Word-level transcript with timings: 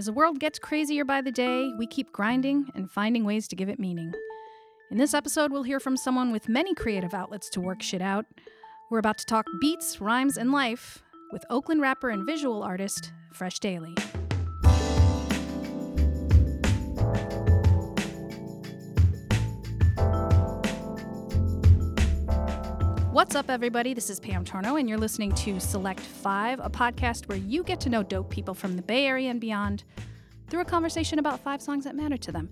As 0.00 0.06
the 0.06 0.14
world 0.14 0.40
gets 0.40 0.58
crazier 0.58 1.04
by 1.04 1.20
the 1.20 1.30
day, 1.30 1.74
we 1.76 1.86
keep 1.86 2.10
grinding 2.10 2.70
and 2.74 2.90
finding 2.90 3.22
ways 3.22 3.46
to 3.48 3.54
give 3.54 3.68
it 3.68 3.78
meaning. 3.78 4.14
In 4.90 4.96
this 4.96 5.12
episode, 5.12 5.52
we'll 5.52 5.62
hear 5.62 5.78
from 5.78 5.98
someone 5.98 6.32
with 6.32 6.48
many 6.48 6.74
creative 6.74 7.12
outlets 7.12 7.50
to 7.50 7.60
work 7.60 7.82
shit 7.82 8.00
out. 8.00 8.24
We're 8.90 8.96
about 8.96 9.18
to 9.18 9.26
talk 9.26 9.44
beats, 9.60 10.00
rhymes, 10.00 10.38
and 10.38 10.52
life 10.52 11.02
with 11.32 11.44
Oakland 11.50 11.82
rapper 11.82 12.08
and 12.08 12.24
visual 12.24 12.62
artist 12.62 13.12
Fresh 13.34 13.58
Daily. 13.58 13.94
What's 23.20 23.34
up, 23.34 23.50
everybody? 23.50 23.92
This 23.92 24.08
is 24.08 24.18
Pam 24.18 24.46
Torno, 24.46 24.76
and 24.76 24.88
you're 24.88 24.96
listening 24.96 25.34
to 25.34 25.60
Select 25.60 26.00
Five, 26.00 26.58
a 26.58 26.70
podcast 26.70 27.28
where 27.28 27.36
you 27.36 27.62
get 27.62 27.78
to 27.80 27.90
know 27.90 28.02
dope 28.02 28.30
people 28.30 28.54
from 28.54 28.76
the 28.76 28.82
Bay 28.82 29.04
Area 29.04 29.28
and 29.28 29.38
beyond 29.38 29.84
through 30.48 30.62
a 30.62 30.64
conversation 30.64 31.18
about 31.18 31.38
five 31.40 31.60
songs 31.60 31.84
that 31.84 31.94
matter 31.94 32.16
to 32.16 32.32
them. 32.32 32.48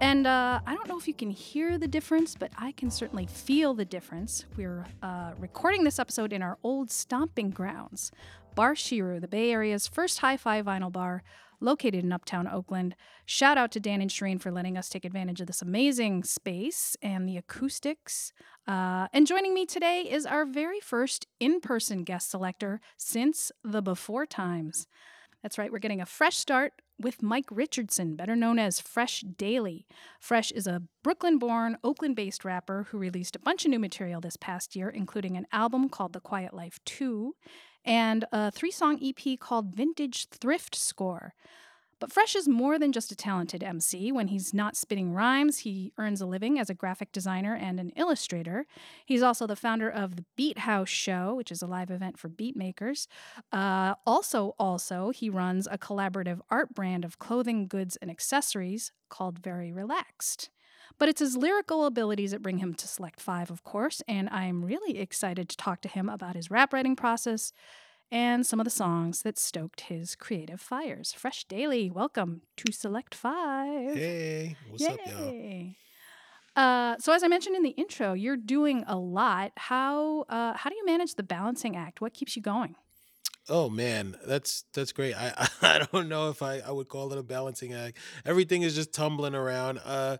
And 0.00 0.26
uh, 0.26 0.60
I 0.66 0.74
don't 0.74 0.88
know 0.88 0.96
if 0.96 1.08
you 1.08 1.12
can 1.12 1.28
hear 1.28 1.76
the 1.76 1.86
difference, 1.86 2.34
but 2.34 2.50
I 2.56 2.72
can 2.72 2.90
certainly 2.90 3.26
feel 3.26 3.74
the 3.74 3.84
difference. 3.84 4.46
We're 4.56 4.86
uh, 5.02 5.32
recording 5.38 5.84
this 5.84 5.98
episode 5.98 6.32
in 6.32 6.40
our 6.40 6.56
old 6.62 6.90
stomping 6.90 7.50
grounds, 7.50 8.10
Bar 8.54 8.76
Shiru, 8.76 9.20
the 9.20 9.28
Bay 9.28 9.50
Area's 9.50 9.86
first 9.86 10.20
hi 10.20 10.38
fi 10.38 10.62
vinyl 10.62 10.90
bar, 10.90 11.22
located 11.60 12.04
in 12.04 12.12
uptown 12.12 12.46
Oakland. 12.46 12.94
Shout 13.24 13.58
out 13.58 13.70
to 13.72 13.80
Dan 13.80 14.00
and 14.00 14.10
Shireen 14.10 14.40
for 14.40 14.50
letting 14.50 14.76
us 14.76 14.88
take 14.88 15.04
advantage 15.04 15.40
of 15.40 15.46
this 15.46 15.62
amazing 15.62 16.24
space 16.24 16.96
and 17.02 17.28
the 17.28 17.36
acoustics. 17.36 18.32
Uh, 18.66 19.08
and 19.12 19.26
joining 19.26 19.54
me 19.54 19.66
today 19.66 20.02
is 20.02 20.26
our 20.26 20.44
very 20.44 20.80
first 20.80 21.26
in 21.40 21.60
person 21.60 22.04
guest 22.04 22.30
selector 22.30 22.80
since 22.96 23.50
the 23.64 23.82
before 23.82 24.26
times. 24.26 24.86
That's 25.42 25.58
right, 25.58 25.70
we're 25.70 25.78
getting 25.78 26.00
a 26.00 26.06
fresh 26.06 26.36
start 26.36 26.72
with 27.00 27.22
Mike 27.22 27.46
Richardson, 27.50 28.16
better 28.16 28.34
known 28.34 28.58
as 28.58 28.80
Fresh 28.80 29.20
Daily. 29.36 29.86
Fresh 30.18 30.50
is 30.50 30.66
a 30.66 30.82
Brooklyn 31.04 31.38
born, 31.38 31.78
Oakland 31.84 32.16
based 32.16 32.44
rapper 32.44 32.88
who 32.90 32.98
released 32.98 33.36
a 33.36 33.40
bunch 33.40 33.64
of 33.64 33.70
new 33.70 33.78
material 33.78 34.20
this 34.20 34.36
past 34.36 34.74
year, 34.74 34.88
including 34.88 35.36
an 35.36 35.46
album 35.52 35.88
called 35.88 36.12
The 36.12 36.20
Quiet 36.20 36.52
Life 36.52 36.80
2 36.86 37.34
and 37.84 38.24
a 38.32 38.50
three 38.50 38.70
song 38.70 38.98
EP 39.02 39.38
called 39.38 39.74
Vintage 39.74 40.28
Thrift 40.28 40.74
Score. 40.74 41.34
But 42.00 42.12
Fresh 42.12 42.36
is 42.36 42.48
more 42.48 42.78
than 42.78 42.92
just 42.92 43.10
a 43.10 43.16
talented 43.16 43.62
MC. 43.62 44.12
When 44.12 44.28
he's 44.28 44.54
not 44.54 44.76
spitting 44.76 45.12
rhymes, 45.12 45.58
he 45.58 45.92
earns 45.98 46.20
a 46.20 46.26
living 46.26 46.58
as 46.58 46.70
a 46.70 46.74
graphic 46.74 47.10
designer 47.10 47.56
and 47.56 47.80
an 47.80 47.90
illustrator. 47.96 48.66
He's 49.04 49.22
also 49.22 49.46
the 49.46 49.56
founder 49.56 49.90
of 49.90 50.16
the 50.16 50.24
Beat 50.36 50.58
House 50.58 50.88
Show, 50.88 51.34
which 51.34 51.50
is 51.50 51.60
a 51.60 51.66
live 51.66 51.90
event 51.90 52.18
for 52.18 52.28
beat 52.28 52.56
makers. 52.56 53.08
Uh, 53.52 53.94
also, 54.06 54.54
also, 54.58 55.10
he 55.10 55.28
runs 55.28 55.66
a 55.66 55.78
collaborative 55.78 56.40
art 56.50 56.72
brand 56.72 57.04
of 57.04 57.18
clothing, 57.18 57.66
goods, 57.66 57.96
and 57.96 58.10
accessories 58.10 58.92
called 59.08 59.40
Very 59.40 59.72
Relaxed. 59.72 60.50
But 60.96 61.08
it's 61.08 61.20
his 61.20 61.36
lyrical 61.36 61.84
abilities 61.84 62.30
that 62.30 62.42
bring 62.42 62.58
him 62.58 62.74
to 62.74 62.88
Select 62.88 63.20
5, 63.20 63.50
of 63.50 63.62
course, 63.62 64.02
and 64.08 64.28
I'm 64.30 64.64
really 64.64 64.98
excited 64.98 65.48
to 65.48 65.56
talk 65.56 65.80
to 65.82 65.88
him 65.88 66.08
about 66.08 66.34
his 66.34 66.50
rap 66.50 66.72
writing 66.72 66.96
process 66.96 67.52
and 68.10 68.46
some 68.46 68.58
of 68.58 68.64
the 68.64 68.70
songs 68.70 69.22
that 69.22 69.38
stoked 69.38 69.82
his 69.82 70.14
creative 70.14 70.60
fires. 70.60 71.12
Fresh 71.12 71.44
Daily, 71.44 71.90
welcome 71.90 72.42
to 72.56 72.72
Select 72.72 73.14
5. 73.14 73.94
Hey, 73.94 74.56
what's 74.70 74.82
Yay. 74.82 74.88
up, 74.88 74.98
y'all? 75.06 75.74
Uh, 76.56 76.96
so 76.98 77.12
as 77.12 77.22
I 77.22 77.28
mentioned 77.28 77.54
in 77.54 77.62
the 77.62 77.70
intro, 77.70 78.14
you're 78.14 78.36
doing 78.36 78.82
a 78.88 78.96
lot. 78.96 79.52
How 79.56 80.22
uh, 80.28 80.54
how 80.54 80.68
do 80.68 80.74
you 80.74 80.84
manage 80.84 81.14
the 81.14 81.22
balancing 81.22 81.76
act? 81.76 82.00
What 82.00 82.14
keeps 82.14 82.34
you 82.34 82.42
going? 82.42 82.74
Oh 83.48 83.70
man, 83.70 84.16
that's 84.26 84.64
that's 84.74 84.90
great. 84.90 85.14
I 85.14 85.48
I 85.62 85.86
don't 85.92 86.08
know 86.08 86.30
if 86.30 86.42
I 86.42 86.58
I 86.58 86.72
would 86.72 86.88
call 86.88 87.12
it 87.12 87.18
a 87.18 87.22
balancing 87.22 87.74
act. 87.74 87.98
Everything 88.26 88.62
is 88.62 88.74
just 88.74 88.92
tumbling 88.92 89.36
around. 89.36 89.80
Uh, 89.84 90.16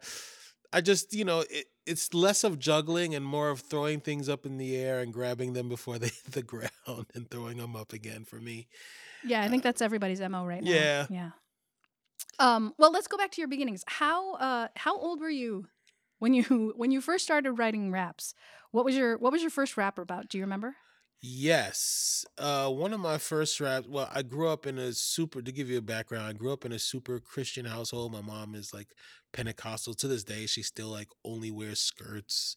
I 0.73 0.81
just 0.81 1.15
you 1.15 1.25
know 1.25 1.41
it, 1.51 1.67
it's 1.87 2.13
less 2.13 2.45
of 2.45 2.59
juggling 2.59 3.15
and 3.15 3.25
more 3.25 3.51
of 3.51 3.61
throwing 3.61 4.01
things 4.01 4.29
up 4.29 4.45
in 4.45 4.59
the 4.59 4.77
air 4.77 5.01
and 5.01 5.13
grabbing 5.13 5.55
them 5.55 5.69
before 5.69 5.99
they 5.99 6.07
hit 6.25 6.33
the 6.33 6.43
ground 6.43 7.07
and 7.15 7.31
throwing 7.31 7.59
them 7.59 7.75
up 7.77 7.93
again 7.93 8.25
for 8.25 8.37
me. 8.37 8.69
Yeah, 9.25 9.43
I 9.43 9.49
think 9.49 9.63
that's 9.63 9.83
everybody's 9.83 10.21
mo 10.21 10.45
right 10.45 10.63
now. 10.63 10.71
yeah. 10.71 11.07
yeah. 11.11 11.31
Um, 12.39 12.75
well, 12.79 12.93
let's 12.93 13.09
go 13.09 13.17
back 13.17 13.33
to 13.33 13.41
your 13.41 13.49
beginnings. 13.49 13.85
How 13.87 14.35
uh, 14.35 14.69
how 14.77 14.97
old 14.97 15.21
were 15.21 15.31
you 15.31 15.67
when 16.19 16.35
you 16.35 16.73
when 16.77 16.91
you 16.91 17.01
first 17.01 17.25
started 17.25 17.53
writing 17.53 17.91
raps? 17.91 18.35
What 18.71 18.85
was 18.85 18.97
your 18.97 19.17
what 19.19 19.33
was 19.33 19.43
your 19.43 19.51
first 19.51 19.77
rap 19.77 19.99
about? 19.99 20.29
Do 20.29 20.39
you 20.39 20.45
remember? 20.45 20.77
Yes. 21.21 22.25
Uh 22.37 22.69
one 22.71 22.93
of 22.93 23.01
my 23.01 23.19
first 23.19 23.61
raps, 23.61 23.89
well, 23.89 24.09
I 24.13 24.23
grew 24.23 24.49
up 24.49 24.67
in 24.67 24.79
a 24.79 24.93
super 24.93 25.43
to 25.43 25.51
give 25.53 25.69
you 25.69 25.79
a 25.79 25.83
background, 25.83 26.27
I 26.27 26.33
grew 26.33 26.53
up 26.53 26.65
in 26.65 26.73
a 26.73 26.79
super 26.79 27.19
Christian 27.19 27.65
household. 27.65 28.13
My 28.13 28.21
mom 28.21 28.55
is 28.55 28.73
like 28.73 28.89
Pentecostal 29.33 29.95
to 29.95 30.09
this 30.09 30.23
day. 30.25 30.47
She 30.47 30.63
still 30.63 30.89
like 30.89 31.09
only 31.25 31.51
wears 31.51 31.81
skirts. 31.81 32.57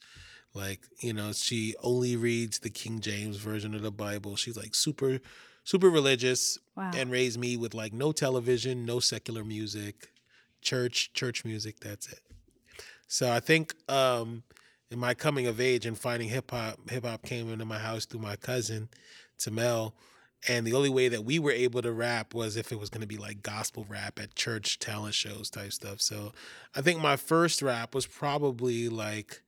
Like, 0.54 0.82
you 1.00 1.14
know, 1.14 1.32
she 1.32 1.76
only 1.82 2.16
reads 2.18 2.60
the 2.60 2.70
King 2.70 3.00
James 3.00 3.38
version 3.38 3.74
of 3.74 3.82
the 3.82 3.92
Bible. 3.92 4.36
She's 4.36 4.58
like 4.58 4.76
super 4.76 5.20
super 5.64 5.90
religious 5.90 6.60
Wow. 6.76 6.92
and 6.96 7.12
raised 7.12 7.40
me 7.40 7.58
with 7.58 7.74
like 7.74 7.94
no 7.94 8.12
television, 8.12 8.86
no 8.86 9.00
secular 9.00 9.44
music, 9.44 10.12
church, 10.62 11.14
church 11.14 11.44
music, 11.46 11.80
that's 11.80 12.12
it. 12.12 12.20
So 13.08 13.32
I 13.32 13.40
think 13.40 13.74
um 13.90 14.44
in 14.92 15.00
my 15.00 15.14
coming 15.14 15.48
of 15.48 15.60
age 15.60 15.86
and 15.86 15.98
finding 15.98 16.30
hip 16.30 16.52
hop, 16.52 16.90
hip 16.90 17.06
hop 17.06 17.24
came 17.24 17.52
into 17.52 17.66
my 17.66 17.80
house 17.80 18.06
through 18.06 18.20
my 18.20 18.36
cousin, 18.36 18.90
Tamel. 19.40 19.94
And 20.48 20.66
the 20.66 20.74
only 20.74 20.90
way 20.90 21.08
that 21.08 21.24
we 21.24 21.38
were 21.40 21.52
able 21.52 21.82
to 21.84 21.92
rap 21.92 22.34
was 22.34 22.58
if 22.58 22.72
it 22.72 22.80
was 22.80 22.90
going 22.90 23.02
to 23.02 23.08
be 23.08 23.18
like 23.18 23.44
gospel 23.44 23.86
rap 23.88 24.20
at 24.20 24.36
church 24.36 24.80
talent 24.80 25.14
shows 25.14 25.50
type 25.50 25.72
stuff. 25.72 26.02
So 26.02 26.34
I 26.76 26.82
think 26.82 27.00
my 27.00 27.16
first 27.16 27.62
rap 27.62 27.96
was 27.96 28.06
probably 28.06 28.90
like 28.90 29.42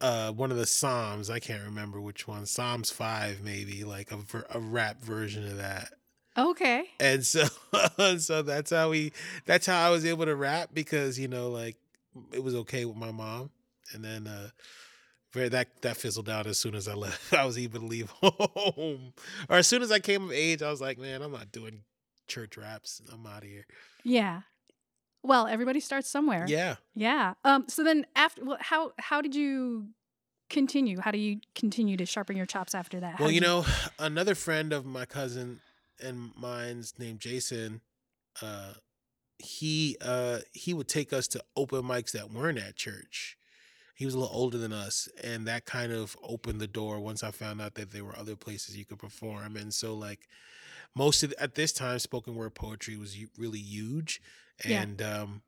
uh 0.00 0.32
one 0.32 0.50
of 0.50 0.56
the 0.56 0.66
Psalms. 0.66 1.30
I 1.30 1.38
can't 1.38 1.62
remember 1.62 2.00
which 2.00 2.26
one. 2.26 2.46
Psalms 2.46 2.90
5 2.90 3.42
maybe, 3.42 3.84
like 3.84 4.10
a, 4.10 4.16
ver- 4.16 4.46
a 4.50 4.58
rap 4.58 5.00
version 5.00 5.46
of 5.46 5.56
that 5.58 5.92
okay. 6.36 6.84
and 6.98 7.24
so 7.24 7.44
so 8.18 8.42
that's 8.42 8.70
how 8.70 8.90
we 8.90 9.12
that's 9.46 9.66
how 9.66 9.86
I 9.86 9.90
was 9.90 10.04
able 10.04 10.24
to 10.26 10.34
rap 10.34 10.70
because 10.72 11.18
you 11.18 11.28
know 11.28 11.50
like 11.50 11.76
it 12.32 12.42
was 12.42 12.54
okay 12.54 12.84
with 12.84 12.96
my 12.96 13.10
mom 13.10 13.50
and 13.92 14.04
then 14.04 14.26
uh 14.26 14.50
very 15.32 15.48
that 15.48 15.82
that 15.82 15.96
fizzled 15.96 16.28
out 16.28 16.46
as 16.46 16.58
soon 16.58 16.74
as 16.74 16.88
I 16.88 16.94
left 16.94 17.32
I 17.34 17.44
was 17.44 17.58
even 17.58 17.88
leave 17.88 18.10
home 18.22 19.12
or 19.48 19.56
as 19.56 19.66
soon 19.66 19.82
as 19.82 19.90
I 19.92 19.98
came 19.98 20.24
of 20.24 20.32
age 20.32 20.62
I 20.62 20.70
was 20.70 20.80
like 20.80 20.98
man 20.98 21.22
I'm 21.22 21.32
not 21.32 21.52
doing 21.52 21.82
church 22.28 22.56
raps 22.56 23.00
I'm 23.12 23.26
out 23.26 23.42
of 23.42 23.48
here 23.48 23.66
Yeah. 24.04 24.42
Well, 25.22 25.46
everybody 25.46 25.80
starts 25.80 26.08
somewhere. 26.08 26.46
yeah 26.48 26.76
Yeah. 26.94 27.34
Um. 27.44 27.66
So 27.68 27.84
then, 27.84 28.06
after, 28.16 28.42
well, 28.42 28.56
how 28.58 28.92
how 28.98 29.20
did 29.20 29.34
you 29.34 29.88
continue? 30.48 30.98
How 30.98 31.10
do 31.10 31.18
you 31.18 31.40
continue 31.54 31.96
to 31.98 32.06
sharpen 32.06 32.36
your 32.38 32.46
chops 32.46 32.74
after 32.74 33.00
that? 33.00 33.16
How 33.16 33.24
well 33.24 33.28
did 33.28 33.34
you 33.34 33.40
know 33.42 33.66
another 33.98 34.34
friend 34.34 34.72
of 34.72 34.86
my 34.86 35.04
cousin 35.04 35.60
and 36.02 36.30
mine's 36.36 36.94
named 36.98 37.20
Jason 37.20 37.82
uh 38.40 38.72
he 39.38 39.96
uh 40.00 40.38
he 40.54 40.72
would 40.72 40.88
take 40.88 41.12
us 41.12 41.28
to 41.28 41.42
open 41.54 41.82
mics 41.82 42.12
that 42.12 42.30
weren't 42.30 42.58
at 42.58 42.76
church 42.76 43.36
he 44.00 44.06
was 44.06 44.14
a 44.14 44.18
little 44.18 44.34
older 44.34 44.56
than 44.56 44.72
us 44.72 45.10
and 45.22 45.46
that 45.46 45.66
kind 45.66 45.92
of 45.92 46.16
opened 46.22 46.58
the 46.58 46.66
door 46.66 46.98
once 47.00 47.22
i 47.22 47.30
found 47.30 47.60
out 47.60 47.74
that 47.74 47.90
there 47.92 48.02
were 48.04 48.16
other 48.18 48.34
places 48.34 48.74
you 48.76 48.86
could 48.86 48.98
perform 48.98 49.56
and 49.56 49.74
so 49.74 49.94
like 49.94 50.20
most 50.96 51.22
of 51.22 51.34
at 51.38 51.54
this 51.54 51.70
time 51.72 51.98
spoken 51.98 52.34
word 52.34 52.54
poetry 52.54 52.96
was 52.96 53.14
really 53.36 53.58
huge 53.60 54.20
Yeah. 54.64 54.80
and 54.82 55.02
um 55.02 55.42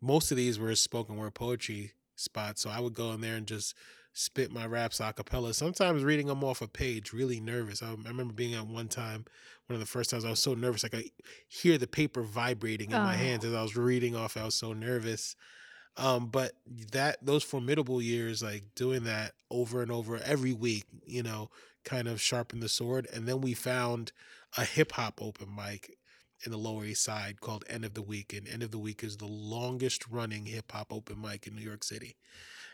most 0.00 0.30
of 0.30 0.36
these 0.36 0.58
were 0.60 0.74
spoken 0.76 1.16
word 1.16 1.34
poetry 1.34 1.92
spots 2.14 2.62
so 2.62 2.70
i 2.70 2.78
would 2.78 2.94
go 2.94 3.10
in 3.12 3.20
there 3.20 3.34
and 3.36 3.46
just 3.46 3.74
spit 4.14 4.52
my 4.52 4.66
raps 4.66 5.00
a 5.00 5.12
cappella 5.12 5.52
sometimes 5.52 6.04
reading 6.04 6.26
them 6.28 6.44
off 6.44 6.62
a 6.62 6.68
page 6.68 7.12
really 7.12 7.40
nervous 7.40 7.82
I, 7.82 7.88
I 7.88 8.08
remember 8.08 8.32
being 8.34 8.54
at 8.54 8.66
one 8.66 8.88
time 8.88 9.24
one 9.66 9.74
of 9.74 9.80
the 9.80 9.86
first 9.86 10.10
times 10.10 10.24
i 10.24 10.30
was 10.30 10.38
so 10.40 10.54
nervous 10.54 10.82
like 10.84 10.94
i 10.94 11.04
hear 11.48 11.78
the 11.78 11.86
paper 11.88 12.22
vibrating 12.22 12.92
in 12.92 12.98
my 12.98 13.14
Oh. 13.14 13.18
hands 13.18 13.44
as 13.44 13.54
i 13.54 13.62
was 13.62 13.74
reading 13.76 14.14
off 14.14 14.36
i 14.36 14.44
was 14.44 14.54
so 14.54 14.72
nervous 14.72 15.34
um 15.96 16.26
but 16.28 16.52
that 16.92 17.18
those 17.24 17.42
formidable 17.42 18.00
years 18.00 18.42
like 18.42 18.64
doing 18.74 19.04
that 19.04 19.32
over 19.50 19.82
and 19.82 19.90
over 19.92 20.18
every 20.24 20.52
week 20.52 20.84
you 21.06 21.22
know 21.22 21.50
kind 21.84 22.06
of 22.08 22.20
sharpened 22.20 22.62
the 22.62 22.68
sword 22.68 23.06
and 23.12 23.26
then 23.26 23.40
we 23.40 23.52
found 23.54 24.12
a 24.56 24.64
hip-hop 24.64 25.20
open 25.22 25.48
mic 25.54 25.96
in 26.44 26.50
the 26.52 26.58
lower 26.58 26.84
east 26.84 27.02
side 27.04 27.40
called 27.40 27.64
end 27.68 27.84
of 27.84 27.94
the 27.94 28.02
week 28.02 28.32
and 28.32 28.48
end 28.48 28.62
of 28.62 28.70
the 28.70 28.78
week 28.78 29.02
is 29.04 29.16
the 29.18 29.26
longest 29.26 30.06
running 30.08 30.46
hip-hop 30.46 30.92
open 30.92 31.20
mic 31.20 31.46
in 31.46 31.54
new 31.54 31.62
york 31.62 31.84
city. 31.84 32.16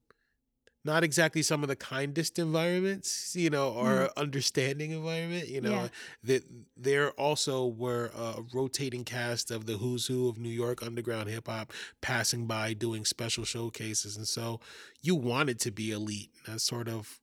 not 0.84 1.02
exactly 1.02 1.42
some 1.42 1.64
of 1.64 1.68
the 1.68 1.74
kindest 1.74 2.38
environments, 2.38 3.34
you 3.34 3.50
know, 3.50 3.70
or 3.70 4.08
understanding 4.16 4.92
environment, 4.92 5.48
you 5.48 5.60
know. 5.60 5.72
Mm. 5.72 5.82
Yeah. 5.82 5.88
That 6.22 6.42
there 6.76 7.10
also 7.10 7.66
were 7.66 8.12
a 8.16 8.42
rotating 8.54 9.02
cast 9.02 9.50
of 9.50 9.66
the 9.66 9.78
who's 9.78 10.06
who 10.06 10.28
of 10.28 10.38
New 10.38 10.48
York 10.48 10.84
underground 10.84 11.28
hip 11.28 11.48
hop 11.48 11.72
passing 12.00 12.46
by 12.46 12.72
doing 12.72 13.04
special 13.04 13.44
showcases, 13.44 14.16
and 14.16 14.28
so 14.28 14.60
you 15.02 15.16
wanted 15.16 15.58
to 15.60 15.72
be 15.72 15.90
elite. 15.90 16.30
That 16.46 16.60
sort 16.60 16.86
of 16.88 17.20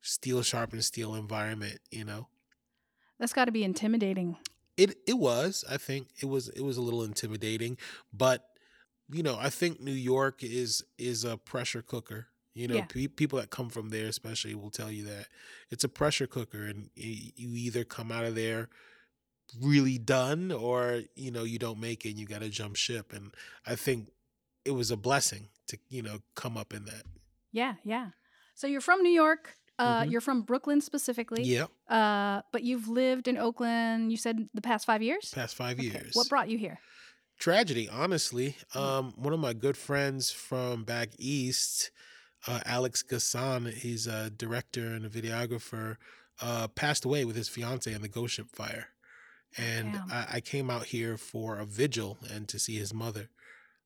steel 0.00 0.42
sharpened 0.42 0.84
steel 0.84 1.16
environment, 1.16 1.80
you 1.90 2.04
know. 2.04 2.28
That's 3.18 3.32
got 3.32 3.44
to 3.46 3.52
be 3.52 3.64
intimidating. 3.64 4.36
It 4.76 4.96
it 5.06 5.18
was, 5.18 5.64
I 5.70 5.76
think 5.76 6.08
it 6.20 6.26
was 6.26 6.48
it 6.48 6.62
was 6.62 6.76
a 6.76 6.82
little 6.82 7.02
intimidating, 7.02 7.76
but 8.12 8.48
you 9.10 9.22
know, 9.22 9.36
I 9.38 9.50
think 9.50 9.80
New 9.80 9.92
York 9.92 10.42
is 10.42 10.82
is 10.98 11.24
a 11.24 11.36
pressure 11.36 11.82
cooker. 11.82 12.28
You 12.54 12.68
know, 12.68 12.76
Yeah. 12.76 12.84
pe- 12.86 13.06
people 13.08 13.38
that 13.38 13.50
come 13.50 13.70
from 13.70 13.88
there, 13.90 14.06
especially, 14.06 14.54
will 14.54 14.70
tell 14.70 14.90
you 14.90 15.04
that 15.04 15.28
it's 15.70 15.84
a 15.84 15.88
pressure 15.88 16.26
cooker, 16.26 16.64
and 16.64 16.90
you 16.94 17.54
either 17.54 17.84
come 17.84 18.12
out 18.12 18.24
of 18.24 18.34
there 18.34 18.68
really 19.60 19.98
done, 19.98 20.50
or 20.50 21.02
you 21.14 21.30
know, 21.30 21.44
you 21.44 21.58
don't 21.58 21.80
make 21.80 22.04
it, 22.04 22.10
and 22.10 22.18
you 22.18 22.26
got 22.26 22.40
to 22.40 22.48
jump 22.48 22.76
ship. 22.76 23.12
And 23.12 23.34
I 23.66 23.74
think 23.76 24.10
it 24.64 24.72
was 24.72 24.90
a 24.90 24.96
blessing 24.96 25.48
to 25.68 25.78
you 25.88 26.02
know 26.02 26.20
come 26.34 26.56
up 26.56 26.72
in 26.72 26.84
that. 26.86 27.04
Yeah, 27.52 27.74
yeah. 27.84 28.10
So 28.54 28.66
you're 28.66 28.80
from 28.80 29.02
New 29.02 29.10
York. 29.12 29.56
Uh, 29.78 30.02
Mhm. 30.02 30.10
You're 30.12 30.20
from 30.20 30.42
Brooklyn 30.42 30.80
specifically. 30.80 31.42
Yeah. 31.44 31.66
Uh, 31.88 32.42
but 32.52 32.62
you've 32.62 32.88
lived 32.88 33.26
in 33.26 33.36
Oakland. 33.38 34.10
You 34.12 34.16
said 34.18 34.48
the 34.54 34.60
past 34.62 34.86
five 34.86 35.02
years. 35.02 35.30
past 35.34 35.54
five 35.56 35.78
Okay. 35.78 35.88
years. 35.88 36.14
What 36.14 36.28
brought 36.28 36.48
you 36.48 36.58
here? 36.58 36.78
tragedy 37.38 37.88
honestly 37.88 38.56
Mm. 38.72 38.80
um 38.80 39.12
one 39.16 39.32
of 39.32 39.40
my 39.40 39.52
good 39.52 39.76
friends 39.76 40.30
from 40.30 40.84
back 40.84 41.08
east 41.18 41.90
uh 42.46 42.60
alex 42.64 43.02
ghassan 43.02 43.72
he's 43.72 44.06
a 44.06 44.30
director 44.30 44.86
and 44.94 45.04
a 45.04 45.08
videographer 45.08 45.96
uh 46.40 46.68
passed 46.68 47.04
away 47.04 47.24
with 47.24 47.34
his 47.34 47.48
fiance 47.48 47.92
in 47.92 48.00
the 48.00 48.06
ghost 48.08 48.34
ship 48.34 48.46
fire 48.54 48.90
and 49.56 49.96
I, 50.10 50.26
I 50.34 50.40
came 50.40 50.70
out 50.70 50.86
here 50.86 51.16
for 51.16 51.58
a 51.58 51.64
vigil 51.66 52.18
and 52.32 52.48
to 52.48 52.60
see 52.60 52.76
his 52.76 52.94
mother 52.94 53.28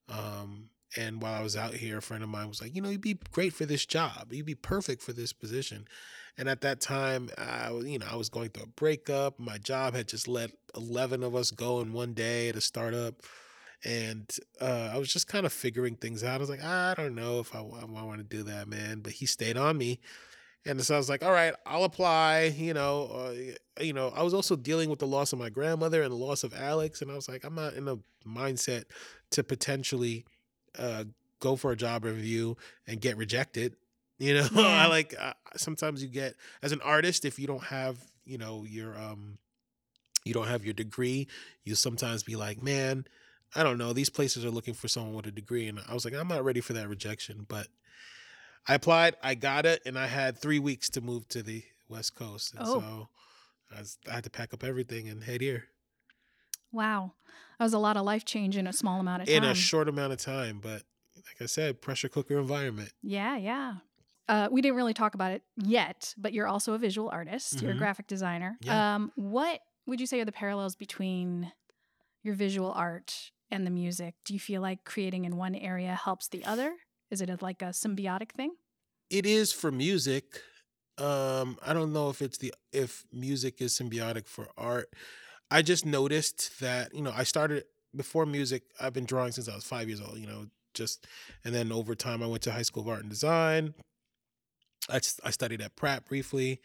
um 0.08 0.68
and 0.96 1.22
while 1.22 1.34
i 1.34 1.42
was 1.42 1.56
out 1.56 1.74
here 1.74 1.98
a 1.98 2.02
friend 2.02 2.22
of 2.22 2.28
mine 2.28 2.48
was 2.48 2.60
like 2.60 2.74
you 2.74 2.82
know 2.82 2.90
you'd 2.90 3.00
be 3.00 3.18
great 3.32 3.52
for 3.52 3.66
this 3.66 3.84
job 3.86 4.32
you'd 4.32 4.46
be 4.46 4.54
perfect 4.54 5.02
for 5.02 5.12
this 5.12 5.32
position 5.32 5.86
and 6.38 6.48
at 6.48 6.60
that 6.60 6.80
time 6.80 7.28
i 7.38 7.70
you 7.84 7.98
know 7.98 8.06
i 8.10 8.16
was 8.16 8.28
going 8.28 8.48
through 8.48 8.64
a 8.64 8.68
breakup 8.68 9.38
my 9.38 9.58
job 9.58 9.94
had 9.94 10.08
just 10.08 10.28
let 10.28 10.50
11 10.76 11.22
of 11.22 11.34
us 11.34 11.50
go 11.50 11.80
in 11.80 11.92
one 11.92 12.12
day 12.12 12.48
at 12.48 12.56
a 12.56 12.60
startup 12.60 13.22
and 13.84 14.36
uh, 14.60 14.90
I 14.92 14.98
was 14.98 15.12
just 15.12 15.28
kind 15.28 15.46
of 15.46 15.52
figuring 15.52 15.96
things 15.96 16.24
out. 16.24 16.36
I 16.36 16.38
was 16.38 16.50
like, 16.50 16.62
I 16.62 16.94
don't 16.94 17.14
know 17.14 17.40
if 17.40 17.54
I, 17.54 17.60
want 17.60 18.18
to 18.18 18.24
do 18.24 18.42
that, 18.44 18.68
man. 18.68 19.00
But 19.00 19.12
he 19.12 19.26
stayed 19.26 19.56
on 19.56 19.76
me, 19.78 20.00
and 20.64 20.82
so 20.82 20.94
I 20.94 20.98
was 20.98 21.08
like, 21.08 21.24
all 21.24 21.32
right, 21.32 21.54
I'll 21.64 21.84
apply. 21.84 22.54
You 22.56 22.74
know, 22.74 23.06
uh, 23.06 23.82
you 23.82 23.92
know, 23.92 24.12
I 24.14 24.22
was 24.22 24.34
also 24.34 24.56
dealing 24.56 24.90
with 24.90 24.98
the 24.98 25.06
loss 25.06 25.32
of 25.32 25.38
my 25.38 25.50
grandmother 25.50 26.02
and 26.02 26.10
the 26.10 26.16
loss 26.16 26.42
of 26.42 26.54
Alex, 26.54 27.02
and 27.02 27.10
I 27.10 27.14
was 27.14 27.28
like, 27.28 27.44
I'm 27.44 27.54
not 27.54 27.74
in 27.74 27.86
a 27.88 27.98
mindset 28.26 28.84
to 29.30 29.44
potentially 29.44 30.24
uh, 30.78 31.04
go 31.40 31.56
for 31.56 31.72
a 31.72 31.76
job 31.76 32.04
review 32.04 32.56
and 32.86 33.00
get 33.00 33.16
rejected. 33.16 33.76
You 34.18 34.32
know, 34.32 34.48
Yeah. 34.52 34.62
I 34.66 34.86
like 34.86 35.14
uh, 35.20 35.34
sometimes 35.56 36.02
you 36.02 36.08
get 36.08 36.36
as 36.62 36.72
an 36.72 36.80
artist 36.80 37.26
if 37.26 37.38
you 37.38 37.46
don't 37.46 37.64
have 37.64 37.98
you 38.24 38.38
know 38.38 38.64
your 38.64 38.96
um 38.98 39.36
you 40.24 40.32
don't 40.32 40.46
have 40.46 40.64
your 40.64 40.72
degree, 40.72 41.28
you 41.64 41.74
sometimes 41.74 42.22
be 42.22 42.34
like, 42.34 42.62
man. 42.62 43.04
I 43.54 43.62
don't 43.62 43.76
know. 43.78 43.92
These 43.92 44.08
places 44.10 44.44
are 44.44 44.50
looking 44.50 44.74
for 44.74 44.88
someone 44.88 45.14
with 45.14 45.26
a 45.26 45.30
degree. 45.30 45.68
And 45.68 45.78
I 45.88 45.94
was 45.94 46.04
like, 46.04 46.14
I'm 46.14 46.28
not 46.28 46.44
ready 46.44 46.60
for 46.60 46.72
that 46.72 46.88
rejection. 46.88 47.44
But 47.48 47.68
I 48.66 48.74
applied, 48.74 49.14
I 49.22 49.34
got 49.34 49.66
it, 49.66 49.82
and 49.86 49.96
I 49.98 50.06
had 50.08 50.36
three 50.36 50.58
weeks 50.58 50.88
to 50.90 51.00
move 51.00 51.28
to 51.28 51.42
the 51.42 51.62
West 51.88 52.16
Coast. 52.16 52.54
And 52.54 52.62
Oh. 52.66 52.80
so 52.80 53.08
I, 53.74 53.80
was, 53.80 53.98
I 54.10 54.14
had 54.14 54.24
to 54.24 54.30
pack 54.30 54.52
up 54.52 54.64
everything 54.64 55.08
and 55.08 55.22
head 55.22 55.40
here 55.40 55.64
Wow, 56.72 57.12
that 57.58 57.64
was 57.64 57.72
a 57.72 57.78
lot 57.78 57.96
of 57.96 58.04
life 58.04 58.24
change 58.24 58.56
in 58.56 58.66
a 58.66 58.72
small 58.72 59.00
amount 59.00 59.22
of 59.22 59.28
time. 59.28 59.36
in 59.36 59.44
a 59.44 59.54
short 59.54 59.88
amount 59.88 60.12
of 60.12 60.18
time. 60.18 60.60
But 60.60 60.82
like 61.16 61.40
I 61.40 61.46
said, 61.46 61.80
pressure 61.80 62.08
cooker 62.08 62.38
environment. 62.38 62.92
Yeah, 63.02 63.36
yeah. 63.36 63.74
Uh, 64.28 64.48
we 64.50 64.60
didn't 64.60 64.76
really 64.76 64.94
talk 64.94 65.14
about 65.14 65.30
it 65.32 65.42
yet, 65.56 66.12
but 66.18 66.32
you're 66.32 66.48
also 66.48 66.74
a 66.74 66.78
visual 66.78 67.08
artist. 67.08 67.62
You're 67.62 67.70
a 67.70 67.74
Mhm. 67.74 67.78
graphic 67.78 68.06
designer. 68.08 68.58
Yeah. 68.62 68.94
Um, 68.96 69.12
what 69.14 69.60
would 69.86 70.00
you 70.00 70.06
say 70.06 70.20
are 70.20 70.24
the 70.24 70.32
parallels 70.32 70.74
between 70.74 71.52
your 72.22 72.34
visual 72.34 72.72
art 72.72 73.30
and 73.50 73.64
the 73.66 73.70
music? 73.70 74.16
Do 74.24 74.34
you 74.34 74.40
feel 74.40 74.60
like 74.60 74.84
creating 74.84 75.24
in 75.24 75.36
one 75.36 75.54
area 75.54 75.94
helps 75.94 76.28
the 76.28 76.44
other? 76.44 76.76
Is 77.10 77.20
it 77.20 77.30
a, 77.30 77.38
like 77.40 77.62
a 77.62 77.66
symbiotic 77.66 78.32
thing? 78.32 78.56
It 79.10 79.24
is 79.26 79.52
for 79.52 79.70
music. 79.70 80.42
Um, 80.98 81.58
I 81.62 81.72
don't 81.72 81.92
know 81.92 82.10
if 82.10 82.20
it's 82.20 82.38
the 82.38 82.52
if 82.72 83.04
music 83.12 83.60
is 83.60 83.78
symbiotic 83.78 84.26
for 84.26 84.48
art. 84.56 84.92
I 85.50 85.62
just 85.62 85.86
noticed 85.86 86.60
that, 86.60 86.94
you 86.94 87.02
know, 87.02 87.12
I 87.14 87.22
started 87.22 87.64
before 87.94 88.26
music, 88.26 88.62
I've 88.80 88.92
been 88.92 89.06
drawing 89.06 89.32
since 89.32 89.48
I 89.48 89.54
was 89.54 89.64
five 89.64 89.88
years 89.88 90.00
old, 90.00 90.18
you 90.18 90.26
know, 90.26 90.46
just 90.74 91.06
and 91.44 91.54
then 91.54 91.72
over 91.72 91.94
time 91.94 92.22
I 92.22 92.26
went 92.26 92.42
to 92.42 92.52
high 92.52 92.62
school 92.62 92.82
of 92.82 92.88
art 92.88 93.00
and 93.00 93.10
design. 93.10 93.74
I 94.88 95.00
studied 95.00 95.60
at 95.62 95.74
Pratt 95.74 96.06
briefly. 96.06 96.60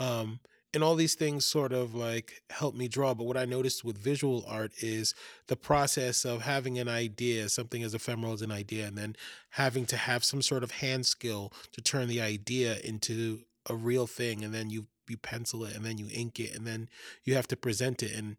Um, 0.00 0.40
and 0.76 0.84
all 0.84 0.94
these 0.94 1.14
things 1.14 1.46
sort 1.46 1.72
of 1.72 1.94
like 1.94 2.42
help 2.50 2.74
me 2.74 2.86
draw. 2.86 3.14
But 3.14 3.24
what 3.24 3.38
I 3.38 3.46
noticed 3.46 3.82
with 3.82 3.96
visual 3.96 4.44
art 4.46 4.72
is 4.82 5.14
the 5.46 5.56
process 5.56 6.24
of 6.24 6.42
having 6.42 6.78
an 6.78 6.86
idea, 6.88 7.48
something 7.48 7.82
as 7.82 7.94
ephemeral 7.94 8.34
as 8.34 8.42
an 8.42 8.52
idea, 8.52 8.86
and 8.86 8.96
then 8.96 9.16
having 9.50 9.86
to 9.86 9.96
have 9.96 10.22
some 10.22 10.42
sort 10.42 10.62
of 10.62 10.72
hand 10.72 11.06
skill 11.06 11.52
to 11.72 11.80
turn 11.80 12.08
the 12.08 12.20
idea 12.20 12.76
into 12.84 13.40
a 13.70 13.74
real 13.74 14.06
thing. 14.06 14.44
And 14.44 14.52
then 14.52 14.68
you, 14.68 14.86
you 15.10 15.16
pencil 15.16 15.64
it 15.64 15.74
and 15.76 15.84
then 15.84 15.98
you 15.98 16.08
ink 16.12 16.38
it 16.40 16.54
and 16.54 16.66
then 16.66 16.88
you 17.24 17.34
have 17.34 17.48
to 17.48 17.56
present 17.56 18.02
it. 18.02 18.12
And 18.12 18.36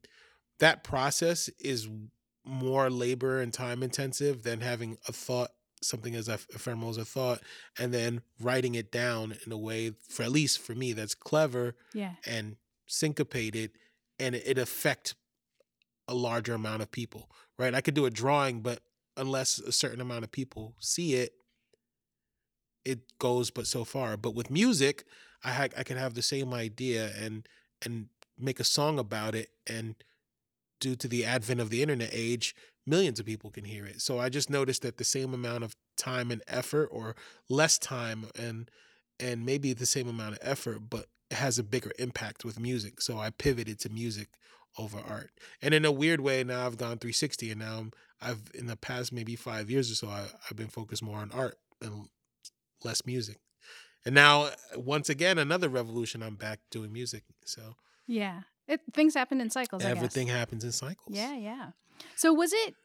that 0.59 0.83
process 0.83 1.49
is 1.59 1.87
more 2.45 2.89
labor 2.89 3.39
and 3.41 3.53
time 3.53 3.83
intensive 3.83 4.43
than 4.43 4.61
having 4.61 4.97
a 5.07 5.11
thought 5.11 5.51
something 5.81 6.15
as 6.15 6.27
ephemeral 6.27 6.89
as 6.89 6.97
a 6.97 7.05
thought 7.05 7.39
and 7.77 7.93
then 7.93 8.21
writing 8.39 8.73
it 8.73 8.91
down 8.91 9.35
in 9.45 9.51
a 9.51 9.57
way 9.57 9.91
for 10.09 10.23
at 10.23 10.31
least 10.31 10.59
for 10.59 10.73
me 10.73 10.91
that's 10.91 11.13
clever 11.13 11.75
Yeah. 11.93 12.13
and 12.25 12.55
syncopated 12.87 13.71
and 14.17 14.33
it, 14.33 14.43
it 14.47 14.57
affect 14.57 15.13
a 16.07 16.15
larger 16.15 16.55
amount 16.55 16.81
of 16.81 16.89
people 16.89 17.29
right 17.59 17.75
i 17.75 17.81
could 17.81 17.93
do 17.93 18.05
a 18.05 18.09
drawing 18.09 18.61
but 18.61 18.79
unless 19.17 19.59
a 19.59 19.71
certain 19.71 20.01
amount 20.01 20.23
of 20.23 20.31
people 20.31 20.73
see 20.79 21.13
it 21.13 21.33
it 22.85 22.99
goes 23.19 23.51
but 23.51 23.67
so 23.67 23.83
far 23.83 24.17
but 24.17 24.33
with 24.33 24.49
music 24.49 25.05
i 25.43 25.51
ha- 25.51 25.67
i 25.77 25.83
can 25.83 25.97
have 25.97 26.13
the 26.13 26.21
same 26.21 26.53
idea 26.53 27.11
and 27.19 27.47
and 27.83 28.07
make 28.37 28.59
a 28.59 28.63
song 28.63 28.99
about 28.99 29.35
it 29.35 29.49
and 29.67 29.95
due 30.79 30.95
to 30.95 31.07
the 31.07 31.25
advent 31.25 31.59
of 31.59 31.69
the 31.69 31.81
internet 31.81 32.09
age 32.11 32.55
millions 32.87 33.19
of 33.19 33.25
people 33.25 33.51
can 33.51 33.65
hear 33.65 33.85
it. 33.85 34.01
So 34.01 34.17
i 34.17 34.29
just 34.29 34.49
noticed 34.49 34.81
that 34.81 34.97
the 34.97 35.03
same 35.03 35.33
amount 35.33 35.63
of 35.63 35.75
time 35.97 36.31
and 36.31 36.41
effort 36.47 36.87
or 36.91 37.15
less 37.49 37.77
time 37.77 38.27
and 38.39 38.71
and 39.19 39.45
maybe 39.45 39.73
the 39.73 39.85
same 39.85 40.07
amount 40.07 40.33
of 40.33 40.39
effort 40.41 40.89
but 40.89 41.07
it 41.29 41.35
has 41.35 41.59
a 41.59 41.63
bigger 41.63 41.91
impact 41.99 42.45
with 42.45 42.59
music. 42.59 43.01
So 43.01 43.19
i 43.19 43.29
pivoted 43.29 43.79
to 43.79 43.89
music 43.89 44.29
over 44.77 44.99
art. 44.99 45.31
And 45.61 45.73
in 45.73 45.85
a 45.85 45.91
weird 45.91 46.21
way 46.21 46.43
now 46.43 46.65
i've 46.65 46.77
gone 46.77 46.97
360 46.97 47.51
and 47.51 47.59
now 47.59 47.77
I'm, 47.77 47.91
i've 48.21 48.51
in 48.55 48.67
the 48.67 48.77
past 48.77 49.11
maybe 49.11 49.35
five 49.35 49.69
years 49.69 49.91
or 49.91 49.95
so 49.95 50.07
I, 50.07 50.25
i've 50.49 50.57
been 50.57 50.67
focused 50.69 51.03
more 51.03 51.17
on 51.19 51.31
art 51.31 51.57
and 51.81 52.07
less 52.83 53.05
music 53.05 53.37
and 54.07 54.15
now 54.15 54.49
once 54.75 55.09
again 55.09 55.37
another 55.37 55.69
revolution 55.69 56.23
i'm 56.23 56.35
back 56.35 56.59
doing 56.71 56.91
music 56.91 57.23
so 57.45 57.75
Yeah. 58.07 58.41
It, 58.67 58.81
things 58.93 59.13
happen 59.13 59.39
in 59.39 59.49
cycles. 59.49 59.83
Everything 59.85 60.27
happens 60.27 60.63
in 60.63 60.71
cycles 60.73 61.15
Yeah, 61.15 61.35
yeah. 61.37 61.71
So 62.15 62.33
was 62.33 62.51
it? 62.53 62.75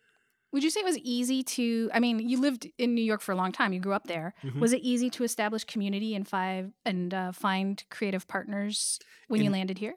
Would 0.53 0.63
you 0.63 0.71
say 0.71 0.81
it 0.81 0.85
was 0.87 0.99
easy 0.99 1.43
to? 1.57 1.91
I 1.93 1.99
mean, 1.99 2.21
you 2.21 2.41
lived 2.41 2.71
in 2.79 2.95
New 2.95 3.03
York 3.03 3.21
for 3.21 3.33
a 3.33 3.35
long 3.35 3.53
time. 3.53 3.73
You 3.73 3.81
grew 3.81 3.95
up 3.95 4.07
there. 4.07 4.35
Mhm. 4.45 4.61
Was 4.61 4.73
it 4.73 4.83
easy 4.83 5.11
to 5.11 5.25
establish 5.25 5.65
community 5.65 6.15
and 6.15 6.29
five 6.29 6.73
and 6.85 7.13
uh, 7.13 7.33
find 7.33 7.83
creative 7.91 8.29
partners 8.29 9.01
when 9.29 9.43
you 9.43 9.51
landed 9.51 9.79
here? 9.79 9.97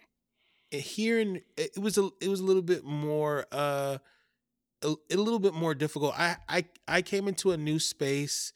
here 0.72 1.20
in 1.20 1.41
it 1.55 1.77
was 1.77 1.98
a 1.98 2.10
it 2.20 2.29
was 2.29 2.39
a 2.39 2.44
little 2.44 2.62
bit 2.74 2.84
more 2.84 3.46
uh 3.51 3.98
a, 4.82 4.96
a 5.12 5.15
little 5.15 5.39
bit 5.39 5.53
more 5.53 5.74
difficult 5.74 6.13
i 6.20 6.36
i 6.50 6.65
i 6.88 7.01
came 7.01 7.27
into 7.29 7.51
a 7.51 7.58
new 7.58 7.79
space 7.79 8.51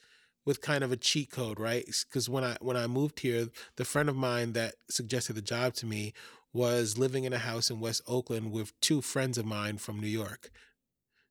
with 0.46 0.62
kind 0.62 0.84
of 0.84 0.92
a 0.92 0.98
cheat 0.98 1.30
code 1.32 1.60
right 1.60 1.86
because 2.08 2.28
when 2.30 2.44
i 2.44 2.58
when 2.62 2.76
i 2.78 2.88
moved 2.88 3.20
here 3.20 3.48
the 3.76 3.86
friend 3.86 4.10
of 4.10 4.16
mine 4.16 4.54
that 4.54 4.76
suggested 4.90 5.34
the 5.34 5.42
job 5.42 5.74
to 5.74 5.86
me 5.86 6.14
was 6.54 6.98
living 6.98 7.26
in 7.26 7.34
a 7.34 7.38
house 7.38 7.70
in 7.70 7.80
West 7.80 8.02
Oakland 8.08 8.52
with 8.52 8.74
two 8.82 9.02
friends 9.02 9.38
of 9.38 9.46
mine 9.46 9.78
from 9.78 10.00
New 10.00 10.08
York. 10.08 10.50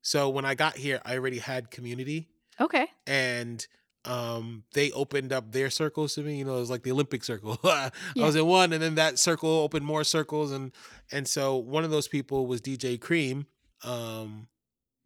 So 0.01 0.29
when 0.29 0.45
I 0.45 0.55
got 0.55 0.77
here, 0.77 1.01
I 1.05 1.15
already 1.17 1.39
had 1.39 1.73
community 1.73 2.29
Okay. 2.61 2.87
and 3.05 3.67
um 4.05 4.63
they 4.75 4.93
opened 4.93 5.33
up 5.33 5.51
their 5.51 5.71
circles 5.71 6.15
to 6.15 6.23
me 6.23 6.39
you 6.39 6.45
know 6.45 6.57
it 6.57 6.61
was 6.61 6.71
like 6.71 6.85
the 6.85 6.93
olympic 6.93 7.25
circle 7.25 7.59
i 7.65 7.91
Yeah. 8.15 8.27
was 8.27 8.37
in 8.37 8.47
one 8.47 8.73
and 8.73 8.81
then 8.81 8.95
that 8.95 9.19
circle 9.19 9.51
opened 9.51 9.85
more 9.85 10.05
circles 10.05 10.53
and 10.53 10.71
and 11.11 11.27
so 11.27 11.57
one 11.57 11.83
of 11.83 11.91
those 11.91 12.07
people 12.07 12.47
was 12.47 12.61
dj 12.61 13.01
cream 13.01 13.47
um 13.83 14.47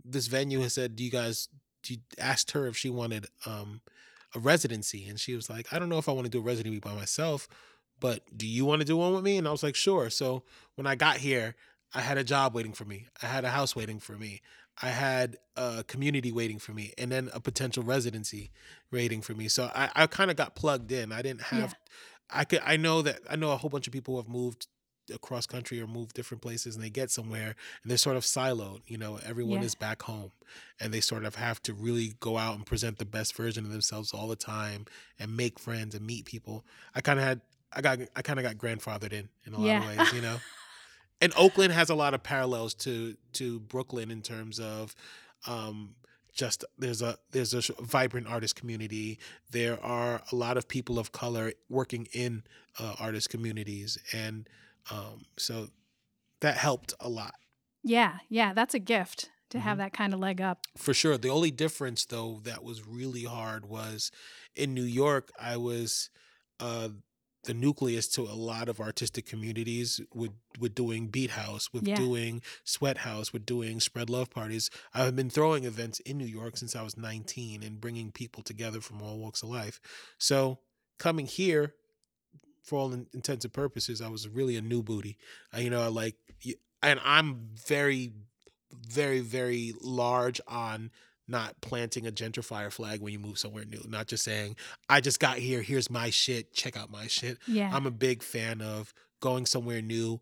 this 0.05 0.27
venue 0.27 0.61
has 0.61 0.75
said 0.75 0.95
do 0.95 1.03
you 1.05 1.11
guys 1.11 1.49
do 1.83 1.95
you, 1.95 2.01
asked 2.19 2.51
her 2.51 2.67
if 2.67 2.77
she 2.77 2.91
wanted 2.91 3.27
um 3.47 3.81
a 4.35 4.39
residency 4.39 5.07
and 5.09 5.21
she 5.21 5.35
was 5.35 5.51
like 5.51 5.73
i 5.73 5.79
don't 5.79 5.89
know 5.89 5.99
if 5.99 6.09
i 6.09 6.13
want 6.13 6.25
to 6.25 6.31
do 6.31 6.39
a 6.39 6.43
residency 6.43 6.79
by 6.79 6.95
myself 6.95 7.49
but 8.03 8.23
do 8.37 8.49
you 8.49 8.65
want 8.65 8.81
to 8.81 8.85
do 8.85 8.97
one 8.97 9.15
with 9.15 9.23
me? 9.23 9.39
And 9.39 9.47
i 9.47 9.53
was 9.53 9.63
like 9.63 9.77
sure. 9.77 10.11
So 10.11 10.43
when 10.75 10.87
i 10.87 10.95
got 10.95 11.19
here 11.19 11.55
i 11.95 12.01
had 12.01 12.19
a 12.19 12.25
job 12.25 12.55
waiting 12.55 12.73
for 12.73 12.85
me. 12.85 13.07
I 13.23 13.27
had 13.27 13.45
a 13.45 13.51
house 13.51 13.77
waiting 13.77 14.01
for 14.01 14.15
me. 14.15 14.43
I 14.83 14.89
had 14.89 15.37
a 15.57 15.85
community 15.87 16.33
waiting 16.33 16.59
for 16.59 16.73
me 16.73 16.93
and 16.99 17.13
then 17.13 17.31
a 17.33 17.41
potential 17.41 17.83
residency 17.83 18.51
waiting 18.91 19.21
for 19.21 19.35
me. 19.35 19.47
So 19.49 19.71
I, 19.75 19.91
I 19.95 20.07
kind 20.07 20.31
of 20.31 20.37
got 20.39 20.57
plugged 20.57 20.91
in. 20.91 21.13
I 21.13 21.21
didn't 21.21 21.43
have 21.43 21.75
I 22.31 22.45
could 22.45 22.63
I 22.65 22.77
know 22.77 23.03
that 23.03 23.21
I 23.31 23.37
know 23.37 23.53
a 23.53 23.57
whole 23.57 23.71
bunch 23.71 23.87
of 23.87 23.93
people 23.93 24.15
who 24.15 24.21
have 24.21 24.29
moved 24.29 24.67
across 25.13 25.47
country 25.47 25.81
or 25.81 25.87
move 25.87 26.13
different 26.15 26.43
places 26.43 26.75
and 26.75 26.83
they 26.85 26.91
get 26.91 27.11
somewhere 27.11 27.55
and 27.83 27.91
they're 27.91 27.97
sort 27.99 28.17
of 28.17 28.25
siloed, 28.25 28.81
you 28.87 28.99
know, 28.99 29.19
everyone 29.25 29.61
Yeah. 29.61 29.67
is 29.67 29.75
back 29.75 30.03
home 30.03 30.33
and 30.81 30.93
they 30.93 31.01
sort 31.01 31.25
of 31.25 31.35
have 31.37 31.63
to 31.65 31.75
really 31.75 32.15
go 32.21 32.39
out 32.39 32.57
and 32.57 32.67
present 32.67 32.99
the 32.99 33.05
best 33.05 33.37
version 33.37 33.65
of 33.65 33.71
themselves 33.73 34.13
all 34.13 34.29
the 34.29 34.37
time 34.37 34.87
and 35.19 35.37
make 35.37 35.59
friends 35.59 35.95
and 35.95 36.07
meet 36.07 36.25
people. 36.25 36.65
I 36.95 37.01
kind 37.01 37.19
of 37.19 37.25
had 37.25 37.41
I 37.73 37.81
got 37.81 37.99
I 38.17 38.23
kind 38.23 38.39
of 38.39 38.45
got 38.45 38.57
grandfathered 38.57 39.13
in 39.13 39.29
in 39.47 39.55
a 39.55 39.59
lot 39.59 39.77
of 39.79 39.87
ways, 39.99 40.13
you 40.13 40.21
know. 40.23 40.39
and 41.21 41.33
Oakland 41.37 41.73
has 41.73 41.89
a 41.91 41.95
lot 41.95 42.15
of 42.15 42.23
parallels 42.23 42.75
to 42.75 43.17
to 43.35 43.61
Brooklyn 43.61 44.11
in 44.11 44.23
terms 44.23 44.59
of 44.61 44.95
um 45.47 45.95
just 46.35 46.65
there's 46.79 47.03
a 47.03 47.17
there's 47.33 47.53
a 47.53 47.61
vibrant 47.83 48.27
artist 48.27 48.57
community 48.57 49.19
there 49.51 49.79
are 49.85 50.23
a 50.33 50.35
lot 50.35 50.57
of 50.57 50.67
people 50.67 50.99
of 50.99 51.13
color 51.13 51.53
working 51.69 52.09
in 52.13 52.43
uh, 52.79 52.95
artist 52.99 53.29
communities 53.29 53.99
and 54.15 54.49
um 54.91 55.23
so 55.39 55.69
that 56.41 56.57
helped 56.57 56.95
a 57.01 57.09
lot 57.09 57.35
Yeah. 57.85 58.19
Yeah. 58.29 58.53
That's 58.55 58.75
a 58.75 58.79
gift 58.79 59.31
to 59.51 59.59
have 59.61 59.77
Mhm. 59.77 59.81
that 59.81 59.93
kind 59.93 60.15
of 60.15 60.21
leg 60.21 60.41
up. 60.41 60.67
for 60.77 60.95
sure 60.95 61.19
the 61.19 61.29
only 61.31 61.51
difference 61.51 62.05
though 62.07 62.41
that 62.45 62.63
was 62.65 62.87
really 62.87 63.25
hard 63.25 63.67
was 63.67 64.11
in 64.57 64.73
new 64.75 64.85
york 64.85 65.31
i 65.39 65.57
was 65.57 66.09
uh 66.61 66.89
the 67.45 67.53
nucleus 67.55 68.07
to 68.09 68.23
a 68.23 68.39
lot 68.51 68.69
of 68.69 68.79
artistic 68.81 69.27
communities 69.27 70.01
with 70.15 70.31
with 70.61 70.75
doing 70.75 71.09
beat 71.09 71.31
house 71.33 71.73
with 71.73 71.87
Yeah. 71.87 71.97
doing 71.97 72.41
sweat 72.65 72.99
house 72.99 73.33
with 73.33 73.45
doing 73.45 73.79
spread 73.81 74.09
love 74.09 74.31
parties 74.31 74.71
i've 74.95 75.17
been 75.17 75.29
throwing 75.31 75.65
events 75.65 76.01
in 76.01 76.17
new 76.19 76.25
york 76.41 76.57
since 76.57 76.75
i 76.77 76.83
was 76.83 76.97
19 76.97 77.63
and 77.63 77.81
bringing 77.81 78.11
people 78.13 78.43
together 78.43 78.81
from 78.81 79.03
all 79.03 79.19
walks 79.19 79.43
of 79.43 79.49
life 79.51 79.81
so 80.19 80.61
coming 80.99 81.27
here 81.27 81.75
for 82.63 82.79
all 82.79 82.93
in- 82.93 83.07
intents 83.13 83.45
and 83.45 83.53
purposes 83.53 84.01
i 84.01 84.09
was 84.09 84.29
really 84.29 84.57
a 84.57 84.63
new 84.63 84.83
booty. 84.83 85.17
I, 85.53 85.61
you 85.61 85.71
know 85.71 85.89
like 85.91 86.17
and 86.83 87.01
i'm 87.05 87.49
very 87.67 88.13
very 88.89 89.21
very 89.21 89.75
large 89.81 90.41
on 90.49 90.91
not 91.29 91.61
planting 91.61 92.07
a 92.07 92.11
gentrifier 92.11 92.71
flag 92.73 93.01
when 93.01 93.13
you 93.13 93.19
move 93.19 93.39
somewhere 93.39 93.65
new. 93.65 93.81
Not 93.89 94.07
just 94.09 94.25
saying 94.25 94.57
i 94.89 95.01
just 95.01 95.21
got 95.21 95.39
here 95.39 95.63
here's 95.63 95.91
my 95.91 96.11
shit 96.11 96.53
check 96.53 96.77
out 96.77 96.91
my 96.91 97.07
shit. 97.07 97.39
Yeah. 97.47 97.71
i'm 97.73 97.87
a 97.87 97.91
big 97.91 98.23
fan 98.23 98.61
of 98.61 98.93
going 99.21 99.47
somewhere 99.47 99.81
new 99.81 100.21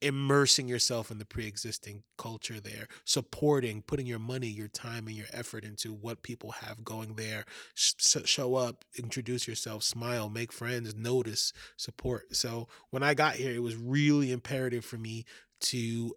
immersing 0.00 0.68
yourself 0.68 1.10
in 1.10 1.18
the 1.18 1.24
pre-existing 1.24 2.02
culture 2.18 2.60
there 2.60 2.86
supporting 3.04 3.82
putting 3.82 4.06
your 4.06 4.18
money 4.18 4.46
your 4.46 4.68
time 4.68 5.06
and 5.06 5.16
your 5.16 5.26
effort 5.32 5.64
into 5.64 5.92
what 5.92 6.22
people 6.22 6.50
have 6.52 6.84
going 6.84 7.14
there 7.14 7.44
Sh- 7.74 7.94
show 8.24 8.54
up 8.54 8.84
introduce 8.96 9.46
yourself 9.46 9.82
smile 9.82 10.28
make 10.28 10.52
friends 10.52 10.94
notice 10.94 11.52
support 11.76 12.34
so 12.34 12.68
when 12.90 13.02
i 13.02 13.14
got 13.14 13.34
here 13.36 13.52
it 13.52 13.62
was 13.62 13.76
really 13.76 14.32
imperative 14.32 14.84
for 14.84 14.98
me 14.98 15.24
to 15.60 16.14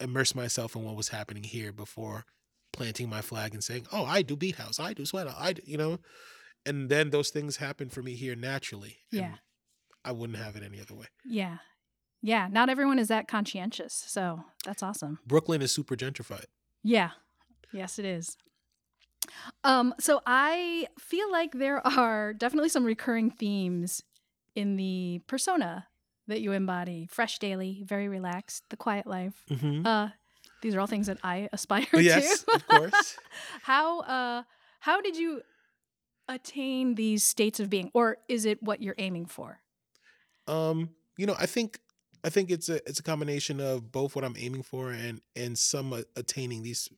immerse 0.00 0.34
myself 0.34 0.74
in 0.76 0.84
what 0.84 0.96
was 0.96 1.08
happening 1.08 1.44
here 1.44 1.72
before 1.72 2.24
planting 2.72 3.08
my 3.08 3.20
flag 3.20 3.52
and 3.52 3.62
saying, 3.62 3.86
"Oh, 3.92 4.04
I 4.04 4.22
do 4.22 4.34
beat 4.34 4.56
house, 4.56 4.80
I 4.80 4.94
do 4.94 5.04
sweat, 5.04 5.28
I 5.28 5.52
do," 5.52 5.62
you 5.64 5.76
know. 5.76 5.98
And 6.64 6.88
then 6.88 7.10
those 7.10 7.30
things 7.30 7.56
happen 7.58 7.88
for 7.90 8.02
me 8.02 8.14
here 8.14 8.34
naturally. 8.34 8.98
Yeah. 9.10 9.34
I 10.04 10.12
wouldn't 10.12 10.38
have 10.38 10.56
it 10.56 10.62
any 10.62 10.80
other 10.80 10.94
way. 10.94 11.06
yeah. 11.24 11.58
Yeah. 12.22 12.48
Not 12.50 12.68
everyone 12.68 12.98
is 12.98 13.08
that 13.08 13.28
conscientious. 13.28 14.04
So 14.06 14.44
that's 14.64 14.82
awesome. 14.82 15.18
Brooklyn 15.26 15.60
is 15.60 15.72
super 15.72 15.96
gentrified. 15.96 16.46
Yeah. 16.82 17.10
Yes, 17.72 17.98
it 17.98 18.04
is. 18.04 18.36
Um, 19.64 19.94
so 19.98 20.20
I 20.26 20.86
feel 20.98 21.30
like 21.30 21.52
there 21.52 21.86
are 21.98 22.32
definitely 22.32 22.68
some 22.68 22.84
recurring 22.84 23.30
themes 23.30 24.02
in 24.54 24.76
the 24.76 25.20
persona 25.26 25.86
that 26.28 26.40
you 26.40 26.52
embody. 26.52 27.08
Fresh 27.10 27.38
daily, 27.38 27.82
very 27.84 28.08
relaxed, 28.08 28.64
the 28.70 28.76
quiet 28.76 29.06
life. 29.06 29.44
Mm-hmm. 29.50 29.86
Uh, 29.86 30.08
these 30.62 30.74
are 30.74 30.80
all 30.80 30.86
things 30.86 31.08
that 31.08 31.18
I 31.22 31.48
aspire 31.52 31.86
yes, 31.92 32.44
to. 32.44 32.54
of 32.54 32.66
course. 32.68 33.18
how 33.62 34.00
uh 34.00 34.42
how 34.80 35.00
did 35.00 35.16
you 35.16 35.42
attain 36.28 36.94
these 36.94 37.24
states 37.24 37.58
of 37.60 37.68
being 37.68 37.90
or 37.94 38.18
is 38.28 38.44
it 38.44 38.62
what 38.62 38.80
you're 38.80 38.94
aiming 38.98 39.26
for? 39.26 39.60
Um, 40.46 40.90
you 41.16 41.26
know, 41.26 41.36
I 41.38 41.46
think 41.46 41.80
I 42.24 42.30
think 42.30 42.50
it's 42.50 42.68
a 42.68 42.76
it's 42.88 43.00
a 43.00 43.02
combination 43.02 43.60
of 43.60 43.90
both 43.90 44.14
what 44.14 44.24
I'm 44.24 44.36
aiming 44.38 44.62
for 44.62 44.90
and 44.90 45.20
and 45.34 45.58
some 45.58 45.92
attaining 46.16 46.62
these 46.62 46.88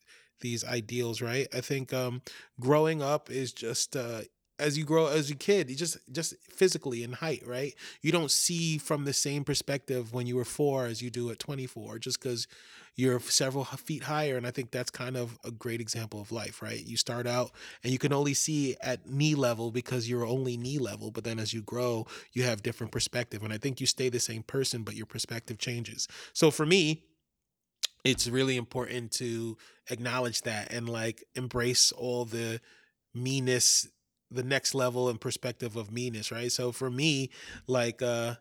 these 0.41 0.65
ideals, 0.65 1.23
right? 1.23 1.47
I 1.55 1.61
think 1.61 1.93
um 1.93 2.23
growing 2.61 3.03
up 3.03 3.31
is 3.31 3.53
just 3.53 3.97
uh 3.97 4.23
as 4.65 4.79
you 4.79 4.85
grow 4.85 5.07
as 5.07 5.31
a 5.31 5.35
kid, 5.35 5.71
you 5.71 5.77
just 5.77 5.99
just 6.11 6.35
physically 6.49 7.03
in 7.03 7.13
height, 7.13 7.43
right? 7.47 7.75
You 8.03 8.13
don't 8.13 8.31
see 8.31 8.79
from 8.79 9.05
the 9.05 9.13
same 9.13 9.45
perspective 9.45 10.13
when 10.13 10.27
you 10.27 10.37
were 10.37 10.45
4 10.45 10.87
as 10.87 11.03
you 11.03 11.11
do 11.11 11.31
at 11.31 11.39
24 11.39 11.99
just 11.99 12.21
cuz 12.21 12.47
you're 12.97 13.19
several 13.21 13.65
feet 13.65 14.05
higher 14.05 14.37
and 14.37 14.47
I 14.47 14.53
think 14.53 14.71
that's 14.71 14.91
kind 14.91 15.17
of 15.17 15.37
a 15.45 15.51
great 15.51 15.81
example 15.81 16.21
of 16.21 16.31
life, 16.31 16.63
right? 16.63 16.85
You 16.85 16.97
start 16.97 17.27
out 17.27 17.51
and 17.83 17.93
you 17.93 17.99
can 17.99 18.13
only 18.13 18.35
see 18.35 18.77
at 18.81 19.09
knee 19.09 19.35
level 19.35 19.73
because 19.73 20.09
you're 20.09 20.25
only 20.25 20.57
knee 20.57 20.79
level, 20.79 21.11
but 21.11 21.25
then 21.25 21.41
as 21.41 21.53
you 21.53 21.61
grow, 21.61 22.07
you 22.33 22.45
have 22.45 22.63
different 22.63 22.93
perspective 22.93 23.43
and 23.43 23.53
i 23.53 23.59
think 23.59 23.81
you 23.81 23.87
stay 23.87 24.09
the 24.09 24.21
same 24.21 24.43
person 24.43 24.83
but 24.83 24.95
your 24.95 25.07
perspective 25.07 25.59
changes 25.59 26.09
so 26.33 26.51
for 26.51 26.67
me 26.67 27.05
it's 28.05 28.29
really 28.29 28.57
important 28.57 29.11
to 29.11 29.57
acknowledge 29.91 30.43
that 30.43 30.73
and 30.73 30.89
like 30.89 31.25
embrace 31.35 31.93
all 31.93 32.25
the 32.25 32.61
meanness 33.15 33.89
the 34.31 34.43
next 34.43 34.75
level 34.75 35.09
and 35.09 35.21
perspective 35.21 35.77
of 35.77 35.91
meanness 35.93 36.31
right 36.33 36.51
so 36.53 36.73
for 36.73 36.91
me 36.91 37.31
like 37.67 38.03
uh 38.03 38.35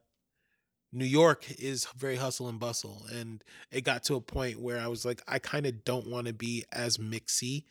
New 0.96 1.06
York 1.06 1.46
is 1.60 1.88
very 1.98 2.18
hustle 2.18 2.48
and 2.48 2.60
bustle 2.60 3.06
and 3.12 3.44
it 3.72 3.82
got 3.84 4.04
to 4.04 4.16
a 4.16 4.22
point 4.22 4.60
where 4.60 4.80
I 4.80 4.88
was 4.88 5.04
like 5.06 5.22
I 5.28 5.40
kind 5.40 5.66
of 5.66 5.84
don't 5.84 6.08
want 6.08 6.28
to 6.28 6.34
be 6.34 6.66
as 6.72 6.98
mixy 7.00 7.64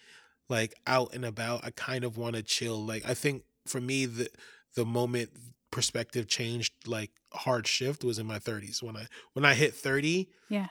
like 0.48 0.74
out 0.88 1.14
and 1.14 1.24
about 1.24 1.64
I 1.64 1.70
kind 1.70 2.02
of 2.04 2.16
want 2.16 2.34
to 2.34 2.42
chill 2.42 2.84
like 2.84 3.08
I 3.08 3.14
think 3.14 3.44
for 3.66 3.80
me 3.80 4.06
the 4.06 4.28
the 4.74 4.84
moment 4.84 5.30
perspective 5.70 6.26
changed 6.26 6.72
like 6.86 7.12
hard 7.32 7.66
shift 7.68 8.02
was 8.02 8.18
in 8.18 8.26
my 8.26 8.38
30s 8.40 8.82
when 8.82 8.96
I 8.96 9.06
when 9.34 9.44
I 9.44 9.54
hit 9.54 9.72
30 9.74 10.28
Yeah. 10.48 10.66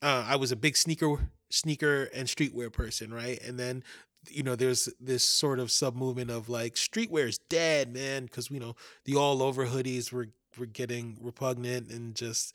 uh, 0.00 0.24
I 0.26 0.36
was 0.36 0.50
a 0.52 0.56
big 0.56 0.78
sneaker 0.78 1.28
sneaker 1.50 2.04
and 2.14 2.28
streetwear 2.28 2.72
person, 2.72 3.12
right? 3.12 3.42
And 3.42 3.58
then 3.58 3.82
you 4.28 4.42
know 4.42 4.54
there's 4.56 4.88
this 5.00 5.24
sort 5.24 5.58
of 5.58 5.70
sub 5.70 5.94
movement 5.96 6.30
of 6.30 6.48
like 6.48 6.74
streetwear 6.74 7.28
is 7.28 7.38
dead, 7.48 7.92
man, 7.94 8.24
because 8.24 8.50
you 8.50 8.60
know 8.60 8.76
the 9.04 9.16
all 9.16 9.42
over 9.42 9.66
hoodies 9.66 10.12
were 10.12 10.28
were 10.58 10.66
getting 10.66 11.16
repugnant 11.20 11.90
and 11.90 12.14
just 12.14 12.54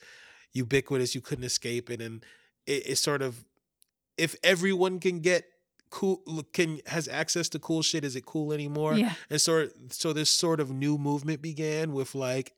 ubiquitous. 0.53 1.15
You 1.15 1.21
couldn't 1.21 1.45
escape 1.45 1.89
it, 1.89 2.01
and 2.01 2.23
it, 2.67 2.89
it 2.91 2.95
sort 2.97 3.21
of 3.21 3.45
if 4.17 4.35
everyone 4.43 4.99
can 4.99 5.19
get 5.19 5.45
cool 5.91 6.21
can 6.53 6.79
has 6.87 7.07
access 7.07 7.47
to 7.49 7.59
cool 7.59 7.81
shit 7.81 8.03
is 8.03 8.15
it 8.15 8.25
cool 8.25 8.51
anymore 8.51 8.95
Yeah. 8.95 9.13
and 9.29 9.39
so 9.39 9.67
so 9.89 10.13
this 10.13 10.29
sort 10.31 10.59
of 10.59 10.71
new 10.71 10.97
movement 10.97 11.41
began 11.41 11.93
with 11.93 12.15
like 12.15 12.53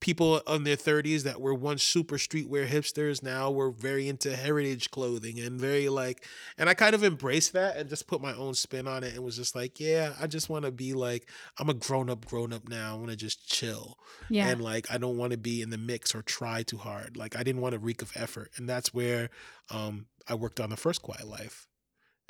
people 0.00 0.38
in 0.38 0.64
their 0.64 0.76
30s 0.76 1.22
that 1.24 1.40
were 1.40 1.54
once 1.54 1.82
super 1.82 2.16
streetwear 2.16 2.66
hipsters 2.66 3.22
now 3.22 3.50
were 3.50 3.70
very 3.70 4.08
into 4.08 4.34
heritage 4.34 4.90
clothing 4.90 5.38
and 5.38 5.60
very 5.60 5.88
like 5.90 6.26
and 6.56 6.68
I 6.68 6.74
kind 6.74 6.94
of 6.94 7.04
embraced 7.04 7.52
that 7.52 7.76
and 7.76 7.88
just 7.88 8.06
put 8.06 8.22
my 8.22 8.34
own 8.34 8.54
spin 8.54 8.88
on 8.88 9.04
it 9.04 9.14
and 9.14 9.22
was 9.22 9.36
just 9.36 9.54
like 9.54 9.78
yeah 9.78 10.14
I 10.20 10.26
just 10.26 10.48
want 10.48 10.64
to 10.64 10.70
be 10.70 10.94
like 10.94 11.28
I'm 11.58 11.68
a 11.68 11.74
grown 11.74 12.08
up 12.08 12.24
grown 12.24 12.52
up 12.52 12.68
now. 12.68 12.94
I 12.94 12.96
want 12.96 13.10
to 13.10 13.16
just 13.16 13.46
chill. 13.46 13.98
Yeah. 14.28 14.48
and 14.48 14.62
like 14.62 14.90
I 14.90 14.96
don't 14.98 15.18
want 15.18 15.32
to 15.32 15.38
be 15.38 15.60
in 15.60 15.70
the 15.70 15.78
mix 15.78 16.14
or 16.14 16.22
try 16.22 16.62
too 16.62 16.78
hard. 16.78 17.16
Like 17.16 17.36
I 17.36 17.42
didn't 17.42 17.60
want 17.60 17.74
to 17.74 17.78
reek 17.78 18.00
of 18.02 18.12
effort. 18.14 18.50
And 18.56 18.68
that's 18.68 18.94
where 18.94 19.28
um 19.70 20.06
I 20.26 20.34
worked 20.34 20.60
on 20.60 20.70
the 20.70 20.76
first 20.76 21.02
quiet 21.02 21.26
life. 21.28 21.66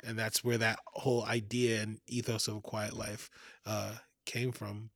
And 0.03 0.17
that's 0.17 0.43
where 0.43 0.57
that 0.57 0.79
whole 0.93 1.23
idea 1.23 1.81
and 1.81 1.99
ethos 2.07 2.47
of 2.47 2.57
a 2.57 2.61
quiet 2.61 2.93
life 2.97 3.29
uh 3.65 3.93
came 4.25 4.51
from. 4.51 4.89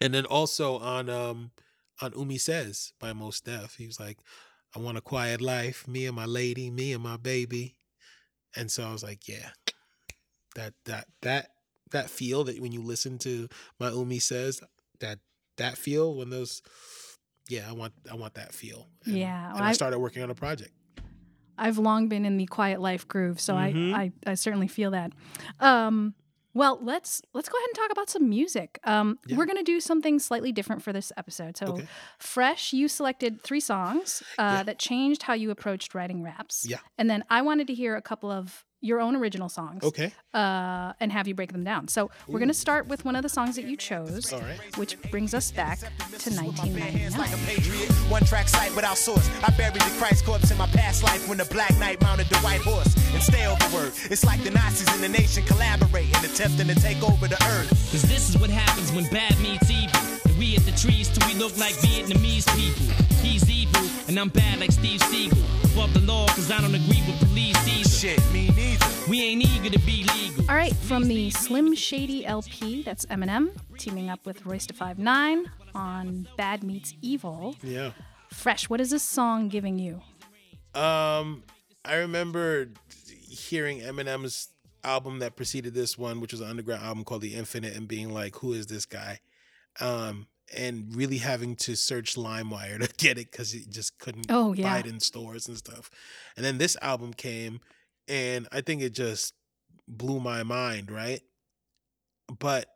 And 0.00 0.12
then 0.12 0.24
also 0.24 0.78
on 0.78 1.08
um 1.08 1.52
on 2.02 2.12
Umi 2.18 2.36
Says 2.38 2.92
by 2.98 3.12
Mos 3.12 3.40
Def. 3.40 3.76
He 3.76 3.86
was 3.86 3.98
like, 4.00 4.18
I 4.74 4.78
want 4.80 4.98
a 4.98 5.00
quiet 5.02 5.40
life, 5.40 5.86
me 5.86 6.06
and 6.06 6.16
my 6.16 6.24
lady, 6.26 6.70
me 6.70 6.92
and 6.92 7.02
my 7.02 7.16
baby. 7.16 7.76
And 8.56 8.70
so 8.70 8.84
I 8.84 8.92
was 8.92 9.02
like, 9.02 9.28
yeah, 9.28 9.50
that 10.56 10.74
that 10.84 11.06
that 11.22 11.48
that 11.92 12.10
feel 12.10 12.44
that 12.44 12.60
when 12.60 12.72
you 12.72 12.82
listen 12.82 13.18
to 13.18 13.48
my 13.78 13.90
Umi 13.90 14.18
Says, 14.18 14.60
that 15.00 15.18
that 15.56 15.78
feel 15.78 16.14
when 16.14 16.30
those 16.30 16.62
yeah, 17.48 17.68
I 17.68 17.72
want 17.72 17.92
I 18.10 18.14
want 18.14 18.34
that 18.34 18.52
feel. 18.52 18.88
And, 19.04 19.16
Yeah, 19.16 19.46
And 19.46 19.54
well, 19.54 19.62
I 19.64 19.68
I- 19.68 19.72
started 19.72 19.98
working 19.98 20.22
on 20.22 20.30
a 20.30 20.34
project. 20.34 20.72
I've 21.58 21.76
long 21.78 22.08
been 22.08 22.24
in 22.24 22.38
the 22.38 22.46
quiet 22.46 22.80
life 22.80 23.06
groove, 23.06 23.38
so 23.40 23.54
Mhm. 23.54 23.94
I, 23.94 24.00
I 24.26 24.32
I 24.32 24.34
certainly 24.34 24.68
feel 24.68 24.90
that. 24.92 25.12
Um, 25.60 26.14
well, 26.54 26.78
let's 26.82 27.22
let's 27.34 27.48
go 27.48 27.56
ahead 27.58 27.68
and 27.68 27.76
talk 27.76 27.90
about 27.92 28.10
some 28.10 28.28
music. 28.28 28.78
Um, 28.84 29.18
Yeah. 29.26 29.36
We're 29.36 29.46
gonna 29.46 29.62
do 29.62 29.80
something 29.80 30.18
slightly 30.18 30.52
different 30.52 30.82
for 30.82 30.92
this 30.92 31.12
episode. 31.16 31.56
So, 31.56 31.66
Okay. 31.66 31.86
fresh, 32.18 32.72
you 32.72 32.88
selected 32.88 33.42
three 33.42 33.60
songs 33.60 34.22
uh, 34.38 34.42
Yeah. 34.58 34.62
that 34.64 34.78
changed 34.78 35.22
how 35.24 35.34
you 35.34 35.50
approached 35.50 35.94
writing 35.94 36.22
raps. 36.22 36.66
Yeah. 36.68 36.78
and 36.98 37.08
then 37.10 37.24
I 37.30 37.42
wanted 37.42 37.66
to 37.68 37.74
hear 37.74 37.96
a 37.96 38.02
couple 38.02 38.30
of 38.30 38.64
your 38.82 39.00
own 39.00 39.16
original 39.16 39.48
songs. 39.48 39.82
Okay. 39.84 40.12
Uh, 40.34 40.92
and 41.00 41.10
have 41.12 41.26
you 41.28 41.34
break 41.34 41.52
them 41.52 41.62
down. 41.64 41.88
So 41.88 42.10
we're 42.26 42.40
gonna 42.40 42.52
start 42.52 42.88
with 42.88 43.04
one 43.04 43.16
of 43.16 43.22
the 43.22 43.28
songs 43.28 43.56
that 43.56 43.64
you 43.64 43.76
chose, 43.76 44.32
All 44.32 44.40
right. 44.40 44.58
which 44.76 45.00
brings 45.10 45.32
us 45.34 45.50
back 45.52 45.78
to 45.78 45.86
Hands 45.86 46.42
1999. 46.42 47.18
like 47.18 47.32
a 47.32 47.36
patriot. 47.46 47.90
One 48.10 48.24
track 48.24 48.48
sight 48.48 48.74
without 48.76 48.98
source. 48.98 49.26
I 49.42 49.50
buried 49.56 49.74
the 49.74 49.94
Christ 49.98 50.24
corpse 50.26 50.50
in 50.50 50.58
my 50.58 50.66
past 50.66 51.02
life 51.04 51.28
when 51.28 51.38
the 51.38 51.44
Black 51.46 51.76
Knight 51.78 52.00
mounted 52.02 52.26
the 52.26 52.38
white 52.38 52.60
horse. 52.60 52.92
And 53.14 53.22
stay 53.22 53.46
overword. 53.46 53.92
It's 54.10 54.24
like 54.24 54.42
the 54.42 54.50
Nazis 54.50 54.92
in 54.94 55.00
the 55.00 55.08
nation 55.08 55.44
collaborating, 55.44 56.16
attempting 56.24 56.66
to 56.68 56.74
take 56.74 57.00
over 57.02 57.28
the 57.28 57.40
earth. 57.54 57.68
Cause 57.92 58.02
this 58.02 58.28
is 58.30 58.38
what 58.38 58.50
happens 58.50 58.90
when 58.92 59.04
bad 59.10 59.38
meets 59.40 59.70
evil. 59.70 60.00
And 60.26 60.36
we 60.38 60.56
at 60.56 60.62
the 60.64 60.72
trees 60.72 61.08
till 61.08 61.26
we 61.28 61.34
look 61.38 61.56
like 61.56 61.74
Vietnamese 61.76 62.48
people. 62.56 62.86
He's 63.22 63.48
evil, 63.48 63.86
and 64.08 64.18
I'm 64.18 64.28
bad 64.30 64.58
like 64.58 64.72
Steve 64.72 65.00
Seagal. 65.02 65.38
Above 65.74 65.94
the 65.94 66.00
law, 66.00 66.26
cause 66.28 66.50
I 66.50 66.60
don't 66.60 66.74
agree 66.74 67.02
with 67.06 67.18
police 67.28 67.56
either. 67.68 67.88
Shit, 67.88 68.32
me 68.32 68.48
neither. 68.56 68.71
We 69.08 69.20
ain't 69.22 69.42
eager 69.42 69.70
to 69.70 69.78
be 69.84 70.04
legal. 70.14 70.48
All 70.48 70.56
right, 70.56 70.74
from 70.74 71.08
the 71.08 71.30
Slim 71.30 71.74
Shady 71.74 72.24
LP, 72.24 72.82
that's 72.82 73.04
Eminem 73.06 73.50
teaming 73.76 74.08
up 74.08 74.24
with 74.24 74.46
Royce 74.46 74.66
da 74.66 74.74
Five 74.74 74.98
Nine 74.98 75.50
on 75.74 76.28
Bad 76.36 76.62
Meets 76.62 76.94
Evil. 77.02 77.56
Yeah. 77.62 77.92
Fresh, 78.32 78.70
what 78.70 78.80
is 78.80 78.90
this 78.90 79.02
song 79.02 79.48
giving 79.48 79.78
you? 79.78 80.00
Um, 80.80 81.42
I 81.84 81.96
remember 81.96 82.68
hearing 83.28 83.80
Eminem's 83.80 84.48
album 84.84 85.18
that 85.18 85.36
preceded 85.36 85.74
this 85.74 85.98
one, 85.98 86.20
which 86.20 86.32
was 86.32 86.40
an 86.40 86.48
underground 86.48 86.82
album 86.84 87.04
called 87.04 87.22
The 87.22 87.34
Infinite, 87.34 87.76
and 87.76 87.86
being 87.88 88.12
like, 88.14 88.36
"Who 88.36 88.52
is 88.52 88.66
this 88.68 88.86
guy?" 88.86 89.20
Um, 89.80 90.26
and 90.56 90.94
really 90.94 91.18
having 91.18 91.56
to 91.56 91.74
search 91.76 92.14
LimeWire 92.14 92.80
to 92.86 92.94
get 92.96 93.18
it 93.18 93.30
because 93.30 93.54
you 93.54 93.64
just 93.68 93.98
couldn't 93.98 94.26
Oh, 94.30 94.52
yeah. 94.52 94.64
buy 94.72 94.78
it 94.78 94.86
in 94.86 95.00
stores 95.00 95.48
and 95.48 95.56
stuff. 95.56 95.90
And 96.36 96.44
then 96.46 96.58
this 96.58 96.76
album 96.80 97.12
came, 97.14 97.60
and 98.08 98.48
I 98.52 98.60
think 98.60 98.82
it 98.82 98.94
just 98.94 99.34
blew 99.88 100.20
my 100.20 100.42
mind, 100.42 100.90
right? 100.90 101.20
But 102.38 102.66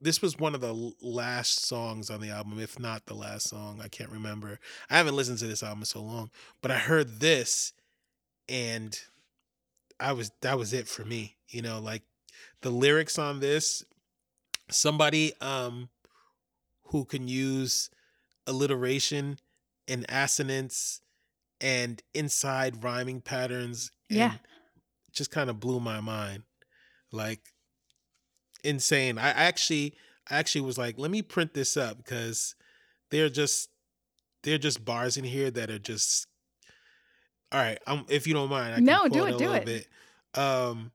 this 0.00 0.22
was 0.22 0.38
one 0.38 0.54
of 0.54 0.60
the 0.60 0.92
last 1.02 1.66
songs 1.66 2.10
on 2.10 2.20
the 2.20 2.30
album, 2.30 2.58
if 2.58 2.78
not 2.78 3.06
the 3.06 3.14
last 3.14 3.48
song. 3.48 3.80
I 3.82 3.88
can't 3.88 4.10
remember. 4.10 4.58
I 4.88 4.96
haven't 4.96 5.16
listened 5.16 5.38
to 5.38 5.46
this 5.46 5.62
album 5.62 5.80
in 5.80 5.86
so 5.86 6.02
long, 6.02 6.30
but 6.62 6.70
I 6.70 6.78
heard 6.78 7.20
this, 7.20 7.72
and 8.48 8.98
I 9.98 10.12
was 10.12 10.30
that 10.40 10.58
was 10.58 10.72
it 10.72 10.88
for 10.88 11.04
me. 11.04 11.36
You 11.48 11.62
know, 11.62 11.80
like 11.80 12.02
the 12.62 12.70
lyrics 12.70 13.18
on 13.18 13.40
this. 13.40 13.84
Somebody 14.70 15.32
um 15.40 15.88
who 16.84 17.04
can 17.04 17.28
use 17.28 17.90
alliteration 18.46 19.38
and 19.86 20.06
assonance 20.08 21.00
and 21.60 22.02
inside 22.14 22.82
rhyming 22.82 23.20
patterns. 23.20 23.90
Yeah. 24.08 24.34
Just 25.12 25.30
kind 25.30 25.50
of 25.50 25.60
blew 25.60 25.80
my 25.80 26.00
mind. 26.00 26.42
Like 27.12 27.40
insane. 28.64 29.18
I 29.18 29.30
actually 29.30 29.94
I 30.30 30.38
actually 30.38 30.62
was 30.62 30.78
like, 30.78 30.98
let 30.98 31.10
me 31.10 31.22
print 31.22 31.54
this 31.54 31.76
up 31.76 31.96
because 31.98 32.54
they're 33.10 33.28
just 33.28 33.70
they're 34.42 34.58
just 34.58 34.84
bars 34.84 35.16
in 35.16 35.24
here 35.24 35.50
that 35.50 35.70
are 35.70 35.78
just 35.78 36.26
all 37.52 37.60
right. 37.60 37.78
Um, 37.86 38.06
if 38.08 38.26
you 38.26 38.34
don't 38.34 38.48
mind, 38.50 38.72
I 38.72 38.76
can 38.76 38.84
No, 38.84 39.08
do 39.08 39.26
it, 39.26 39.34
a 39.34 39.38
do 39.38 39.44
little 39.44 39.54
it. 39.56 39.64
Bit. 39.64 39.88
Um, 40.34 40.92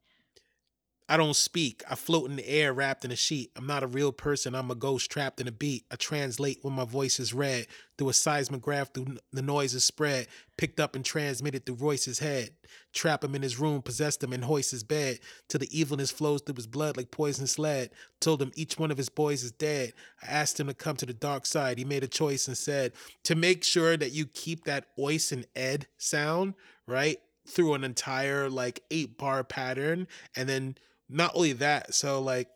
I 1.08 1.18
don't 1.18 1.36
speak. 1.36 1.84
I 1.88 1.94
float 1.94 2.32
in 2.32 2.36
the 2.36 2.50
air, 2.50 2.74
wrapped 2.74 3.06
in 3.06 3.12
a 3.12 3.16
sheet. 3.16 3.52
I'm 3.56 3.68
not 3.68 3.84
a 3.84 3.88
real 3.88 4.12
person. 4.12 4.56
I'm 4.56 4.72
a 4.72 4.76
ghost 4.76 5.12
trapped 5.12 5.40
in 5.40 5.48
a 5.48 5.52
beat. 5.52 5.86
I 5.92 5.98
translate 5.98 6.60
when 6.64 6.74
my 6.74 6.86
voice 6.86 7.20
is 7.20 7.32
read 7.32 7.68
through 7.96 8.10
a 8.10 8.14
seismograph. 8.14 8.92
Through 8.92 9.18
the 9.32 9.44
noise 9.44 9.76
is 9.76 9.86
spread, 9.86 10.28
picked 10.58 10.80
up 10.80 10.96
and 10.96 11.06
transmitted 11.06 11.64
through 11.64 11.76
Royce's 11.76 12.18
head. 12.18 12.50
Trap 12.92 13.24
him 13.24 13.36
in 13.36 13.44
his 13.44 13.60
room, 13.60 13.84
possessed 13.84 14.24
him, 14.24 14.34
and 14.34 14.44
hoist 14.44 14.72
his 14.72 14.84
bed 14.84 15.20
till 15.48 15.60
the 15.60 15.80
evilness 15.80 16.10
flows 16.10 16.42
through 16.42 16.56
his 16.56 16.66
blood 16.66 16.98
like 16.98 17.12
poisonous 17.12 17.60
lead. 17.60 17.92
Told 18.20 18.42
him 18.42 18.52
each 18.56 18.80
one 18.80 18.90
of 18.90 18.98
his 18.98 19.10
boys 19.10 19.44
is 19.44 19.52
dead. 19.52 19.94
I 20.24 20.32
asked 20.32 20.60
him 20.60 20.68
to 20.68 20.74
come 20.74 20.96
to 20.96 21.06
the 21.06 21.14
dark 21.14 21.46
side. 21.46 21.78
He 21.78 21.86
made 21.86 22.04
a 22.04 22.08
choice 22.08 22.48
and 22.48 22.58
said 22.58 22.94
to 23.26 23.36
make 23.36 23.64
sure 23.64 23.96
that 23.96 24.12
you 24.12 24.26
keep 24.26 24.64
that 24.64 24.88
ois 24.98 25.32
and 25.32 25.46
ed 25.56 25.86
sound 26.00 26.56
right 26.88 27.20
through 27.48 27.76
an 27.76 27.84
entire 27.84 28.50
like 28.50 28.82
eight 28.90 29.20
bar 29.20 29.44
pattern, 29.44 30.08
and 30.36 30.50
then 30.50 30.76
not 31.10 31.32
only 31.36 31.54
that, 31.54 31.94
so 31.94 32.22
like 32.22 32.48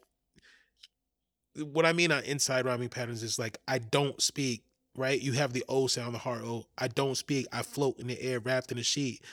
what 1.55 1.85
I 1.85 1.93
mean 1.93 2.11
on 2.11 2.23
inside 2.23 2.65
rhyming 2.65 2.89
patterns 2.89 3.23
is 3.23 3.37
like 3.39 3.57
I 3.67 3.79
don't 3.79 4.21
speak, 4.21 4.63
right? 4.95 5.19
You 5.19 5.33
have 5.33 5.53
the 5.53 5.63
O 5.67 5.87
sound, 5.87 6.13
the 6.15 6.19
hard 6.19 6.43
O. 6.43 6.65
I 6.77 6.87
don't 6.87 7.15
speak. 7.15 7.47
I 7.51 7.61
float 7.63 7.99
in 7.99 8.07
the 8.07 8.21
air, 8.21 8.39
wrapped 8.39 8.71
in 8.71 8.77
a 8.77 8.83
sheet. 8.83 9.23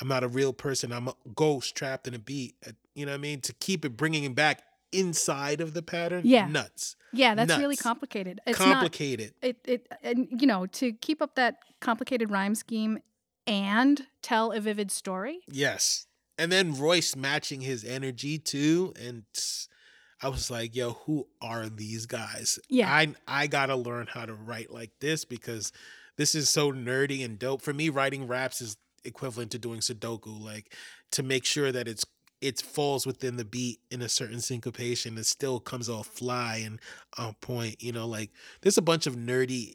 I'm 0.00 0.08
not 0.08 0.22
a 0.24 0.28
real 0.28 0.52
person. 0.52 0.92
I'm 0.92 1.08
a 1.08 1.14
ghost 1.34 1.74
trapped 1.74 2.06
in 2.08 2.14
a 2.14 2.18
beat. 2.18 2.54
Uh, 2.66 2.72
You 2.94 3.06
know 3.06 3.12
what 3.12 3.18
I 3.18 3.20
mean? 3.20 3.40
To 3.42 3.52
keep 3.52 3.84
it 3.84 3.96
bringing 3.96 4.24
it 4.24 4.34
back 4.34 4.62
inside 4.90 5.60
of 5.60 5.74
the 5.74 5.82
pattern, 5.82 6.22
Yeah. 6.24 6.48
nuts, 6.48 6.96
Yeah, 7.12 7.34
that's 7.34 7.58
really 7.58 7.76
complicated. 7.76 8.40
It's 8.46 8.58
complicated. 8.58 9.34
not 9.42 9.48
it 9.50 9.56
it 9.66 9.92
and 10.02 10.28
you 10.40 10.46
know, 10.46 10.66
to 10.66 10.92
keep 10.92 11.20
up 11.22 11.34
that 11.36 11.58
complicated 11.80 12.30
rhyme 12.30 12.54
scheme 12.54 12.98
and 13.46 14.06
tell 14.22 14.50
a 14.52 14.60
vivid 14.60 14.90
story. 14.90 15.40
Yes. 15.46 16.06
And 16.38 16.52
then 16.52 16.78
Royce 16.78 17.16
matching 17.16 17.60
his 17.60 17.84
energy 17.84 18.38
too. 18.38 18.94
And 19.00 19.24
I 20.22 20.28
was 20.28 20.50
like, 20.50 20.74
yo, 20.74 20.92
who 20.92 21.26
are 21.42 21.68
these 21.68 22.06
guys? 22.06 22.58
Yeah. 22.68 22.92
I 22.92 23.14
I 23.26 23.46
gotta 23.46 23.76
learn 23.76 24.06
how 24.06 24.24
to 24.24 24.34
write 24.34 24.72
like 24.72 24.92
this 25.00 25.24
because 25.24 25.72
this 26.16 26.34
is 26.34 26.48
so 26.48 26.72
nerdy 26.72 27.24
and 27.24 27.38
dope. 27.38 27.62
For 27.62 27.74
me, 27.74 27.88
writing 27.88 28.26
raps 28.26 28.60
is 28.60 28.76
equivalent 29.04 29.50
to 29.52 29.58
doing 29.58 29.80
Sudoku, 29.80 30.40
like 30.40 30.74
to 31.12 31.22
make 31.22 31.44
sure 31.44 31.72
that 31.72 31.88
it's 31.88 32.04
it 32.40 32.60
falls 32.60 33.04
within 33.04 33.36
the 33.36 33.44
beat 33.44 33.80
in 33.90 34.00
a 34.00 34.08
certain 34.08 34.40
syncopation. 34.40 35.18
It 35.18 35.26
still 35.26 35.58
comes 35.58 35.88
off 35.88 36.06
fly 36.06 36.62
and 36.64 36.80
on 37.16 37.34
point. 37.40 37.82
You 37.82 37.92
know, 37.92 38.06
like 38.06 38.30
there's 38.60 38.78
a 38.78 38.82
bunch 38.82 39.06
of 39.06 39.16
nerdy 39.16 39.74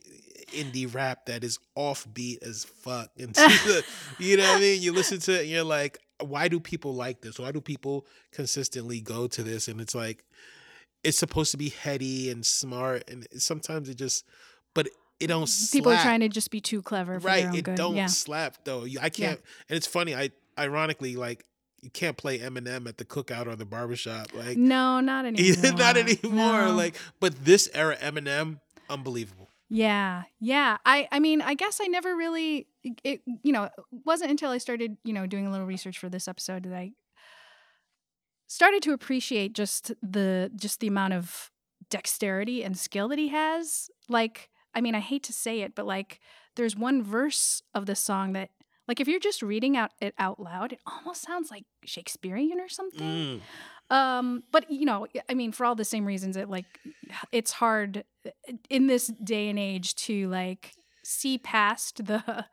indie 0.54 0.94
rap 0.94 1.26
that 1.26 1.44
is 1.44 1.60
offbeat 1.78 2.42
as 2.44 2.64
fuck. 2.64 3.10
And 3.18 3.36
you 4.20 4.38
know 4.38 4.44
what 4.44 4.58
I 4.58 4.60
mean? 4.60 4.82
You 4.82 4.94
listen 4.94 5.20
to 5.20 5.34
it 5.34 5.42
and 5.42 5.50
you're 5.50 5.64
like, 5.64 6.00
why 6.24 6.48
do 6.48 6.60
people 6.60 6.94
like 6.94 7.22
this? 7.22 7.40
Why 7.40 7.52
do 7.52 7.62
people 7.62 8.06
consistently 8.32 9.02
go 9.02 9.28
to 9.28 9.44
this? 9.44 9.68
And 9.68 9.80
it's 9.82 9.96
like, 9.96 10.24
it's 11.04 11.18
supposed 11.18 11.52
to 11.52 11.58
be 11.58 11.70
heady 11.70 12.30
and 12.30 12.46
smart, 12.46 13.04
and 13.10 13.28
sometimes 13.38 13.90
it 13.90 13.96
just, 13.96 14.26
but 14.74 14.88
it 15.20 15.28
don't. 15.28 15.44
Mm-hmm. 15.44 15.78
People 15.78 15.92
are 15.92 16.02
trying 16.02 16.22
to 16.22 16.30
just 16.30 16.50
be 16.50 16.62
too 16.62 16.82
clever 16.82 17.20
for 17.20 17.28
right. 17.28 17.42
their 17.42 17.50
own 17.50 17.56
It 17.56 17.64
good. 17.66 17.76
don't 17.76 17.96
yeah. 17.96 18.06
slap 18.08 18.58
though. 18.64 18.86
I 19.02 19.10
can't, 19.10 19.40
and 19.70 19.78
it's 19.78 19.88
funny. 19.88 20.16
I 20.16 20.32
ironically 20.58 21.16
like 21.16 21.46
you 21.82 21.90
can't 21.90 22.16
play 22.16 22.40
Eminem 22.40 22.88
at 22.88 22.98
the 22.98 23.06
cookout 23.06 23.48
or 23.48 23.56
the 23.56 23.66
barbershop. 23.66 24.34
Like 24.34 24.58
No, 24.58 25.02
not 25.02 25.26
anymore. 25.28 25.74
not 25.74 25.98
anymore. 25.98 26.66
No. 26.68 26.76
Like, 26.76 26.96
but 27.20 27.44
this 27.44 27.70
era 27.74 27.98
Eminem, 27.98 28.60
unbelievable. 28.90 29.50
Yeah, 29.70 30.24
yeah. 30.40 30.78
I 30.86 31.08
I 31.12 31.20
mean, 31.20 31.42
I 31.42 31.56
guess 31.56 31.80
I 31.82 31.88
never 31.88 32.16
really 32.16 32.68
it 33.04 33.22
you 33.44 33.52
know, 33.52 33.64
it 33.66 33.72
wasn't 34.06 34.32
until 34.32 34.52
I 34.52 34.58
started, 34.58 34.98
you 35.04 35.14
know, 35.14 35.26
doing 35.26 35.48
a 35.48 35.52
little 35.52 35.66
research 35.66 35.98
for 35.98 36.10
this 36.10 36.28
episode 36.28 36.64
that 36.64 36.74
I 36.74 36.92
started 38.48 38.84
to 38.84 38.94
appreciate 38.94 39.54
just 39.54 39.92
the 40.02 40.52
just 40.56 40.80
the 40.80 40.88
amount 40.88 41.14
of 41.14 41.52
dexterity 41.90 42.64
and 42.64 42.78
skill 42.78 43.08
that 43.10 43.20
he 43.20 43.30
has. 43.30 43.90
Like, 44.10 44.50
I 44.76 44.82
mean, 44.82 44.96
I 44.96 45.00
hate 45.00 45.24
to 45.24 45.34
say 45.34 45.62
it, 45.62 45.76
but 45.76 45.86
like 45.86 46.20
there's 46.56 46.76
one 46.76 47.02
verse 47.04 47.62
of 47.74 47.86
the 47.86 47.96
song 47.96 48.34
that 48.34 48.50
like 48.88 49.00
if 49.00 49.08
you're 49.08 49.20
just 49.20 49.42
reading 49.42 49.78
out 49.78 49.92
it 50.02 50.14
out 50.20 50.40
loud, 50.40 50.74
it 50.74 50.80
almost 50.86 51.22
sounds 51.24 51.50
like 51.50 51.64
Shakespearean 51.86 52.60
or 52.60 52.70
something. 52.70 53.40
Mm. 53.40 53.42
Um, 53.90 54.44
but 54.52 54.70
you 54.72 54.86
know, 54.86 55.08
I 55.30 55.34
mean, 55.34 55.52
for 55.52 55.66
all 55.66 55.76
the 55.76 55.86
same 55.86 56.06
reasons, 56.06 56.38
it 56.38 56.50
like 56.50 56.66
it's 57.32 57.52
hard 57.52 58.04
in 58.70 58.88
this 58.88 59.08
day 59.08 59.50
and 59.50 59.60
age 59.60 59.96
to 59.96 60.30
like 60.30 60.72
see 61.04 61.38
past 61.38 62.06
the 62.06 62.46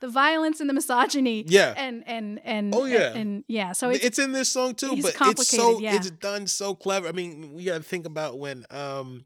the 0.00 0.08
violence 0.08 0.60
and 0.60 0.68
the 0.68 0.74
misogyny. 0.74 1.44
Yeah. 1.46 1.74
And 1.76 2.02
and 2.06 2.40
and 2.44 2.74
Oh, 2.74 2.84
yeah. 2.84 3.14
and, 3.14 3.44
yeah. 3.46 3.72
So 3.72 3.90
it's, 3.90 4.04
it's, 4.04 4.18
in 4.18 4.32
this 4.32 4.50
song 4.50 4.74
too, 4.74 5.00
but 5.00 5.14
it's 5.20 5.48
so 5.48 5.78
yeah. 5.78 5.94
it's 5.94 6.10
done 6.10 6.46
so 6.48 6.74
clever. 6.74 7.06
I 7.08 7.12
mean, 7.12 7.52
we 7.54 7.64
got 7.64 7.76
to 7.76 7.82
think 7.82 8.06
about 8.06 8.38
when 8.38 8.66
um 8.70 9.24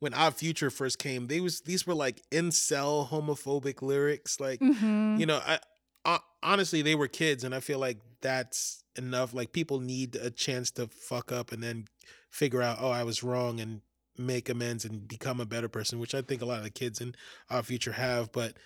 when 0.00 0.14
Odd 0.14 0.36
Future 0.36 0.70
first 0.70 0.98
came, 0.98 1.26
they 1.26 1.40
was 1.40 1.62
these 1.62 1.86
were 1.86 1.94
like 1.94 2.22
incel 2.30 3.08
homophobic 3.08 3.82
lyrics. 3.82 4.38
Like, 4.38 4.60
Mhm. 4.60 5.18
you 5.18 5.26
know, 5.26 5.40
I, 5.44 5.58
I 6.04 6.18
honestly 6.42 6.82
they 6.82 6.94
were 6.94 7.08
kids, 7.08 7.44
and 7.44 7.54
I 7.54 7.60
feel 7.60 7.78
like 7.78 7.98
that's 8.20 8.82
enough. 8.96 9.34
Like 9.34 9.52
people 9.52 9.80
need 9.80 10.16
a 10.16 10.30
chance 10.30 10.70
to 10.72 10.86
fuck 10.88 11.30
up 11.32 11.52
and 11.52 11.62
then 11.62 11.86
figure 12.30 12.62
out, 12.62 12.78
oh, 12.80 12.90
I 12.90 13.04
was 13.04 13.22
wrong, 13.22 13.60
and 13.60 13.80
make 14.16 14.48
amends 14.48 14.84
and 14.84 15.06
become 15.06 15.40
a 15.40 15.46
better 15.46 15.68
person, 15.68 15.98
which 16.00 16.14
I 16.14 16.22
think 16.22 16.42
a 16.42 16.44
lot 16.44 16.58
of 16.58 16.64
the 16.64 16.70
kids 16.70 17.00
in 17.00 17.14
Odd 17.50 17.66
Future 17.66 17.92
have. 17.92 18.32
But 18.32 18.56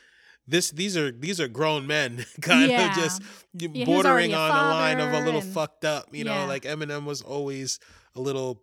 this 0.46 0.70
these 0.70 0.96
are 0.96 1.12
these 1.12 1.40
are 1.40 1.48
grown 1.48 1.86
men 1.86 2.24
kind 2.40 2.70
Yeah. 2.70 2.90
of 2.90 2.96
just 2.96 3.22
was 3.54 3.84
bordering 3.86 4.32
a 4.32 4.36
on 4.36 4.48
the 4.48 4.74
line 4.74 4.98
of 5.00 5.12
a 5.12 5.24
little 5.24 5.40
and- 5.40 5.52
fucked 5.52 5.84
up. 5.84 6.08
You 6.14 6.24
know, 6.24 6.34
Yeah. 6.34 6.44
like 6.46 6.62
Eminem 6.64 7.04
was 7.04 7.22
always 7.22 7.78
a 8.14 8.20
little 8.20 8.62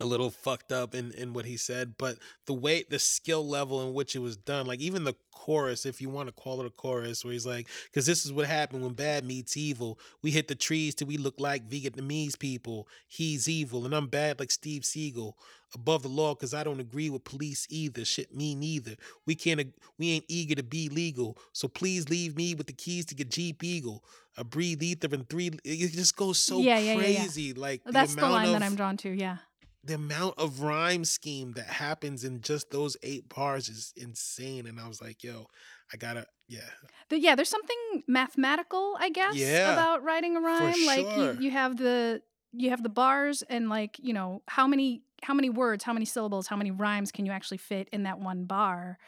a 0.00 0.06
little 0.06 0.30
fucked 0.30 0.72
up 0.72 0.94
in 0.94 1.12
in 1.12 1.32
what 1.32 1.44
he 1.44 1.56
said, 1.56 1.94
but 1.98 2.16
the 2.46 2.54
way 2.54 2.84
the 2.88 2.98
skill 2.98 3.46
level 3.46 3.86
in 3.86 3.94
which 3.94 4.16
it 4.16 4.20
was 4.20 4.36
done, 4.36 4.66
like 4.66 4.80
even 4.80 5.04
the 5.04 5.14
chorus, 5.30 5.86
if 5.86 6.00
you 6.00 6.08
want 6.08 6.28
to 6.28 6.32
call 6.32 6.60
it 6.60 6.66
a 6.66 6.70
chorus, 6.70 7.24
where 7.24 7.32
he's 7.32 7.46
like, 7.46 7.68
because 7.84 8.06
this 8.06 8.24
is 8.24 8.32
what 8.32 8.46
happened 8.46 8.82
when 8.82 8.94
bad 8.94 9.24
meets 9.24 9.56
evil. 9.56 9.98
We 10.22 10.30
hit 10.30 10.48
the 10.48 10.54
trees 10.54 10.94
till 10.94 11.08
we 11.08 11.18
look 11.18 11.38
like 11.38 11.68
Vietnamese 11.68 12.38
people. 12.38 12.88
He's 13.06 13.48
evil, 13.48 13.84
and 13.84 13.94
I'm 13.94 14.06
bad 14.06 14.40
like 14.40 14.50
Steve 14.50 14.82
Seagal. 14.82 15.34
Above 15.72 16.02
the 16.02 16.08
law, 16.08 16.34
because 16.34 16.52
I 16.52 16.64
don't 16.64 16.80
agree 16.80 17.10
with 17.10 17.22
police 17.22 17.64
either. 17.70 18.04
Shit, 18.04 18.34
me 18.34 18.56
neither. 18.56 18.96
We 19.24 19.36
can't. 19.36 19.72
We 19.98 20.10
ain't 20.10 20.24
eager 20.26 20.56
to 20.56 20.64
be 20.64 20.88
legal. 20.88 21.38
So 21.52 21.68
please 21.68 22.08
leave 22.08 22.36
me 22.36 22.56
with 22.56 22.66
the 22.66 22.72
keys 22.72 23.04
to 23.06 23.14
get 23.14 23.30
Jeep 23.30 23.62
Eagle. 23.62 24.02
I 24.36 24.42
breathe 24.42 24.82
ether 24.82 25.08
and 25.12 25.28
three. 25.28 25.50
It 25.64 25.92
just 25.92 26.16
goes 26.16 26.38
so 26.38 26.58
Yeah, 26.58 26.78
yeah, 26.78 26.94
yeah, 26.94 27.06
yeah. 27.06 27.18
crazy. 27.18 27.52
Like 27.52 27.82
That's 27.84 28.14
the, 28.16 28.20
amount 28.20 28.34
line 28.34 28.52
that 28.52 28.62
I'm 28.62 28.74
drawn 28.74 28.96
to. 28.98 29.10
Yeah. 29.10 29.36
The 29.84 29.94
amount 29.94 30.38
of 30.38 30.60
rhyme 30.60 31.04
scheme 31.04 31.52
that 31.52 31.66
happens 31.68 32.24
in 32.24 32.40
just 32.42 32.70
those 32.70 32.96
eight 33.02 33.28
bars 33.28 33.68
is 33.68 33.92
insane. 33.96 34.66
And 34.66 34.78
I 34.80 34.88
was 34.88 35.00
like, 35.00 35.22
yo, 35.24 35.46
I 35.92 35.96
gotta, 35.96 36.26
yeah, 36.48 36.68
The, 37.08 37.18
yeah, 37.18 37.34
there's 37.34 37.48
something 37.48 38.04
mathematical, 38.06 38.96
I 38.98 39.10
guess, 39.10 39.60
Yeah, 39.60 39.64
about 39.64 40.02
writing 40.02 40.36
a 40.36 40.40
rhyme. 40.40 40.84
Like 40.84 41.16
you, 41.16 41.28
you 41.32 41.50
have 41.50 41.76
the 41.76 42.22
you 42.52 42.70
have 42.70 42.82
the 42.82 42.88
bars 42.88 43.42
and 43.42 43.68
like 43.68 43.96
you 44.00 44.12
know 44.12 44.42
how 44.48 44.66
many 44.66 45.02
how 45.22 45.34
many 45.34 45.50
words, 45.50 45.84
how 45.84 45.92
many 45.92 46.04
syllables, 46.06 46.46
how 46.46 46.56
many 46.56 46.70
rhymes 46.70 47.12
can 47.12 47.26
you 47.26 47.32
actually 47.32 47.58
fit 47.58 47.88
in 47.92 48.04
that 48.04 48.18
one 48.20 48.44
bar? 48.44 48.98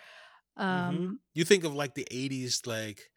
Um, 0.57 1.07
Mhm. 1.07 1.19
you 1.35 1.45
think 1.45 1.65
of 1.65 1.75
like 1.75 1.95
the 1.95 2.07
80s, 2.11 2.67
like 2.67 3.11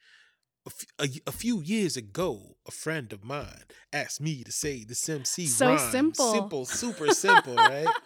a, 0.66 0.70
f- 0.70 1.10
a- 1.10 1.30
a 1.30 1.32
few 1.32 1.62
years 1.62 1.96
ago, 1.98 2.58
a 2.68 2.72
friend 2.72 3.12
of 3.14 3.24
mine 3.24 3.64
asked 3.94 4.20
me 4.22 4.44
to 4.44 4.52
say 4.52 4.84
this 4.84 5.08
MC 5.08 5.46
So 5.48 5.68
rhyme. 5.76 5.92
simple. 5.92 6.34
Simple, 6.34 6.66
super 6.66 7.10
simple, 7.14 7.56
right? 7.56 7.88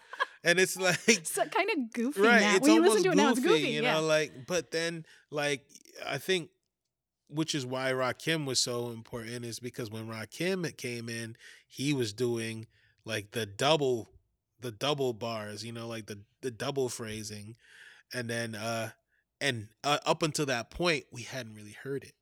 And 0.41 0.57
it's 0.57 0.77
like, 0.77 0.97
It's 1.07 1.35
kind 1.35 1.69
of 1.69 1.91
goofy 1.91 2.21
right 2.21 2.39
now. 2.41 2.55
it's 2.55 2.61
when 2.61 2.71
you 2.75 2.77
almost 2.81 2.95
listen 2.95 3.03
to 3.03 3.11
it 3.11 3.21
now, 3.21 3.31
it's 3.31 3.39
goofy. 3.41 3.59
you 3.71 3.83
yeah. 3.83 3.93
know 3.95 4.03
like 4.03 4.31
but 4.47 4.71
then 4.71 5.05
like 5.31 5.65
i 6.07 6.17
think 6.17 6.49
which 7.27 7.53
is 7.53 7.65
why 7.65 7.91
rakim 7.91 8.45
was 8.45 8.57
so 8.59 8.87
important 8.91 9.43
is 9.43 9.59
because 9.59 9.91
when 9.91 10.07
rakim 10.07 10.65
came 10.77 11.09
in 11.09 11.35
he 11.67 11.91
was 11.93 12.13
doing 12.13 12.67
like 13.03 13.31
the 13.31 13.45
double 13.45 14.11
the 14.61 14.71
double 14.71 15.11
bars 15.11 15.65
you 15.65 15.73
know 15.73 15.87
like 15.89 16.05
the 16.05 16.19
the 16.41 16.51
double 16.51 16.87
phrasing 16.87 17.57
and 18.13 18.29
then 18.29 18.55
uh 18.55 18.91
and 19.41 19.67
uh, 19.83 19.97
up 20.05 20.23
until 20.23 20.45
that 20.45 20.69
point 20.69 21.03
we 21.11 21.23
hadn't 21.23 21.53
really 21.53 21.75
heard 21.83 22.03
it 22.05 22.13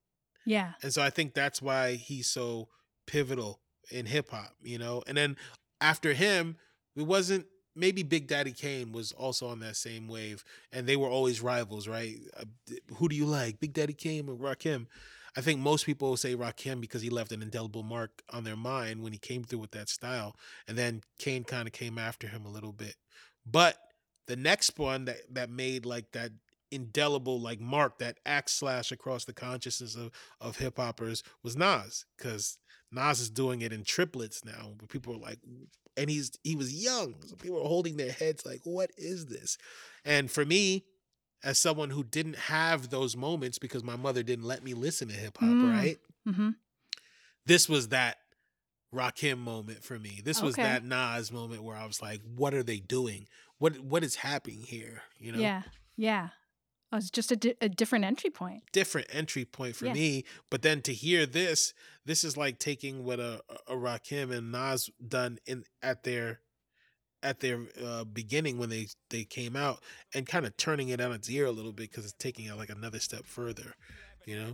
yeah. 0.48 0.74
and 0.82 0.94
so 0.94 1.02
I 1.02 1.10
think 1.10 1.34
that's 1.34 1.62
why 1.62 1.96
he's 1.96 2.28
so 2.28 2.70
pivotal 3.06 3.60
in 3.92 4.06
hip 4.06 4.32
hop, 4.32 4.54
you 4.64 4.78
know. 4.78 5.04
And 5.06 5.18
then 5.18 5.38
after 5.82 6.14
him, 6.14 6.56
it 6.96 7.04
wasn't 7.04 7.46
maybe 7.76 8.02
Big 8.02 8.28
Daddy 8.28 8.54
Kane 8.54 8.92
was 8.92 9.12
also 9.12 9.48
on 9.48 9.60
that 9.60 9.76
same 9.76 10.08
wave, 10.08 10.44
and 10.72 10.88
they 10.88 10.96
were 10.96 11.10
always 11.10 11.42
rivals, 11.42 11.88
right? 11.88 12.16
Uh, 12.36 12.46
who 12.96 13.10
do 13.10 13.16
you 13.16 13.26
like, 13.26 13.60
Big 13.60 13.74
Daddy 13.74 13.94
Kane 13.94 14.30
or 14.30 14.36
Rakim? 14.36 14.88
I 15.36 15.42
think 15.42 15.60
most 15.60 15.86
people 15.86 16.18
say 16.18 16.34
Rakim 16.34 16.82
because 16.82 17.02
he 17.02 17.12
left 17.12 17.32
an 17.32 17.44
indelible 17.44 17.84
mark 17.84 18.24
on 18.32 18.44
their 18.44 18.56
mind 18.56 19.04
when 19.04 19.14
he 19.14 19.20
came 19.20 19.44
through 19.44 19.60
with 19.60 19.72
that 19.72 19.90
style, 19.90 20.36
and 20.68 20.78
then 20.78 21.02
Kane 21.20 21.44
kind 21.44 21.68
of 21.68 21.74
came 21.74 21.98
after 21.98 22.28
him 22.28 22.46
a 22.46 22.50
little 22.50 22.72
bit. 22.72 22.96
But 23.46 23.78
the 24.28 24.36
next 24.36 24.80
one 24.80 25.06
that 25.06 25.18
that 25.34 25.50
made 25.50 25.86
like 25.86 26.12
that 26.14 26.32
indelible 26.72 27.40
like 27.40 27.60
mark 27.60 27.98
that 28.00 28.18
axe 28.26 28.54
slash 28.54 28.92
across 28.92 29.26
the 29.26 29.34
consciousness 29.34 29.96
of 29.96 30.12
of 30.42 30.58
hip 30.58 30.78
hoppers 30.78 31.24
was 31.44 31.56
Nas 31.56 32.06
because 32.18 32.58
Nas 32.92 33.20
is 33.20 33.30
doing 33.30 33.62
it 33.62 33.72
in 33.74 33.84
triplets 33.84 34.44
now. 34.46 34.74
But 34.78 34.90
people 34.90 35.14
are 35.16 35.20
like, 35.20 35.40
and 35.96 36.10
he's 36.10 36.32
he 36.44 36.56
was 36.56 36.74
young, 36.74 37.16
so 37.26 37.36
people 37.36 37.60
are 37.62 37.68
holding 37.68 37.98
their 37.98 38.12
heads 38.12 38.46
like, 38.46 38.62
what 38.64 38.92
is 38.98 39.26
this? 39.28 39.58
And 40.06 40.30
for 40.32 40.46
me, 40.46 40.86
as 41.44 41.60
someone 41.60 41.90
who 41.92 42.04
didn't 42.04 42.36
have 42.38 42.90
those 42.90 43.16
moments 43.16 43.60
because 43.60 43.84
my 43.84 43.96
mother 43.96 44.24
didn't 44.24 44.46
let 44.46 44.64
me 44.64 44.74
listen 44.74 45.08
to 45.10 45.14
hip 45.14 45.38
hop, 45.38 45.50
Mm. 45.50 45.72
right? 45.72 45.98
hmm 46.26 46.50
This 47.46 47.70
was 47.70 47.90
that 47.90 48.18
Rakim 48.94 49.38
moment 49.40 49.84
for 49.84 50.00
me. 50.00 50.22
This 50.24 50.42
was 50.42 50.56
Okay. 50.56 50.64
that 50.64 50.84
Nas 50.84 51.32
moment 51.32 51.64
where 51.64 51.76
I 51.76 51.86
was 51.86 52.02
like, 52.02 52.22
what 52.36 52.54
are 52.54 52.64
they 52.64 52.80
doing? 52.80 53.28
What 53.60 53.80
what 53.80 54.04
is 54.04 54.16
happening 54.16 54.62
here? 54.62 55.02
You 55.20 55.34
know? 55.34 55.40
Yeah. 55.40 55.64
Yeah. 55.96 56.30
Oh, 56.92 56.98
it's 56.98 57.10
just 57.10 57.32
a, 57.32 57.36
di- 57.36 57.56
a 57.60 57.68
different 57.68 58.06
entry 58.06 58.30
point. 58.30 58.64
different 58.72 59.08
entry 59.12 59.44
point 59.44 59.76
for 59.76 59.88
Yeah. 59.88 59.94
me. 59.94 60.24
But 60.50 60.62
then 60.62 60.82
to 60.84 60.94
hear 60.94 61.26
this, 61.26 61.74
this 62.06 62.24
is 62.24 62.38
like 62.38 62.60
taking 62.60 63.04
what 63.04 63.20
a, 63.20 63.42
a 63.68 63.74
Rakim 63.76 64.32
and 64.32 64.52
Nas 64.52 64.90
done 65.06 65.38
in 65.46 65.64
at 65.84 66.04
their 66.04 66.40
at 67.24 67.40
their 67.42 67.60
uh, 67.84 68.04
beginning 68.06 68.58
when 68.58 68.70
they 68.70 68.88
they 69.10 69.24
came 69.26 69.56
out 69.56 69.84
and 70.14 70.26
kind 70.28 70.46
of 70.46 70.56
turning 70.56 70.88
it 70.90 71.02
on 71.02 71.12
its 71.12 71.30
ear 71.30 71.46
a 71.46 71.52
little 71.52 71.74
bit 71.74 71.90
because 71.92 72.06
it's 72.06 72.14
taking 72.14 72.46
it 72.46 72.56
like 72.56 72.70
another 72.70 73.00
step 73.00 73.26
further. 73.26 73.74
You 74.26 74.38
know? 74.40 74.54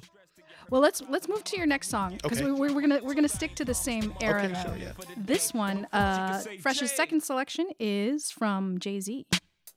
Well, 0.70 0.82
let's 0.82 1.02
let's 1.10 1.28
move 1.28 1.44
to 1.44 1.58
your 1.58 1.66
next 1.68 1.90
song 1.90 2.18
because 2.24 2.40
Okay. 2.40 2.46
we, 2.50 2.52
we're, 2.54 2.74
we're 2.74 2.82
gonna 2.82 3.00
we're 3.04 3.14
gonna 3.16 3.28
stick 3.28 3.54
to 3.56 3.66
the 3.66 3.74
same 3.74 4.14
era. 4.22 4.46
Okay, 4.46 4.62
sure, 4.64 4.78
yeah. 4.78 4.94
This 5.18 5.54
one, 5.54 5.86
uh, 5.92 6.42
Fresh's 6.62 6.92
second 6.92 7.22
selection 7.22 7.68
is 7.80 8.32
from 8.32 8.80
Jay 8.80 9.00
Z. 9.02 9.26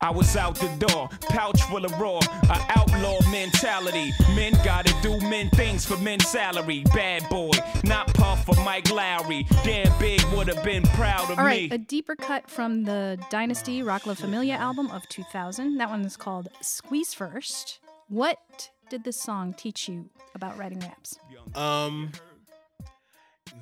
I 0.03 0.11
was 0.11 0.37
out 0.37 0.57
the 0.57 0.69
door, 0.87 1.09
pouch 1.31 1.61
full 1.63 1.85
of 1.85 1.93
raw, 1.99 2.19
a 2.19 2.67
outlaw 2.77 3.19
mentality. 3.31 4.13
Men 4.35 4.53
gotta 4.63 4.95
do 5.01 5.19
men 5.21 5.49
things 5.51 5.87
for 5.87 5.97
men's 5.99 6.29
salary. 6.29 6.85
Bad 6.95 7.27
boy, 7.31 7.53
not 7.83 8.13
Puff 8.13 8.47
or 8.47 8.57
Mike 8.63 8.85
Lowrey. 8.85 9.49
Damn 9.65 9.99
big 9.99 10.23
would 10.35 10.49
have 10.49 10.63
been 10.63 10.83
proud 10.83 11.31
of 11.31 11.39
All 11.39 11.45
right, 11.47 11.71
me. 11.71 11.75
a 11.75 11.79
deeper 11.79 12.15
cut 12.15 12.51
from 12.51 12.85
the 12.85 13.19
Dynasty 13.31 13.83
Roc 13.83 14.07
La 14.07 14.13
Familia 14.13 14.55
album 14.55 14.91
of 14.91 15.09
2000. 15.09 15.79
That 15.79 15.89
one 15.89 16.03
is 16.03 16.17
called 16.17 16.49
Squeeze 16.61 17.15
First. 17.15 17.81
What 18.09 18.71
did 18.91 19.03
this 19.03 19.19
song 19.19 19.55
teach 19.55 19.89
you 19.89 20.11
about 20.35 20.59
writing 20.59 20.81
raps? 20.81 21.19
Um 21.55 22.13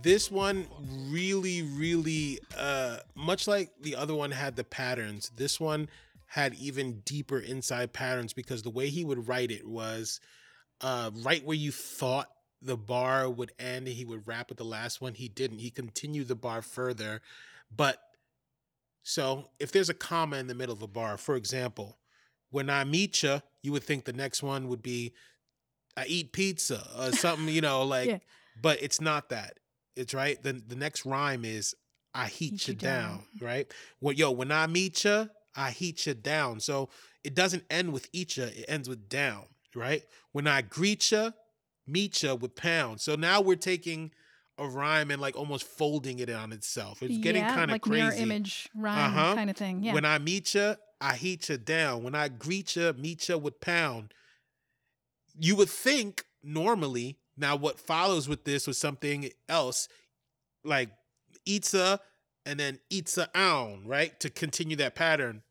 this 0.03 0.31
one 0.31 0.67
really 1.09 1.63
really 1.63 2.41
uh 2.59 2.99
much 3.15 3.47
like 3.47 3.71
the 3.83 3.95
other 3.95 4.15
one 4.15 4.31
had 4.33 4.57
the 4.57 4.65
patterns 4.65 5.31
this 5.37 5.61
one 5.61 5.89
had 6.35 6.53
even 6.55 6.99
deeper 7.05 7.39
inside 7.39 7.93
patterns 7.93 8.33
because 8.33 8.63
the 8.63 8.71
way 8.71 8.89
he 8.89 9.05
would 9.05 9.29
write 9.29 9.53
it 9.53 9.65
was 9.67 10.19
uh 10.81 11.09
right 11.23 11.45
where 11.45 11.57
you 11.57 11.71
thought 11.71 12.29
the 12.61 12.77
bar 12.77 13.31
would 13.31 13.53
end 13.59 13.87
he 13.87 14.05
would 14.05 14.27
wrap 14.27 14.49
with 14.49 14.59
the 14.59 14.65
last 14.65 15.01
one 15.01 15.15
he 15.15 15.29
didn't 15.29 15.59
he 15.61 15.71
continued 15.71 16.27
the 16.27 16.35
bar 16.35 16.61
further 16.61 17.21
but 17.75 17.99
so 19.03 19.49
if 19.61 19.71
there's 19.71 19.89
a 19.89 19.95
comma 19.95 20.37
in 20.39 20.47
the 20.49 20.55
middle 20.55 20.75
of 20.75 20.83
a 20.83 20.89
bar 20.89 21.17
for 21.17 21.37
example 21.37 21.99
when 22.51 22.69
i 22.69 22.83
meet 22.83 23.23
you 23.23 23.41
you 23.63 23.71
would 23.71 23.85
think 23.85 24.05
the 24.05 24.13
next 24.13 24.43
one 24.43 24.67
would 24.69 24.83
be 24.83 25.13
i 25.97 26.05
eat 26.07 26.33
pizza 26.33 26.85
or 26.99 27.13
something 27.25 27.49
you 27.49 27.61
know 27.61 27.85
like 27.85 28.09
Yeah. 28.09 28.19
but 28.61 28.83
it's 28.83 29.01
not 29.01 29.29
that 29.29 29.59
it's 29.95 30.15
right 30.15 30.43
the, 30.43 30.55
the 30.55 30.75
next 30.77 31.07
rhyme 31.07 31.45
is 31.45 31.75
i 32.13 32.27
heat, 32.27 32.53
Heat 32.55 32.69
you 32.69 32.75
down, 32.75 33.09
down. 33.09 33.25
right 33.41 33.73
well 34.01 34.15
yo 34.15 34.33
when 34.33 34.51
i 34.51 34.67
meet 34.67 35.05
you 35.05 35.29
i 35.57 35.71
heat 35.71 36.07
you 36.07 36.15
down 36.15 36.61
so 36.61 36.89
it 37.23 37.35
doesn't 37.35 37.65
end 37.71 37.93
with 37.93 38.09
eat 38.13 38.37
it 38.39 38.65
ends 38.69 38.89
with 38.89 39.09
down 39.09 39.45
right 39.75 40.03
when 40.33 40.47
i 40.47 40.61
greet 40.63 41.11
ya 41.13 41.31
meet 41.87 42.23
ya 42.23 42.35
with 42.35 42.55
pound 42.55 43.01
so 43.01 43.15
now 43.15 43.41
we're 43.41 43.57
taking 43.57 44.11
a 44.59 44.67
rhyme 44.69 45.11
and 45.11 45.21
like 45.21 45.37
almost 45.37 45.65
folding 45.67 46.19
it 46.21 46.31
on 46.31 46.53
itself 46.53 47.03
it's 47.03 47.19
getting 47.19 47.43
yeah, 47.43 47.55
kind 47.55 47.71
of 47.71 47.75
like 47.75 47.83
crazy 47.83 48.01
mirror 48.03 48.13
image 48.23 48.69
rhyme 48.75 48.99
Uh-huh. 49.19 49.35
kind 49.35 49.51
of 49.51 49.57
thing. 49.57 49.83
Yeah. 49.83 49.95
when 49.95 50.05
I 50.05 50.19
meet 50.19 50.55
you, 50.55 50.77
I 51.01 51.17
heat 51.17 51.49
you 51.49 51.59
down. 51.59 52.05
When 52.05 52.15
I 52.15 52.29
greet 52.29 52.77
you, 52.77 52.93
meet 52.97 53.29
you 53.29 53.37
with 53.37 53.61
pound. 53.61 54.15
You 55.39 55.57
would 55.57 55.69
think 55.69 56.25
normally, 56.43 57.19
now 57.37 57.57
what 57.57 57.81
follows 57.81 58.29
with 58.29 58.45
this 58.45 58.67
was 58.69 58.79
something 58.79 59.29
else, 59.49 59.89
like 60.65 60.91
itza 61.45 61.99
and 62.47 62.59
then 62.59 62.79
itza 62.91 63.29
on, 63.35 63.87
right? 63.87 64.19
To 64.21 64.31
continue 64.31 64.77
that 64.77 64.95
pattern. 64.95 65.43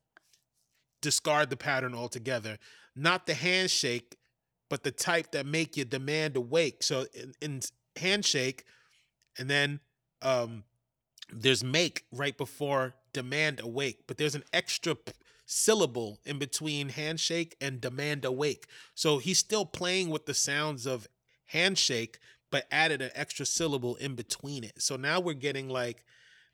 Discard 1.02 1.50
the 1.50 1.58
pattern 1.58 1.94
altogether. 1.94 2.58
Not 2.96 3.26
the 3.26 3.34
handshake, 3.34 4.16
but 4.70 4.84
the 4.84 4.92
type 4.92 5.32
that 5.32 5.46
make 5.46 5.76
you 5.76 5.86
demand 5.86 6.36
awake. 6.36 6.84
So 6.84 7.06
in, 7.14 7.34
in 7.42 7.62
handshake, 7.96 8.66
and 9.38 9.50
then 9.50 9.80
um 10.22 10.64
there's 11.32 11.64
make 11.64 12.06
right 12.12 12.38
before 12.38 12.96
demand 13.14 13.60
awake, 13.60 14.04
but 14.08 14.18
there's 14.18 14.36
an 14.36 14.44
extra 14.54 14.96
p- 14.96 15.14
syllable 15.46 16.20
in 16.26 16.40
between 16.40 16.90
handshake 16.90 17.56
and 17.62 17.82
demand 17.82 18.26
awake. 18.26 18.68
So 18.96 19.18
he's 19.18 19.38
still 19.38 19.66
playing 19.66 20.10
with 20.10 20.26
the 20.26 20.34
sounds 20.34 20.86
of 20.86 21.08
handshake, 21.46 22.20
but 22.52 22.68
added 22.72 23.02
an 23.02 23.12
extra 23.16 23.46
syllable 23.46 23.96
in 23.96 24.16
between 24.16 24.64
it. 24.64 24.82
So 24.82 24.96
now 24.96 25.20
we're 25.20 25.34
getting 25.34 25.70
like 25.70 26.04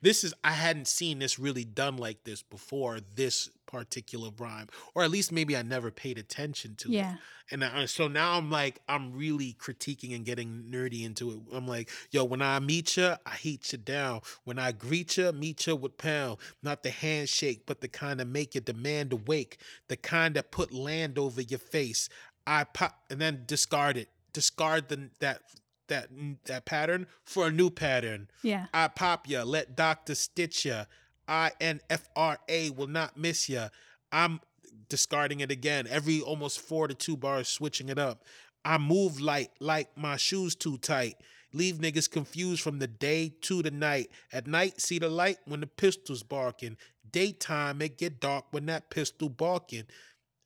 this 0.02 0.24
is 0.24 0.34
I 0.44 0.52
hadn't 0.52 0.88
seen 0.88 1.20
this 1.20 1.38
really 1.40 1.66
done 1.66 1.98
like 1.98 2.24
this 2.24 2.42
before 2.42 3.00
this 3.16 3.50
particular 3.66 4.30
rhyme, 4.38 4.68
or 4.96 5.04
at 5.04 5.12
least 5.12 5.32
maybe 5.32 5.56
I 5.56 5.62
never 5.62 5.92
paid 5.92 6.18
attention 6.18 6.76
to 6.78 6.90
Yeah. 6.90 7.14
it. 7.14 7.20
And 7.52 7.64
I, 7.64 7.86
so 7.86 8.08
now 8.08 8.38
I'm 8.38 8.52
like 8.52 8.80
I'm 8.88 9.12
really 9.14 9.56
critiquing 9.60 10.16
and 10.16 10.24
getting 10.24 10.66
nerdy 10.72 11.04
into 11.04 11.32
it. 11.32 11.40
I'm 11.52 11.68
like, 11.68 11.90
yo, 12.12 12.24
when 12.24 12.42
I 12.42 12.60
meet 12.60 12.96
you, 12.98 13.16
I 13.26 13.36
heat 13.36 13.72
you 13.72 13.80
down. 13.80 14.22
When 14.44 14.60
I 14.60 14.72
greet 14.72 15.18
you, 15.18 15.32
meet 15.32 15.66
you 15.66 15.76
with 15.76 15.98
pound. 15.98 16.38
Not 16.62 16.84
the 16.84 16.92
handshake, 16.92 17.64
but 17.66 17.82
the 17.82 17.88
kind 17.88 18.22
of 18.22 18.28
make 18.28 18.54
your 18.54 18.62
demand 18.62 19.14
awake. 19.14 19.58
The 19.88 19.98
kind 19.98 20.36
that 20.36 20.52
put 20.52 20.72
land 20.74 21.18
over 21.18 21.42
your 21.42 21.60
face. 21.60 22.08
I 22.46 22.64
pop 22.66 23.00
and 23.10 23.20
then 23.20 23.44
discard 23.48 23.98
it. 23.98 24.10
Discard 24.34 24.90
the 24.90 25.10
that 25.20 25.42
that 25.90 26.10
that 26.46 26.66
pattern 26.66 27.06
for 27.24 27.48
a 27.48 27.52
new 27.52 27.70
pattern. 27.70 28.30
Yeah. 28.42 28.68
I 28.74 28.88
pop 28.88 29.30
ya, 29.30 29.44
let 29.44 29.76
doctor 29.76 30.16
stitch 30.16 30.66
ya. 30.66 30.86
I 31.28 31.52
N 31.62 31.82
F 31.90 32.10
R 32.16 32.40
A 32.48 32.72
will 32.72 32.88
not 32.88 33.18
miss 33.18 33.50
ya. 33.50 33.70
I'm 34.12 34.40
discarding 34.88 35.42
it 35.42 35.52
again. 35.52 35.86
Every 35.88 36.22
almost 36.22 36.60
four 36.60 36.88
to 36.88 36.96
two 36.96 37.16
bars, 37.16 37.48
switching 37.48 37.90
it 37.90 38.00
up. 38.00 38.24
I 38.66 38.78
move 38.78 39.22
light 39.22 39.52
like 39.60 39.96
my 39.96 40.18
shoes 40.18 40.56
too 40.56 40.78
tight. 40.78 41.16
Leave 41.54 41.78
niggas 41.78 42.10
confused 42.10 42.62
from 42.62 42.80
the 42.80 42.88
day 42.88 43.34
to 43.42 43.62
the 43.62 43.72
night. 43.72 44.10
At 44.32 44.48
night, 44.48 44.82
see 44.82 45.00
the 45.00 45.10
light 45.10 45.38
when 45.46 45.62
the 45.62 45.68
pistol's 45.68 46.24
barking. 46.24 46.78
Daytime, 47.12 47.82
it 47.82 47.98
get 47.98 48.20
dark 48.20 48.46
when 48.52 48.66
that 48.68 48.90
pistol 48.90 49.30
barking. 49.30 49.86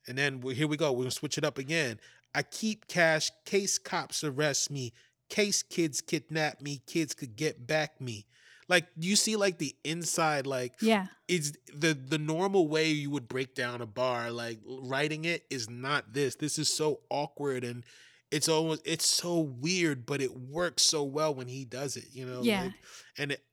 And 0.06 0.16
then 0.16 0.40
we- 0.40 0.54
here 0.54 0.68
we 0.68 0.76
go. 0.76 0.92
We're 0.92 1.04
gonna 1.04 1.10
switch 1.10 1.36
it 1.38 1.44
up 1.44 1.58
again. 1.58 1.98
I 2.34 2.42
keep 2.42 2.88
cash 2.88 3.30
case 3.44 3.78
cops 3.78 4.24
arrest 4.24 4.70
me. 4.70 4.92
Case 5.28 5.62
kids 5.62 6.00
kidnap 6.00 6.60
me. 6.60 6.82
Kids 6.86 7.14
could 7.14 7.36
get 7.36 7.66
back 7.66 8.00
me. 8.00 8.26
Like 8.68 8.86
you 8.96 9.16
see, 9.16 9.36
like 9.36 9.58
the 9.58 9.74
inside, 9.84 10.46
like 10.46 10.74
Yeah. 10.80 11.08
it's 11.28 11.52
the 11.74 11.92
the 11.94 12.18
normal 12.18 12.68
way 12.68 12.90
you 12.90 13.10
would 13.10 13.28
break 13.28 13.54
down 13.54 13.80
a 13.82 13.86
bar. 13.86 14.30
Like 14.30 14.58
writing 14.66 15.24
it 15.24 15.44
is 15.50 15.68
not 15.68 16.12
this. 16.14 16.34
This 16.36 16.58
is 16.58 16.68
so 16.72 17.00
awkward 17.10 17.64
and 17.64 17.84
it's 18.30 18.48
almost 18.48 18.82
it's 18.86 19.06
so 19.06 19.38
weird, 19.38 20.06
but 20.06 20.20
it 20.22 20.34
works 20.36 20.82
so 20.82 21.04
well 21.04 21.34
when 21.34 21.46
he 21.46 21.64
does 21.64 21.96
it. 21.96 22.06
You 22.12 22.26
know. 22.26 22.42
Yeah. 22.42 22.62
Like, 22.64 22.72
and 23.18 23.32
it, 23.32 23.44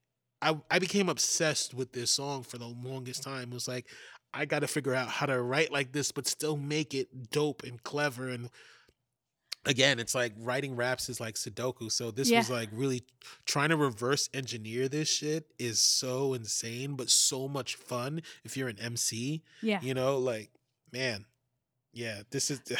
I 0.42 0.58
I 0.70 0.80
became 0.80 1.10
obsessed 1.10 1.74
with 1.74 1.92
this 1.92 2.12
song 2.12 2.44
for 2.44 2.58
the 2.58 2.68
longest 2.68 3.22
time. 3.24 3.52
It 3.52 3.54
was 3.54 3.68
like 3.68 3.88
I 4.34 4.46
got 4.46 4.60
to 4.60 4.68
figure 4.68 4.94
out 4.96 5.10
how 5.10 5.26
to 5.26 5.42
write 5.42 5.74
like 5.74 5.92
this, 5.92 6.12
but 6.14 6.26
still 6.26 6.56
make 6.56 6.94
it 6.94 7.32
dope 7.32 7.64
and 7.64 7.84
clever. 7.84 8.30
And 8.30 8.50
again, 9.66 10.00
it's 10.00 10.16
like 10.16 10.34
writing 10.38 10.76
raps 10.76 11.10
is 11.10 11.20
like 11.20 11.36
Sudoku. 11.36 11.92
So 11.92 12.12
this 12.12 12.30
Yeah. 12.30 12.40
was 12.40 12.50
like 12.50 12.70
really 12.72 13.04
trying 13.46 13.70
to 13.70 13.78
reverse 13.78 14.30
engineer 14.34 14.88
this 14.90 15.10
shit 15.10 15.52
is 15.60 15.80
so 15.82 16.34
insane, 16.34 16.96
but 16.96 17.10
so 17.10 17.48
much 17.48 17.76
fun 17.76 18.22
if 18.44 18.58
you're 18.58 18.70
an 18.70 18.80
MC. 18.80 19.44
Yeah. 19.62 19.80
You 19.82 19.94
know, 19.94 20.18
like 20.18 20.50
man, 20.92 21.26
yeah, 21.94 22.22
this 22.32 22.52
is. 22.52 22.62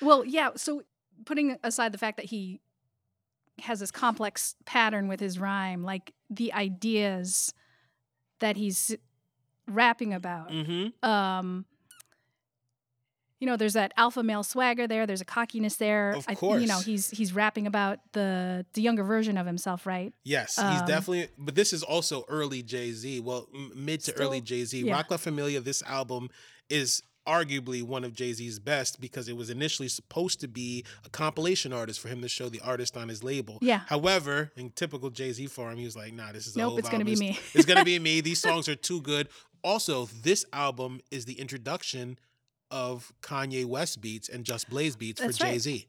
Well, 0.00 0.24
yeah. 0.24 0.50
So 0.54 0.82
putting 1.24 1.56
aside 1.64 1.90
the 1.90 1.98
fact 1.98 2.18
that 2.18 2.26
he 2.26 2.60
has 3.58 3.80
this 3.80 3.90
complex 3.90 4.54
pattern 4.64 5.08
with 5.08 5.18
his 5.18 5.40
rhyme, 5.40 5.82
like 5.82 6.12
the 6.30 6.52
ideas 6.52 7.52
that 8.38 8.56
he's 8.56 8.94
rapping 9.66 10.14
about. 10.14 10.50
mm-hmm. 10.50 11.04
Um, 11.08 11.64
you 13.40 13.46
know, 13.46 13.56
there's 13.56 13.74
that 13.74 13.92
alpha 13.96 14.22
male 14.22 14.42
swagger 14.42 14.86
there. 14.86 15.06
There's 15.06 15.20
a 15.20 15.24
cockiness 15.24 15.76
there. 15.76 16.10
Of 16.10 16.26
I- 16.28 16.36
you 16.58 16.66
know, 16.66 16.80
he's 16.80 17.10
he's 17.10 17.32
rapping 17.32 17.66
about 17.66 17.98
the 18.12 18.66
the 18.74 18.82
younger 18.82 19.04
version 19.04 19.36
of 19.38 19.46
himself, 19.46 19.86
right? 19.86 20.12
Yes, 20.24 20.56
he's 20.56 20.64
Um, 20.64 20.86
definitely. 20.86 21.28
But 21.38 21.54
this 21.54 21.72
is 21.72 21.82
also 21.82 22.24
early 22.28 22.62
Jay 22.62 22.92
Z. 22.92 23.20
Well, 23.20 23.48
m- 23.54 23.72
mid 23.74 24.00
to 24.04 24.12
early 24.16 24.40
Jay 24.40 24.64
Z. 24.64 24.80
yeah. 24.84 24.92
Roc 24.94 25.10
La 25.10 25.16
Familia. 25.16 25.60
This 25.60 25.82
album 25.84 26.30
is 26.68 27.02
arguably 27.26 27.82
one 27.82 28.04
of 28.04 28.14
Jay 28.14 28.32
Z's 28.32 28.58
best 28.58 29.00
because 29.02 29.28
it 29.28 29.36
was 29.36 29.50
initially 29.50 29.88
supposed 29.88 30.40
to 30.40 30.48
be 30.48 30.82
a 31.04 31.10
compilation 31.10 31.74
artist 31.74 32.00
for 32.00 32.08
him 32.08 32.22
to 32.22 32.28
show 32.28 32.48
the 32.48 32.60
artist 32.60 32.96
on 32.96 33.08
his 33.10 33.22
label. 33.22 33.58
Yeah. 33.60 33.80
However, 33.86 34.50
in 34.56 34.70
typical 34.70 35.10
Jay 35.10 35.30
Z 35.32 35.46
form, 35.48 35.76
he 35.76 35.84
was 35.84 35.94
like, 35.94 36.12
"Nah, 36.14 36.32
this 36.32 36.46
is 36.46 36.56
a 36.56 36.58
Nope, 36.60 36.70
whole 36.70 36.78
it's 36.78 36.88
gonna 36.88 37.04
be 37.04 37.16
me." 37.16 37.30
It's, 37.30 37.54
it's 37.56 37.66
gonna 37.66 37.84
be 37.84 37.98
me. 38.08 38.20
These 38.22 38.40
songs 38.40 38.68
are 38.68 38.74
too 38.76 39.00
good." 39.02 39.28
Also, 39.62 40.06
this 40.22 40.44
album 40.52 41.00
is 41.10 41.24
the 41.26 41.34
introduction 41.38 42.18
of 42.70 43.12
Kanye 43.22 43.64
West 43.64 44.00
beats 44.00 44.28
and 44.28 44.44
Just 44.44 44.68
Blaze 44.68 44.96
beats 44.96 45.20
That's 45.20 45.38
for. 45.38 45.44
Jay 45.44 45.58
Z. 45.58 45.86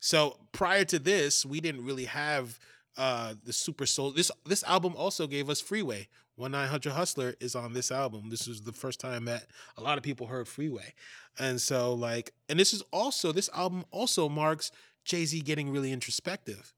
So 0.00 0.36
prior 0.52 0.84
to 0.86 0.98
this, 0.98 1.46
we 1.46 1.60
didn't 1.60 1.84
really 1.84 2.06
have 2.06 2.58
uh 2.96 3.34
the 3.44 3.52
super 3.52 3.86
soul. 3.86 4.10
This 4.10 4.30
this 4.46 4.64
album 4.64 4.94
also 4.96 5.26
gave 5.26 5.48
us 5.48 5.60
Freeway. 5.60 6.08
One 6.34 6.52
Nine 6.52 6.68
Hundred 6.68 6.92
Hustler 6.92 7.34
is 7.40 7.54
on 7.54 7.72
this 7.72 7.90
album. 7.90 8.30
This 8.30 8.46
was 8.46 8.62
the 8.62 8.72
first 8.72 9.00
time 9.00 9.26
that 9.26 9.46
a 9.76 9.82
lot 9.82 9.98
of 9.98 10.04
people 10.04 10.26
heard 10.26 10.48
Freeway, 10.48 10.94
and 11.38 11.60
so 11.60 11.92
like, 11.94 12.32
and 12.48 12.58
this 12.58 12.72
is 12.72 12.82
also 12.90 13.32
this 13.32 13.50
album 13.54 13.84
also 13.90 14.28
marks 14.28 14.72
Jay 15.04 15.24
Z 15.24 15.40
getting 15.42 15.70
really 15.70 15.92
introspective. 15.92 16.74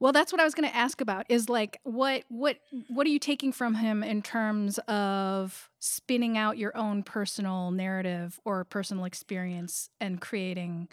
Well, 0.00 0.12
that's 0.12 0.32
what 0.32 0.40
I 0.40 0.44
was 0.44 0.54
going 0.54 0.68
to 0.68 0.74
ask 0.74 1.02
about. 1.02 1.26
Is 1.28 1.48
like 1.48 1.78
what 1.84 2.24
what 2.28 2.56
what 2.88 3.06
are 3.06 3.10
you 3.10 3.18
taking 3.18 3.52
from 3.52 3.74
him 3.74 4.02
in 4.02 4.22
terms 4.22 4.78
of 4.88 5.70
spinning 5.78 6.38
out 6.38 6.56
your 6.56 6.76
own 6.76 7.02
personal 7.02 7.70
narrative 7.70 8.40
or 8.44 8.64
personal 8.64 9.04
experience 9.04 9.90
and 10.00 10.20
creating 10.20 10.88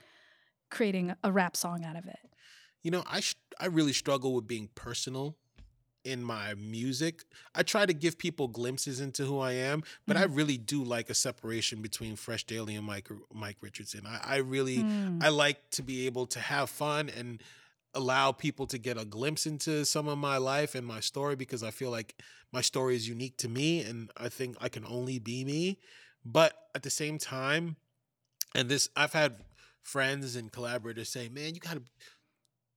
creating 0.70 1.16
a 1.24 1.32
rap 1.32 1.56
song 1.56 1.86
out 1.86 1.96
of 1.96 2.06
it? 2.06 2.20
You 2.84 2.92
know, 2.92 3.04
I 3.08 3.22
sh- 3.22 3.36
I 3.60 3.68
really 3.68 3.94
struggle 3.94 4.36
with 4.36 4.46
being 4.46 4.70
personal 4.76 5.38
in 6.04 6.24
my 6.24 6.54
music. 6.54 7.24
I 7.56 7.64
try 7.64 7.86
to 7.86 7.94
give 7.94 8.18
people 8.18 8.48
glimpses 8.48 9.00
into 9.00 9.24
who 9.24 9.40
I 9.40 9.54
am, 9.54 9.84
but 10.06 10.16
I 10.16 10.24
really 10.24 10.58
do 10.58 10.84
like 10.84 11.10
a 11.10 11.14
separation 11.14 11.82
between 11.82 12.16
Fresh 12.16 12.44
Daily 12.46 12.76
and 12.76 12.86
Mike 12.86 13.10
Mike 13.34 13.58
Richardson. 13.62 14.06
I, 14.06 14.36
I 14.36 14.36
really 14.38 14.82
Hmm. 14.82 15.20
I 15.22 15.30
like 15.30 15.70
to 15.72 15.82
be 15.82 16.06
able 16.08 16.26
to 16.28 16.40
have 16.40 16.70
fun 16.70 17.10
and 17.10 17.42
allow 17.98 18.32
people 18.32 18.66
to 18.68 18.78
get 18.78 18.98
a 18.98 19.06
glimpse 19.06 19.46
into 19.46 19.84
some 19.86 20.08
of 20.08 20.18
my 20.18 20.38
life 20.38 20.76
and 20.76 20.86
my 20.86 21.00
story 21.02 21.36
because 21.36 21.64
I 21.64 21.72
feel 21.72 21.92
like 21.92 22.16
my 22.54 22.62
story 22.62 22.96
is 22.96 23.08
unique 23.10 23.38
to 23.38 23.50
me 23.50 23.82
and 23.82 24.10
I 24.16 24.30
think 24.30 24.56
I 24.62 24.70
can 24.70 24.86
only 24.86 25.20
be 25.20 25.44
me. 25.44 25.80
But 26.24 26.54
at 26.76 26.84
the 26.84 26.90
same 26.90 27.18
time, 27.18 27.76
and 28.56 28.70
this 28.70 28.90
I've 28.96 29.14
had 29.14 29.36
friends 29.82 30.36
and 30.36 30.52
collaborators 30.52 31.10
say, 31.10 31.30
"Man, 31.30 31.54
you 31.56 31.60
got 31.60 31.76
to 31.76 31.84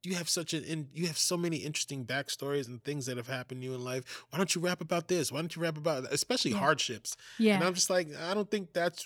you 0.02 0.14
have 0.14 0.28
such 0.30 0.54
an 0.54 0.64
in, 0.64 0.88
you 0.94 1.06
have 1.08 1.18
so 1.18 1.36
many 1.36 1.58
interesting 1.58 2.06
backstories 2.06 2.66
and 2.68 2.82
things 2.82 3.04
that 3.06 3.16
have 3.18 3.26
happened 3.28 3.60
to 3.60 3.66
you 3.68 3.74
in 3.74 3.84
life. 3.84 4.24
Why 4.30 4.38
don't 4.38 4.54
you 4.54 4.60
rap 4.62 4.80
about 4.80 5.08
this? 5.08 5.30
Why 5.30 5.40
don't 5.40 5.54
you 5.54 5.60
rap 5.62 5.76
about 5.76 6.04
that? 6.04 6.12
especially 6.12 6.52
Yeah. 6.52 6.58
hardships?" 6.58 7.16
yeah. 7.38 7.56
And 7.56 7.64
I'm 7.64 7.74
just 7.74 7.90
like, 7.90 8.08
I 8.16 8.32
don't 8.34 8.50
think 8.50 8.72
that's 8.72 9.04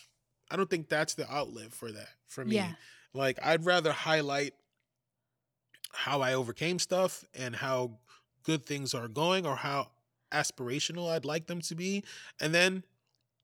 I 0.50 0.56
don't 0.56 0.70
think 0.70 0.88
that's 0.88 1.14
the 1.14 1.30
outlet 1.32 1.72
for 1.72 1.90
that 1.90 2.10
for 2.26 2.44
me. 2.44 2.56
Yeah. 2.56 2.74
Like 3.14 3.38
I'd 3.42 3.64
rather 3.64 3.92
highlight 3.92 4.54
how 5.94 6.20
I 6.20 6.34
overcame 6.34 6.78
stuff 6.78 7.24
and 7.34 7.56
how 7.56 7.98
good 8.42 8.66
things 8.66 8.94
are 8.94 9.08
going 9.08 9.46
or 9.46 9.56
how 9.56 9.90
aspirational 10.32 11.10
I'd 11.10 11.24
like 11.24 11.46
them 11.46 11.60
to 11.62 11.74
be. 11.74 12.04
And 12.40 12.54
then 12.54 12.82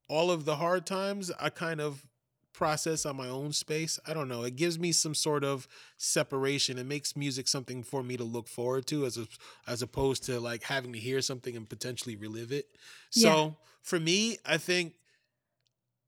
all 0.08 0.30
of 0.30 0.44
the 0.44 0.56
hard 0.56 0.86
times 0.86 1.30
I 1.40 1.50
kind 1.50 1.80
of 1.80 2.06
process 2.52 3.06
on 3.06 3.16
my 3.16 3.28
own 3.28 3.52
space. 3.52 3.98
I 4.06 4.12
don't 4.12 4.28
know. 4.28 4.42
It 4.42 4.56
gives 4.56 4.78
me 4.78 4.92
some 4.92 5.14
sort 5.14 5.44
of 5.44 5.68
separation. 5.96 6.78
It 6.78 6.84
makes 6.86 7.16
music 7.16 7.48
something 7.48 7.82
for 7.82 8.02
me 8.02 8.16
to 8.16 8.24
look 8.24 8.48
forward 8.48 8.86
to 8.88 9.06
as 9.06 9.16
a, 9.16 9.26
as 9.66 9.82
opposed 9.82 10.24
to 10.24 10.40
like 10.40 10.64
having 10.64 10.92
to 10.92 10.98
hear 10.98 11.22
something 11.22 11.56
and 11.56 11.68
potentially 11.68 12.16
relive 12.16 12.52
it. 12.52 12.66
So 13.10 13.28
Yeah. 13.28 13.50
for 13.82 14.00
me, 14.00 14.38
I 14.44 14.58
think 14.58 14.94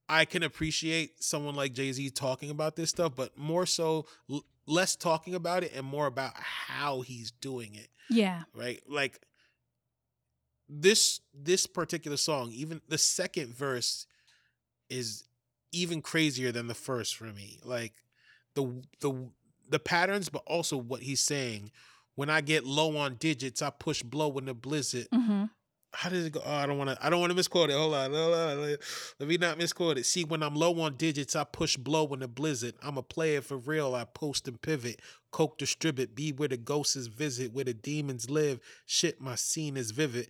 I 0.09 0.25
can 0.25 0.43
appreciate 0.43 1.23
someone 1.23 1.55
like 1.55 1.73
Jay 1.73 1.93
Z 1.93 2.11
talking 2.11 2.51
about 2.51 2.77
this 2.77 2.91
stuff, 2.91 3.13
but 3.17 3.39
more 3.39 3.65
so 3.65 4.07
less 4.67 4.97
talking 4.97 5.35
about 5.35 5.65
it 5.65 5.73
and 5.75 5.87
more 5.87 6.07
about 6.07 6.33
how 6.37 7.01
he's 7.01 7.31
doing 7.31 7.75
it, 7.75 7.89
yeah. 8.09 8.43
right? 8.55 8.81
Like 8.89 9.21
this 10.69 11.21
this 11.35 11.67
particular 11.67 12.17
song, 12.17 12.51
even 12.53 12.81
the 12.89 12.99
second 12.99 13.55
verse 13.55 14.07
is 14.89 15.25
even 15.73 16.03
crazier 16.03 16.53
than 16.53 16.67
the 16.67 16.75
first 16.75 17.17
for 17.17 17.25
me. 17.25 17.59
Like 17.65 17.93
the 18.55 18.83
the 19.01 19.29
the 19.69 19.79
patterns, 19.79 20.29
but 20.29 20.43
also 20.47 20.77
what 20.77 21.03
he's 21.03 21.21
saying. 21.21 21.71
When 22.15 22.29
I 22.29 22.43
get 22.43 22.65
low 22.67 22.99
on 22.99 23.15
digits, 23.15 23.63
I 23.63 23.71
push 23.71 24.03
blow 24.03 24.37
in 24.37 24.45
the 24.45 24.55
blizzard 24.55 25.09
hmm 25.13 25.45
how 25.95 26.09
does 26.09 26.27
it 26.27 26.33
go? 26.33 26.43
Oh, 26.45 26.55
I 26.55 26.67
don't 26.67 26.79
want 26.79 26.91
to. 26.91 26.99
I 27.05 27.11
don't 27.11 27.21
want 27.21 27.31
to 27.31 27.37
misquote 27.37 27.71
it. 27.71 27.77
Hold 27.77 27.95
on, 27.95 28.13
hold 28.13 28.35
on. 28.35 28.77
Let, 29.21 29.29
me 29.29 29.37
not 29.37 29.59
misquote 29.59 29.99
it. 29.99 30.07
See, 30.07 30.25
when 30.25 30.43
I'm 30.43 30.55
low 30.55 30.81
on 30.81 30.97
digits, 30.97 31.37
I 31.37 31.45
push 31.45 31.77
blow 31.77 32.07
in 32.15 32.21
the 32.21 32.29
blizzard. 32.29 32.75
I'm 32.83 32.97
a 32.97 33.03
player 33.03 33.43
for 33.43 33.59
real. 33.59 33.95
I 33.95 34.05
post 34.05 34.49
and 34.49 34.61
pivot. 34.61 35.01
Coke 35.31 35.59
distribute. 35.59 36.15
Be 36.15 36.33
where 36.33 36.49
the 36.49 36.57
ghosts 36.57 37.07
visit, 37.07 37.53
where 37.53 37.65
the 37.65 37.75
demons 37.75 38.31
live. 38.31 38.61
Shit, 38.87 39.21
my 39.21 39.35
scene 39.35 39.77
is 39.77 39.91
vivid. 39.91 40.29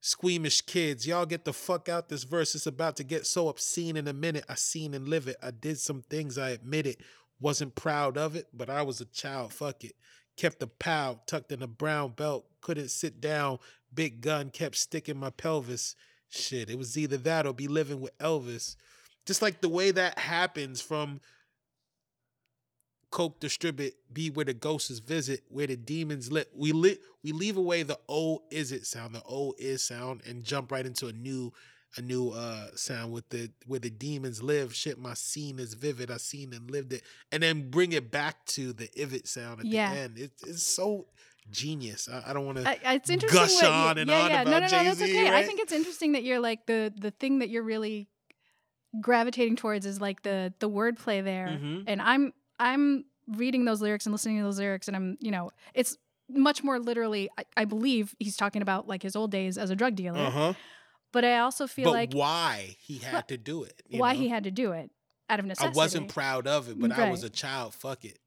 Squeamish 0.00 0.60
kids, 0.60 1.08
y'all 1.08 1.26
get 1.26 1.44
the 1.44 1.52
fuck 1.52 1.88
out 1.88 2.08
this 2.08 2.22
verse. 2.22 2.54
It's 2.54 2.66
about 2.66 2.96
to 2.96 3.04
get 3.04 3.26
so 3.26 3.48
obscene 3.48 3.96
in 3.96 4.06
a 4.06 4.12
minute. 4.12 4.44
I 4.48 4.54
seen 4.54 4.94
and 4.94 5.08
live 5.08 5.26
it. 5.26 5.36
I 5.42 5.50
did 5.50 5.78
some 5.80 6.02
things, 6.02 6.38
I 6.38 6.50
admit 6.50 6.86
it. 6.86 7.00
Wasn't 7.40 7.74
proud 7.74 8.16
of 8.16 8.36
it, 8.36 8.46
but 8.52 8.70
I 8.70 8.82
was 8.82 9.00
a 9.00 9.06
child. 9.06 9.52
Fuck 9.52 9.82
it. 9.84 9.96
Kept 10.36 10.60
the 10.60 10.68
pow 10.68 11.20
tucked 11.26 11.50
in 11.50 11.62
a 11.62 11.66
brown 11.66 12.12
belt. 12.12 12.46
Couldn't 12.60 12.90
sit 12.90 13.20
down. 13.20 13.58
Big 13.94 14.20
gun 14.20 14.50
kept 14.50 14.76
sticking 14.76 15.18
my 15.18 15.30
pelvis. 15.30 15.94
Shit, 16.28 16.68
it 16.68 16.76
was 16.78 16.96
either 16.98 17.16
that 17.18 17.46
or 17.46 17.54
be 17.54 17.68
living 17.68 18.00
with 18.00 18.16
Elvis. 18.18 18.76
Just 19.24 19.40
like 19.42 19.60
the 19.60 19.68
way 19.68 19.90
that 19.90 20.18
happens 20.18 20.80
from 20.80 21.20
Coke 23.10 23.40
distribute, 23.40 23.94
be 24.12 24.28
where 24.28 24.44
the 24.44 24.52
ghosts 24.52 24.98
visit, 24.98 25.40
where 25.48 25.66
the 25.66 25.76
demons 25.76 26.30
lit. 26.30 26.50
We 26.54 26.72
lit 26.72 27.00
we 27.24 27.32
leave 27.32 27.56
away 27.56 27.82
the 27.82 27.98
old 28.06 28.42
is 28.50 28.70
it 28.70 28.84
sound, 28.86 29.14
the 29.14 29.22
old 29.22 29.54
is 29.58 29.82
sound, 29.82 30.20
and 30.26 30.44
jump 30.44 30.70
right 30.70 30.84
into 30.84 31.06
a 31.06 31.12
new 31.12 31.52
a 31.96 32.02
new 32.02 32.28
uh 32.30 32.66
sound 32.74 33.12
with 33.12 33.26
the 33.30 33.50
where 33.66 33.80
the 33.80 33.88
demons 33.88 34.42
live. 34.42 34.74
Shit, 34.74 34.98
my 34.98 35.14
scene 35.14 35.58
is 35.58 35.72
vivid. 35.72 36.10
I 36.10 36.18
seen 36.18 36.52
and 36.52 36.70
lived 36.70 36.92
it. 36.92 37.02
And 37.32 37.42
then 37.42 37.70
bring 37.70 37.92
it 37.92 38.10
back 38.10 38.44
to 38.48 38.74
the 38.74 38.90
Ivet 39.00 39.26
sound 39.26 39.60
at 39.60 39.66
Yeah. 39.66 39.94
the 39.94 40.00
end. 40.00 40.18
It, 40.18 40.32
it's 40.46 40.62
so 40.62 41.06
genius. 41.50 42.08
I, 42.10 42.30
I 42.30 42.32
don't 42.32 42.46
want 42.46 42.58
to 42.58 42.68
I, 42.68 42.78
I- 42.84 42.94
it's 42.94 43.10
interesting. 43.10 43.38
gush 43.40 43.62
you- 43.62 43.68
on 43.68 43.98
and 43.98 44.08
yeah, 44.10 44.20
on 44.22 44.30
yeah. 44.30 44.42
about 44.42 44.50
no, 44.50 44.58
no, 44.60 44.66
no, 44.66 44.84
that's 44.84 44.98
Jay-Z, 45.00 45.18
okay. 45.26 45.34
I 45.34 45.42
think 45.44 45.60
it's 45.60 45.72
interesting 45.72 46.12
that 46.12 46.22
you're 46.24 46.40
like 46.40 46.66
the 46.66 46.92
the 46.96 47.10
thing 47.10 47.38
that 47.40 47.48
you're 47.50 47.62
really 47.62 48.08
gravitating 49.00 49.56
towards 49.56 49.86
is 49.86 50.00
like 50.00 50.22
the 50.22 50.52
the 50.60 50.68
wordplay 50.68 51.22
there, 51.22 51.48
Mhm. 51.48 51.84
and 51.86 52.00
I'm 52.02 52.32
I'm 52.58 53.04
reading 53.28 53.64
those 53.64 53.80
lyrics 53.82 54.06
and 54.06 54.12
listening 54.12 54.38
to 54.38 54.42
those 54.44 54.58
lyrics, 54.58 54.88
and 54.88 54.96
I'm 54.96 55.16
you 55.20 55.30
know 55.30 55.50
it's 55.74 55.96
much 56.30 56.62
more 56.62 56.78
literally. 56.78 57.28
I, 57.38 57.44
I 57.56 57.64
believe 57.64 58.14
he's 58.18 58.36
talking 58.36 58.62
about 58.62 58.86
like 58.88 59.02
his 59.02 59.16
old 59.16 59.30
days 59.30 59.58
as 59.58 59.70
a 59.70 59.76
drug 59.76 59.94
dealer, 59.94 60.18
Uh-huh. 60.18 60.52
but 61.12 61.24
I 61.24 61.38
also 61.38 61.66
feel 61.66 61.86
But 61.86 61.92
like 61.92 62.12
why 62.12 62.76
he 62.80 62.98
had 62.98 63.28
to 63.28 63.36
do 63.38 63.62
it. 63.64 63.82
you 63.88 63.98
why 64.00 64.12
know? 64.14 64.20
he 64.20 64.28
had 64.28 64.44
to 64.44 64.50
do 64.50 64.72
it 64.72 64.90
out 65.30 65.38
of 65.38 65.46
necessity. 65.46 65.74
I 65.74 65.76
wasn't 65.76 66.08
proud 66.08 66.46
of 66.46 66.68
it, 66.68 66.78
but 66.78 66.92
I 66.92 67.10
was 67.10 67.22
a 67.24 67.30
child. 67.30 67.74
Fuck 67.74 68.04
it. 68.04 68.18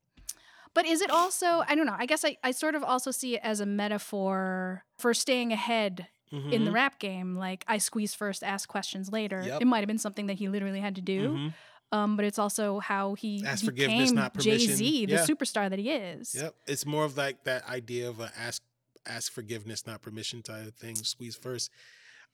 But 0.73 0.85
is 0.85 1.01
it 1.01 1.09
also, 1.11 1.63
I 1.67 1.75
don't 1.75 1.85
know, 1.85 1.95
I 1.97 2.05
guess 2.05 2.23
I, 2.23 2.37
I 2.43 2.51
sort 2.51 2.75
of 2.75 2.83
also 2.83 3.11
see 3.11 3.35
it 3.35 3.41
as 3.43 3.59
a 3.59 3.65
metaphor 3.65 4.83
for 4.97 5.13
staying 5.13 5.51
ahead 5.51 6.07
in 6.31 6.63
the 6.63 6.71
Mhm. 6.71 6.73
rap 6.73 6.97
game. 6.99 7.35
Like, 7.35 7.65
I 7.67 7.77
squeeze 7.77 8.13
first, 8.13 8.41
ask 8.41 8.69
questions 8.69 9.11
later. 9.11 9.43
Yep. 9.45 9.61
It 9.61 9.65
might 9.65 9.79
have 9.79 9.87
been 9.87 9.97
something 9.97 10.27
that 10.27 10.35
he 10.35 10.47
literally 10.47 10.79
had 10.79 10.95
to 10.95 11.01
do. 11.01 11.29
Mhm. 11.29 11.53
Um, 11.91 12.15
but 12.15 12.23
it's 12.23 12.39
also 12.39 12.79
how 12.79 13.15
he 13.15 13.43
Ask 13.45 13.65
forgiveness, 13.65 14.11
became 14.11 14.15
not 14.15 14.37
Jay 14.37 14.51
permission. 14.51 14.75
Z, 14.77 15.05
the 15.07 15.11
Yeah. 15.13 15.25
superstar 15.25 15.69
that 15.69 15.77
he 15.77 15.89
is. 15.91 16.33
Yep. 16.33 16.55
It's 16.67 16.85
more 16.85 17.03
of 17.03 17.17
like 17.17 17.43
that 17.43 17.67
idea 17.67 18.07
of 18.07 18.21
a 18.21 18.31
ask 18.37 18.61
ask 19.05 19.31
forgiveness, 19.33 19.85
not 19.85 20.01
permission 20.01 20.41
type 20.43 20.67
of 20.67 20.75
thing. 20.75 20.95
Squeeze 20.95 21.35
first. 21.35 21.69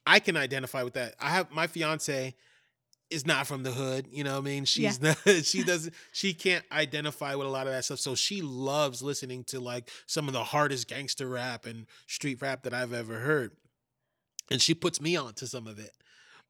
I 0.06 0.20
can 0.20 0.38
identify 0.38 0.84
with 0.84 0.94
that. 0.94 1.16
I 1.20 1.30
have 1.32 1.50
my 1.50 1.66
fiance 1.66 2.36
is 3.10 3.26
not 3.26 3.48
from 3.48 3.64
the 3.64 3.72
hood. 3.72 4.08
You 4.12 4.24
know 4.24 4.34
what 4.34 4.40
I 4.42 4.46
mean? 4.46 4.66
She's 4.66 5.02
not 5.02 5.18
she 5.44 5.64
doesn't 5.64 5.94
she 6.12 6.34
can't 6.34 6.66
identify 6.72 7.36
with 7.36 7.48
a 7.48 7.50
lot 7.50 7.68
of 7.68 7.74
that 7.74 7.86
stuff. 7.86 8.00
So 8.00 8.16
she 8.16 8.42
loves 8.42 9.02
listening 9.02 9.44
to 9.46 9.60
like 9.60 9.90
some 10.06 10.28
of 10.28 10.34
the 10.34 10.44
hardest 10.44 10.88
gangster 10.88 11.28
rap 11.28 11.66
and 11.66 11.86
street 12.06 12.42
rap 12.42 12.64
that 12.64 12.74
I've 12.74 12.94
ever 12.94 13.20
heard. 13.20 13.52
And 14.50 14.62
she 14.62 14.74
puts 14.74 15.02
me 15.02 15.16
on 15.16 15.34
to 15.36 15.48
some 15.48 15.68
of 15.68 15.80
it. 15.80 15.92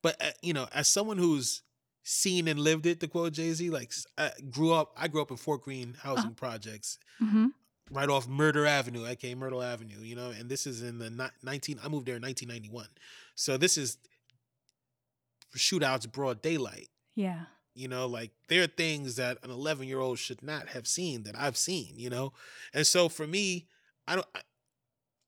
But 0.02 0.22
uh, 0.22 0.32
you 0.42 0.54
know, 0.54 0.68
as 0.74 0.88
someone 0.88 1.18
who's 1.18 1.64
seen 2.04 2.48
and 2.48 2.60
lived 2.60 2.86
it, 2.86 3.00
to 3.02 3.08
quote 3.08 3.34
Jay 3.34 3.52
Z, 3.54 3.70
like 3.70 3.92
I 4.18 4.32
grew 4.50 4.74
up, 4.74 4.94
I 4.96 5.08
grew 5.08 5.22
up 5.22 5.32
in 5.32 5.38
Fort 5.38 5.64
Greene 5.64 5.96
housing 6.02 6.34
projects, 6.34 7.00
hmm 7.20 7.48
right 7.92 8.10
off 8.10 8.28
Murder 8.28 8.66
Avenue, 8.66 9.06
aka 9.06 9.34
Myrtle 9.34 9.64
Avenue, 9.64 10.02
you 10.02 10.16
know, 10.16 10.30
and 10.30 10.50
this 10.50 10.68
is 10.68 10.84
in 10.84 11.00
the 11.00 11.10
ni- 11.10 11.30
19, 11.44 11.80
I 11.84 11.88
moved 11.88 12.06
there 12.06 12.18
in 12.18 12.22
1991. 12.22 12.88
So 13.36 13.58
this 13.58 13.78
is 13.78 13.98
shootouts 15.56 16.12
broad 16.12 16.42
daylight, 16.42 16.90
Yeah. 17.16 17.46
you 17.74 17.88
know, 17.88 18.06
like 18.08 18.32
there 18.50 18.64
are 18.64 18.68
things 18.68 19.16
that 19.16 19.38
an 19.44 19.52
11 19.52 19.88
year 19.88 20.00
old 20.00 20.20
should 20.20 20.44
not 20.44 20.68
have 20.70 20.88
seen 20.88 21.24
that 21.24 21.36
I've 21.38 21.58
seen, 21.58 21.94
you 21.98 22.10
know? 22.10 22.34
And 22.74 22.86
so 22.86 23.10
for 23.10 23.26
me, 23.28 23.68
I 24.08 24.16
don't, 24.16 24.28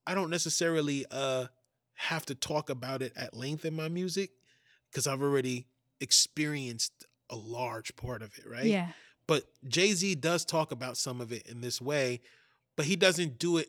I, 0.06 0.14
don't 0.14 0.30
necessarily 0.30 1.04
uh 1.10 1.46
have 1.94 2.24
to 2.26 2.34
talk 2.34 2.70
about 2.70 3.02
it 3.02 3.12
at 3.16 3.34
length 3.36 3.64
in 3.64 3.74
my 3.76 3.88
music 3.88 4.30
because 4.90 5.06
I've 5.06 5.22
already 5.22 5.66
experienced 6.00 7.06
a 7.28 7.36
large 7.36 7.94
part 7.96 8.22
of 8.22 8.36
it, 8.38 8.44
right? 8.48 8.64
Yeah. 8.64 8.88
But 9.26 9.44
Jay 9.68 9.92
Z 9.92 10.16
does 10.16 10.44
talk 10.44 10.72
about 10.72 10.96
some 10.96 11.20
of 11.20 11.30
it 11.32 11.46
in 11.46 11.60
this 11.60 11.80
way, 11.80 12.20
but 12.76 12.86
he 12.86 12.96
doesn't 12.96 13.38
do 13.38 13.58
it 13.58 13.68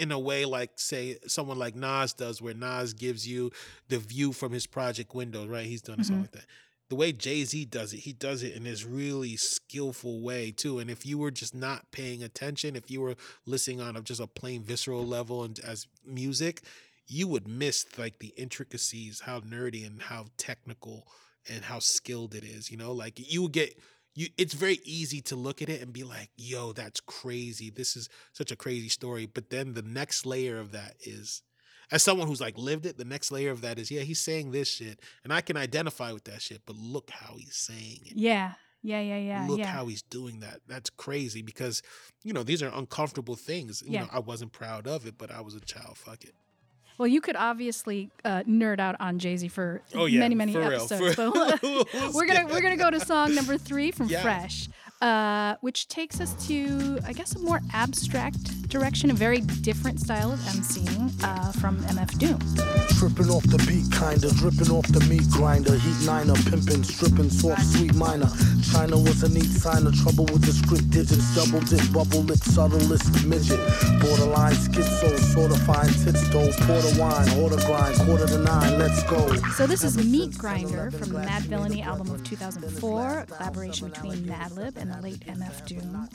in 0.00 0.10
a 0.10 0.18
way 0.18 0.44
like, 0.44 0.70
say, 0.76 1.18
someone 1.26 1.58
like 1.58 1.74
Nas 1.74 2.12
does, 2.14 2.40
where 2.40 2.54
Nas 2.54 2.94
gives 2.94 3.28
you 3.28 3.50
the 3.88 3.98
view 3.98 4.32
from 4.32 4.52
his 4.52 4.66
project 4.66 5.14
window, 5.14 5.46
right? 5.46 5.66
He's 5.66 5.82
done 5.82 6.00
a 6.00 6.04
song 6.04 6.18
Mhm. 6.18 6.22
like 6.22 6.32
that. 6.32 6.46
The 6.88 6.96
way 6.96 7.12
Jay 7.12 7.44
Z 7.44 7.66
does 7.66 7.92
it, 7.92 7.98
he 8.00 8.12
does 8.12 8.42
it 8.42 8.54
in 8.54 8.64
this 8.64 8.84
really 8.84 9.36
skillful 9.36 10.20
way 10.22 10.50
too. 10.50 10.78
And 10.80 10.90
if 10.90 11.06
you 11.06 11.18
were 11.18 11.30
just 11.30 11.54
not 11.54 11.92
paying 11.92 12.22
attention, 12.22 12.74
if 12.74 12.90
you 12.90 13.00
were 13.00 13.16
listening 13.46 13.80
on 13.80 13.96
a, 13.96 14.00
just 14.02 14.20
a 14.20 14.26
plain 14.26 14.62
visceral 14.64 15.06
level 15.06 15.44
and 15.44 15.58
as 15.60 15.86
music, 16.04 16.62
you 17.06 17.28
would 17.28 17.46
miss 17.46 17.86
like 17.98 18.18
the 18.18 18.32
intricacies, 18.36 19.20
how 19.20 19.40
nerdy 19.40 19.86
and 19.86 20.02
how 20.02 20.26
technical 20.36 21.06
and 21.48 21.64
how 21.64 21.78
skilled 21.78 22.34
it 22.34 22.44
is. 22.44 22.70
You 22.70 22.76
know, 22.76 22.92
like 22.92 23.20
you 23.32 23.42
would 23.42 23.52
get 23.52 23.78
you. 24.20 24.28
It's 24.36 24.54
very 24.54 24.80
easy 24.84 25.20
to 25.22 25.36
look 25.36 25.62
at 25.62 25.68
it 25.68 25.80
and 25.82 25.92
be 25.92 26.04
like, 26.04 26.30
"Yo, 26.36 26.72
that's 26.72 27.00
crazy. 27.00 27.70
This 27.70 27.96
is 27.96 28.08
such 28.32 28.50
a 28.52 28.56
crazy 28.56 28.88
story." 28.88 29.26
But 29.26 29.50
then 29.50 29.72
the 29.74 29.82
next 29.82 30.26
layer 30.26 30.58
of 30.58 30.72
that 30.72 30.94
is, 31.00 31.42
as 31.90 32.02
someone 32.02 32.28
who's 32.28 32.40
like 32.40 32.56
lived 32.56 32.86
it, 32.86 32.98
the 32.98 33.04
next 33.04 33.32
layer 33.32 33.50
of 33.50 33.60
that 33.62 33.78
is, 33.78 33.90
yeah, 33.90 34.02
he's 34.02 34.20
saying 34.20 34.50
this 34.50 34.68
shit, 34.68 35.00
and 35.24 35.32
I 35.32 35.40
can 35.40 35.56
identify 35.56 36.12
with 36.12 36.24
that 36.24 36.42
shit. 36.42 36.62
But 36.66 36.76
look 36.76 37.10
how 37.10 37.36
he's 37.36 37.56
saying 37.56 38.00
it. 38.06 38.16
Yeah. 38.16 38.52
Yeah. 38.82 39.00
Yeah. 39.00 39.18
Yeah. 39.18 39.46
Look 39.48 39.58
yeah. 39.58 39.66
how 39.66 39.86
he's 39.86 40.02
doing 40.02 40.40
that. 40.40 40.60
That's 40.66 40.88
crazy 40.90 41.42
because, 41.42 41.82
you 42.22 42.32
know, 42.32 42.42
these 42.42 42.62
are 42.62 42.72
uncomfortable 42.74 43.36
things. 43.36 43.82
You 43.84 43.92
Yeah. 43.92 44.00
know, 44.02 44.08
I 44.12 44.20
wasn't 44.20 44.52
proud 44.52 44.86
of 44.86 45.06
it, 45.06 45.18
but 45.18 45.30
I 45.30 45.40
was 45.42 45.54
a 45.54 45.60
child. 45.60 45.98
Fuck 45.98 46.24
it. 46.24 46.34
Well, 47.00 47.08
you 47.08 47.22
could 47.22 47.34
obviously 47.36 48.10
uh, 48.26 48.42
nerd 48.42 48.78
out 48.78 48.94
on 49.00 49.18
Jay 49.18 49.34
Z 49.38 49.48
for 49.48 49.80
Oh, 49.94 50.04
yeah, 50.04 50.18
many, 50.20 50.34
many 50.34 50.52
for 50.52 50.60
real, 50.60 50.72
episodes. 50.82 51.14
for- 51.14 51.30
but 51.30 51.62
we're 52.14 52.26
gonna 52.26 52.46
we're 52.46 52.60
gonna 52.60 52.76
go 52.76 52.90
to 52.90 53.00
song 53.00 53.34
number 53.34 53.56
three 53.56 53.90
from 53.90 54.08
Yeah. 54.08 54.20
Fresh, 54.20 54.68
uh, 55.00 55.56
which 55.60 55.88
takes 55.88 56.20
us 56.20 56.34
to 56.46 56.98
I 57.06 57.12
guess 57.12 57.34
a 57.34 57.38
more 57.38 57.60
abstract 57.72 58.68
direction, 58.68 59.10
a 59.10 59.14
very 59.14 59.40
different 59.40 59.98
style 60.00 60.32
of 60.32 60.38
emceeing 60.40 61.12
uh, 61.24 61.52
from 61.52 61.78
MF 61.78 62.18
Doom. 62.18 62.38
Tripping 62.98 63.30
off 63.30 63.42
the 63.44 63.58
beat, 63.66 63.90
kinda 63.90 64.30
dripping 64.38 64.70
off 64.70 64.86
the 64.88 65.00
meat 65.10 65.28
grinder. 65.30 65.74
Heat 65.74 66.06
niner, 66.06 66.34
pimping, 66.48 66.84
stripping, 66.84 67.30
soft, 67.30 67.64
sweet 67.66 67.94
minor. 67.94 68.30
China 68.72 68.96
was 68.96 69.22
a 69.24 69.28
neat 69.28 69.50
sign 69.50 69.86
of 69.86 69.94
trouble 70.00 70.24
with 70.26 70.44
the 70.44 70.52
script 70.52 70.90
digits. 70.90 71.34
Double 71.34 71.60
dip, 71.66 71.82
bubble 71.92 72.22
lip, 72.22 72.38
subtlest 72.38 73.26
midget. 73.26 73.58
Borderline 74.00 74.54
schizo, 74.54 75.18
sort 75.34 75.50
of 75.50 75.60
fine 75.66 75.90
tits 76.04 76.28
though. 76.30 76.50
Porter 76.62 76.94
wine, 77.00 77.28
order 77.40 77.58
grind, 77.66 77.96
quarter 78.06 78.26
to 78.26 78.38
nine, 78.38 78.78
let's 78.78 79.02
go. 79.04 79.34
So 79.58 79.66
this 79.66 79.82
is 79.82 79.98
Meat 79.98 80.38
Grinder 80.38 80.90
from 80.92 81.10
the 81.10 81.20
Madvillainy 81.20 81.84
album 81.84 82.10
of 82.10 82.22
2004, 82.22 83.18
a 83.18 83.26
collaboration 83.26 83.88
between 83.88 84.18
Madlib 84.26 84.76
and 84.76 84.89
the 84.90 85.00
late 85.00 85.20
MF 85.20 85.66
Doom. 85.66 86.08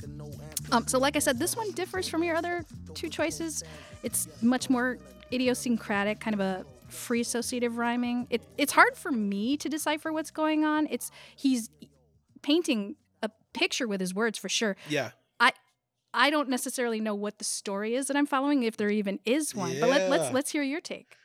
Um, 0.72 0.88
so 0.88 1.00
like 1.00 1.16
I 1.16 1.20
said, 1.20 1.40
this 1.40 1.56
one 1.56 1.72
differs 1.72 2.08
from 2.08 2.24
your 2.24 2.36
other 2.36 2.66
two 2.94 3.10
choices. 3.10 3.64
It's 4.04 4.28
much 4.42 4.70
more 4.70 4.98
idiosyncratic, 5.32 6.20
kind 6.20 6.34
of 6.34 6.40
a 6.40 6.66
free 6.88 7.22
associative 7.22 7.78
rhyming. 7.78 8.28
It, 8.30 8.42
it's 8.58 8.74
hard 8.74 8.96
for 8.96 9.12
me 9.12 9.58
to 9.58 9.70
decipher 9.70 10.12
what's 10.12 10.32
going 10.32 10.64
on. 10.64 10.88
It's 10.90 11.12
he's 11.36 11.70
painting 12.42 12.96
a 13.22 13.30
picture 13.54 13.88
with 13.88 14.00
his 14.00 14.14
words 14.14 14.38
for 14.38 14.50
sure. 14.50 14.76
Yeah. 14.90 15.12
I 15.40 15.52
I 16.14 16.30
don't 16.30 16.50
necessarily 16.50 17.00
know 17.00 17.16
what 17.16 17.38
the 17.38 17.44
story 17.44 17.96
is 17.96 18.08
that 18.08 18.16
I'm 18.16 18.26
following, 18.26 18.64
if 18.64 18.78
there 18.78 18.90
even 18.90 19.20
is 19.26 19.54
one. 19.54 19.72
Yeah. 19.72 19.82
But 19.82 19.90
let, 19.90 20.10
let's 20.10 20.34
let's 20.34 20.52
hear 20.52 20.64
your 20.64 20.82
take. 20.82 21.16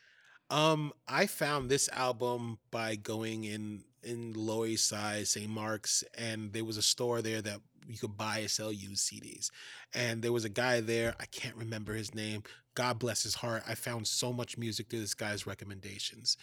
Um, 0.49 0.91
I 1.07 1.27
found 1.27 1.69
this 1.69 1.87
album 1.93 2.59
by 2.71 2.95
going 2.97 3.45
in 3.45 3.85
in 4.03 4.33
Lower 4.33 4.67
East 4.67 4.87
Side, 4.87 5.27
St. 5.27 5.49
Mark's, 5.49 6.03
and 6.17 6.53
there 6.53 6.65
was 6.65 6.77
a 6.77 6.81
store 6.81 7.21
there 7.21 7.41
that 7.41 7.59
you 7.87 7.97
could 7.97 8.17
buy 8.17 8.39
and 8.39 8.49
sell 8.49 8.71
used 8.71 9.09
CDs. 9.09 9.49
And 9.93 10.21
there 10.21 10.31
was 10.31 10.45
a 10.45 10.49
guy 10.49 10.81
there, 10.81 11.15
I 11.19 11.25
can't 11.25 11.55
remember 11.55 11.93
his 11.93 12.13
name. 12.13 12.43
God 12.75 12.99
bless 12.99 13.23
his 13.23 13.35
heart. 13.35 13.63
I 13.67 13.75
found 13.75 14.07
so 14.07 14.31
much 14.31 14.57
music 14.57 14.89
through 14.89 15.01
this 15.01 15.13
guy's 15.13 15.45
recommendations. 15.45 16.37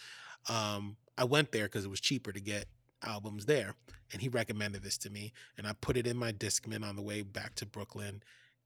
Um, 0.47 0.97
I 1.17 1.23
went 1.23 1.51
there 1.51 1.65
because 1.65 1.85
it 1.85 1.91
was 1.91 1.99
cheaper 1.99 2.31
to 2.31 2.39
get 2.39 2.65
albums 3.03 3.45
there, 3.45 3.75
and 4.11 4.21
he 4.21 4.29
recommended 4.29 4.83
this 4.83 4.97
to 4.99 5.09
me, 5.09 5.33
and 5.57 5.67
I 5.67 5.73
put 5.73 5.97
it 5.97 6.07
in 6.07 6.17
my 6.17 6.31
Discman 6.31 6.87
on 6.87 6.95
the 6.95 7.01
way 7.01 7.21
back 7.21 7.55
to 7.55 7.65
Brooklyn, 7.65 8.21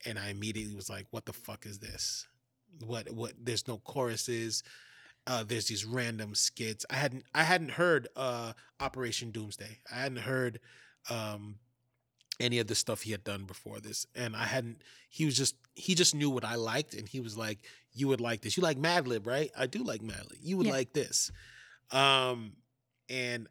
and 0.05 0.19
I 0.19 0.29
immediately 0.29 0.75
was 0.75 0.89
like, 0.89 1.07
"What 1.11 1.25
the 1.25 1.33
fuck 1.33 1.65
is 1.65 1.79
this? 1.79 2.27
What? 2.85 3.11
What? 3.11 3.33
There's 3.39 3.67
no 3.67 3.77
choruses." 3.77 4.63
Uh, 5.26 5.43
there's 5.43 5.67
these 5.67 5.86
random 5.86 6.36
skits. 6.36 6.86
I 6.89 6.95
hadn't 6.95 7.24
I 7.34 7.43
hadn't 7.43 7.71
heard 7.71 8.07
uh, 8.15 8.53
Operation 8.80 9.32
Doomsday. 9.32 9.80
I 9.91 9.95
hadn't 9.99 10.19
heard 10.19 10.59
um, 11.09 11.55
any 12.39 12.59
of 12.59 12.67
the 12.67 12.76
stuff 12.76 13.03
he 13.03 13.11
had 13.11 13.24
done 13.24 13.45
before 13.45 13.80
this. 13.80 14.05
And 14.15 14.36
I 14.36 14.43
hadn't 14.45 14.82
he 15.09 15.26
was 15.26 15.38
just 15.38 15.55
he 15.76 15.95
just 15.95 16.13
knew 16.13 16.30
what 16.30 16.43
I 16.43 16.55
liked 16.55 16.93
and 16.93 17.07
he 17.07 17.19
was 17.21 17.38
like, 17.38 17.59
You 17.93 18.09
would 18.09 18.19
like 18.21 18.41
this. 18.41 18.57
You 18.57 18.63
like 18.63 18.78
Madlib, 18.78 19.26
right? 19.26 19.49
I 19.57 19.65
do 19.67 19.84
like 19.84 20.01
Madlib. 20.01 20.38
You 20.41 20.57
would 20.57 20.67
Yeah. 20.67 20.74
like 20.74 20.93
this. 20.93 21.32
Um 21.91 22.53
and 23.09 23.47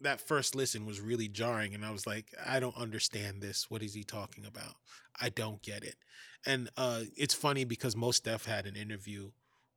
that 0.00 0.20
first 0.20 0.54
listen 0.54 0.84
was 0.84 1.00
really 1.00 1.28
jarring 1.28 1.74
and 1.74 1.84
I 1.84 1.90
was 1.92 2.06
like, 2.06 2.26
I 2.44 2.60
don't 2.60 2.76
understand 2.76 3.40
this. 3.40 3.70
What 3.70 3.82
is 3.82 3.94
he 3.94 4.04
talking 4.04 4.44
about? 4.44 4.74
I 5.18 5.30
don't 5.30 5.62
get 5.62 5.82
it. 5.82 5.96
And 6.44 6.68
uh 6.76 7.04
it's 7.16 7.32
funny 7.34 7.64
because 7.64 7.96
Mos 7.96 8.20
Def 8.20 8.44
had 8.44 8.66
an 8.66 8.76
interview 8.76 9.30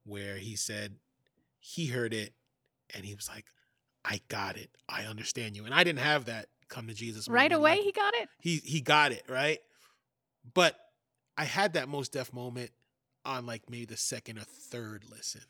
where 0.08 0.38
he 0.38 0.56
said 0.56 0.96
he 1.60 1.88
heard 1.88 2.14
it 2.14 2.34
and 2.96 3.06
he 3.06 3.14
was 3.14 3.28
like, 3.30 3.46
I 4.06 4.22
got 4.30 4.58
it. 4.58 4.70
I 4.88 5.04
understand 5.04 5.56
you. 5.56 5.66
And 5.66 5.74
I 5.74 5.84
didn't 5.84 6.00
have 6.00 6.26
that 6.26 6.48
come 6.70 6.88
to 6.88 6.94
Jesus. 6.94 7.28
Right 7.28 7.52
away, 7.52 7.76
Like, 7.76 7.82
he 7.82 7.92
got 7.92 8.14
it. 8.16 8.30
he 8.40 8.58
he 8.58 8.82
got 8.82 9.12
it, 9.12 9.24
right? 9.30 9.60
But 10.54 10.80
I 11.38 11.44
had 11.44 11.74
that 11.74 11.90
Mos 11.90 12.08
Def 12.10 12.32
moment 12.34 12.72
on 13.26 13.46
like 13.46 13.70
maybe 13.70 13.86
the 13.86 13.98
second 13.98 14.38
or 14.40 14.44
third 14.44 15.04
listen. 15.12 15.42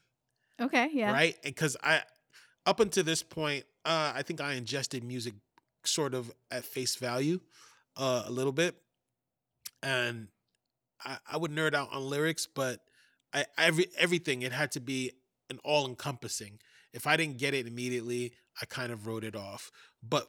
Okay, 0.59 0.89
yeah. 0.91 1.11
Right? 1.11 1.35
Cuz 1.55 1.77
I 1.83 2.01
up 2.65 2.79
until 2.79 3.03
this 3.03 3.21
point, 3.21 3.65
uh 3.85 4.11
I 4.15 4.23
think 4.23 4.41
I 4.41 4.53
ingested 4.53 5.03
music 5.03 5.35
sort 5.85 6.13
of 6.15 6.31
at 6.49 6.65
face 6.65 6.95
value 6.95 7.39
uh 7.95 8.23
a 8.25 8.31
little 8.31 8.51
bit. 8.51 8.75
And 9.83 10.29
I, 11.05 11.19
I 11.31 11.37
would 11.37 11.51
nerd 11.51 11.75
out 11.75 11.89
on 11.93 12.01
lyrics, 12.09 12.47
but 12.47 12.81
I 13.33 13.45
every 13.57 13.87
everything 13.97 14.41
it 14.41 14.51
had 14.51 14.71
to 14.73 14.79
be 14.79 15.11
an 15.49 15.59
all 15.63 15.87
encompassing. 15.87 16.59
If 16.93 17.05
I 17.07 17.17
didn't 17.17 17.37
get 17.37 17.53
it 17.53 17.67
immediately, 17.67 18.33
I 18.61 18.65
kind 18.65 18.91
of 18.91 19.07
wrote 19.07 19.23
it 19.23 19.35
off. 19.35 19.71
But 20.01 20.27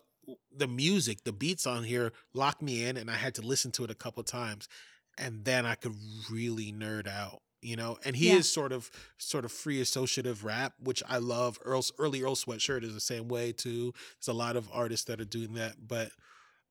the 0.54 0.66
music, 0.68 1.24
the 1.24 1.32
beats 1.32 1.66
on 1.66 1.84
here 1.84 2.12
locked 2.34 2.60
me 2.60 2.84
in 2.84 2.96
and 2.96 3.10
I 3.10 3.14
had 3.14 3.34
to 3.36 3.42
listen 3.42 3.70
to 3.72 3.84
it 3.84 3.90
a 3.90 3.94
couple 3.94 4.22
times 4.22 4.68
and 5.16 5.44
then 5.44 5.64
I 5.64 5.74
could 5.74 5.94
really 6.30 6.70
nerd 6.72 7.08
out, 7.08 7.40
you 7.62 7.76
know? 7.76 7.98
And 8.04 8.14
he 8.14 8.28
Yeah. 8.28 8.36
is 8.36 8.52
sort 8.52 8.72
of 8.72 8.90
sort 9.16 9.44
of 9.46 9.52
free 9.52 9.80
associative 9.80 10.44
rap, 10.44 10.74
which 10.78 11.02
I 11.08 11.16
love. 11.18 11.58
Earl's 11.64 11.90
early 11.98 12.22
Earl 12.22 12.36
Sweatshirt 12.36 12.84
is 12.84 12.92
the 12.92 13.00
same 13.00 13.26
way 13.28 13.52
too. 13.52 13.94
There's 14.20 14.28
a 14.28 14.32
lot 14.38 14.56
of 14.56 14.68
artists 14.72 15.06
that 15.06 15.20
are 15.20 15.24
doing 15.24 15.54
that, 15.54 15.88
but 15.88 16.10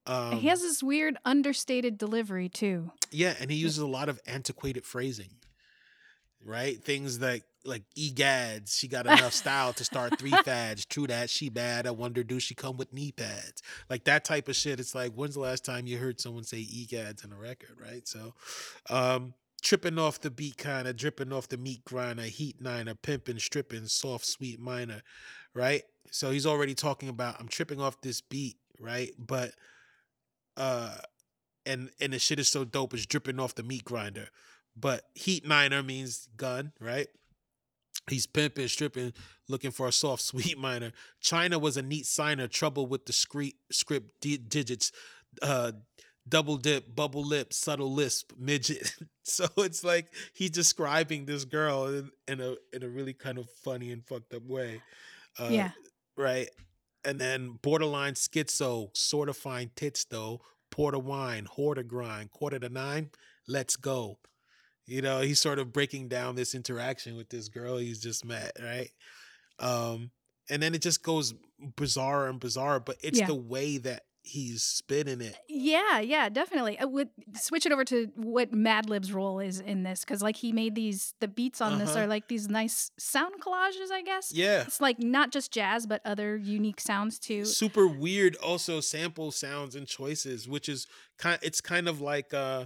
um 0.05 0.39
he 0.39 0.47
has 0.47 0.61
this 0.61 0.83
weird 0.83 1.17
understated 1.25 1.97
delivery 1.97 2.49
too. 2.49 2.91
yeah, 3.11 3.35
and 3.39 3.49
he 3.49 3.57
uses 3.57 3.79
a 3.79 3.87
lot 3.87 4.07
of 4.09 4.19
antiquated 4.27 4.85
phrasing. 4.85 5.31
Right? 6.47 6.81
Things 6.81 7.19
like 7.19 7.43
like 7.65 7.83
egads, 7.97 8.79
she 8.79 8.87
got 8.87 9.05
enough 9.05 9.33
style 9.43 9.73
to 9.73 9.83
start 9.83 10.17
three 10.17 10.31
fads. 10.45 10.85
True 10.85 11.05
that, 11.07 11.29
she 11.29 11.49
bad. 11.49 11.85
I 11.85 11.91
wonder 11.91 12.23
do 12.23 12.39
she 12.39 12.55
come 12.55 12.77
with 12.77 12.93
knee 12.93 13.11
pads? 13.11 13.61
Like 13.89 14.05
that 14.05 14.23
type 14.23 14.47
of 14.47 14.55
shit. 14.55 14.79
It's 14.79 14.95
like 14.95 15.11
when's 15.13 15.35
the 15.35 15.41
last 15.41 15.65
time 15.65 15.85
you 15.85 15.97
heard 15.97 16.21
someone 16.21 16.45
say 16.45 16.59
egads 16.59 17.25
in 17.25 17.33
a 17.33 17.35
record, 17.35 17.77
right? 17.79 18.07
So 18.07 18.33
um 18.89 19.33
tripping 19.61 19.99
off 19.99 20.21
the 20.21 20.31
beat 20.31 20.57
kind 20.57 20.87
of 20.87 20.95
dripping 20.95 21.33
off 21.33 21.49
the 21.49 21.57
meat 21.57 21.83
grinder, 21.83 22.23
heat 22.23 22.61
niner, 22.61 22.95
pimping, 22.95 23.39
stripping, 23.39 23.85
soft, 23.87 24.25
sweet 24.25 24.59
minor, 24.59 25.01
right? 25.53 25.83
So 26.11 26.31
he's 26.31 26.45
already 26.45 26.73
talking 26.73 27.09
about 27.09 27.35
I'm 27.39 27.49
tripping 27.49 27.81
off 27.81 27.99
this 28.01 28.21
beat, 28.21 28.55
right? 28.79 29.11
But 29.19 29.51
uh 30.55 30.95
and 31.65 31.89
and 31.99 32.13
the 32.13 32.19
shit 32.19 32.39
is 32.39 32.47
so 32.47 32.63
dope 32.63 32.93
it's 32.93 33.05
dripping 33.05 33.39
off 33.39 33.55
the 33.55 33.63
meat 33.63 33.83
grinder. 33.83 34.29
But 34.79 35.03
heat 35.15 35.45
niner 35.47 35.81
means 35.81 36.27
gun, 36.37 36.71
right? 36.79 37.07
He's 38.09 38.27
pimping, 38.27 38.67
stripping, 38.67 39.13
looking 39.49 39.71
for 39.71 39.87
a 39.87 39.91
soft, 39.91 40.21
sweet 40.31 40.57
minor. 40.57 40.91
China 41.19 41.59
was 41.59 41.77
a 41.77 41.81
neat 41.81 42.05
signer, 42.05 42.47
trouble 42.47 42.85
with 42.85 43.05
the 43.05 43.13
script, 43.13 43.55
script 43.71 44.21
di- 44.21 44.37
digits, 44.37 44.91
uh, 45.41 45.71
double 46.29 46.57
dip, 46.57 46.95
bubble 46.95 47.23
lip, 47.25 47.53
subtle 47.53 47.91
lisp, 47.91 48.31
midget. 48.37 48.93
so 49.23 49.47
it's 49.57 49.83
like 49.83 50.13
he's 50.33 50.51
describing 50.51 51.25
this 51.25 51.43
girl 51.43 51.87
in, 51.87 52.09
in 52.27 52.39
a 52.41 52.55
in 52.71 52.83
a 52.83 52.87
really 52.89 53.13
kind 53.13 53.37
of 53.37 53.49
funny 53.63 53.91
and 53.91 54.05
fucked 54.05 54.33
up 54.33 54.43
way. 54.43 54.81
Uh, 55.39 55.49
Yeah. 55.51 55.71
Right. 56.15 56.49
And 57.03 57.19
then 57.19 57.59
borderline 57.61 58.15
schizo, 58.15 58.89
sort 58.95 59.29
of 59.29 59.37
fine 59.37 59.71
tits 59.75 60.05
though, 60.05 60.41
porter 60.71 60.99
wine, 60.99 61.45
hoarder 61.45 61.83
grind, 61.83 62.31
quarter 62.31 62.59
to 62.59 62.69
nine, 62.69 63.11
let's 63.47 63.75
go. 63.75 64.17
You 64.87 65.01
know, 65.01 65.19
he's 65.21 65.39
sort 65.41 65.59
of 65.59 65.73
breaking 65.73 66.07
down 66.07 66.35
this 66.35 66.55
interaction 66.55 67.17
with 67.17 67.29
this 67.29 67.49
girl 67.49 67.77
he's 67.77 67.99
just 68.01 68.23
met, 68.25 68.53
right? 68.61 68.89
Um, 69.59 70.11
and 70.49 70.61
then 70.63 70.73
it 70.73 70.81
just 70.81 71.03
goes 71.03 71.33
bizarre 71.75 72.27
and 72.27 72.39
bizarre, 72.39 72.79
but 72.79 72.97
it's 73.03 73.19
Yeah. 73.19 73.27
the 73.27 73.35
way 73.35 73.77
that 73.79 74.03
he's 74.23 74.63
spinning 74.63 75.21
it. 75.21 75.37
Yeah, 75.47 75.99
yeah, 75.99 76.27
definitely. 76.29 76.77
I 76.79 76.83
would 76.85 77.09
switch 77.35 77.65
it 77.65 77.71
over 77.71 77.85
to 77.85 78.11
what 78.15 78.51
Madlib's 78.53 79.13
role 79.13 79.39
is 79.39 79.59
in 79.61 79.83
this 79.83 80.01
because, 80.01 80.21
like, 80.21 80.35
he 80.37 80.51
made 80.51 80.75
these 80.75 81.13
the 81.21 81.27
beats 81.29 81.61
on 81.61 81.79
this 81.79 81.91
Uh-huh. 81.91 82.01
are 82.01 82.07
like 82.07 82.27
these 82.27 82.49
nice 82.49 82.91
sound 82.99 83.41
collages, 83.41 83.89
I 83.91 84.01
guess. 84.03 84.31
Yeah. 84.33 84.63
It's 84.63 84.81
like 84.81 84.99
not 84.99 85.31
just 85.31 85.51
jazz, 85.51 85.85
but 85.85 86.01
other 86.05 86.35
unique 86.37 86.81
sounds 86.81 87.19
too. 87.19 87.45
Super 87.45 87.87
weird 87.87 88.35
also 88.37 88.81
sample 88.81 89.31
sounds 89.31 89.75
and 89.75 89.87
choices, 89.87 90.47
which 90.47 90.67
is 90.69 90.87
kind 91.17 91.39
it's 91.41 91.61
kind 91.61 91.87
of 91.87 92.01
like 92.01 92.33
uh 92.33 92.65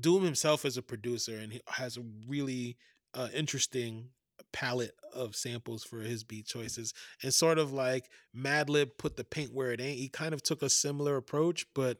Doom 0.00 0.24
himself 0.24 0.64
as 0.64 0.76
a 0.76 0.82
producer 0.82 1.36
and 1.36 1.52
he 1.52 1.60
has 1.68 1.96
a 1.96 2.04
really 2.26 2.76
uh 3.14 3.28
interesting 3.34 4.10
palette 4.52 4.94
of 5.14 5.36
samples 5.36 5.84
for 5.84 6.00
his 6.00 6.24
beat 6.24 6.46
choices 6.46 6.94
and 7.22 7.32
sort 7.32 7.58
of 7.58 7.72
like 7.72 8.08
Madlib 8.34 8.92
put 8.98 9.16
the 9.16 9.24
paint 9.24 9.52
where 9.52 9.72
it 9.72 9.80
ain't. 9.80 9.98
He 9.98 10.08
kind 10.08 10.32
of 10.32 10.42
took 10.42 10.62
a 10.62 10.70
similar 10.70 11.16
approach, 11.16 11.66
but 11.74 11.98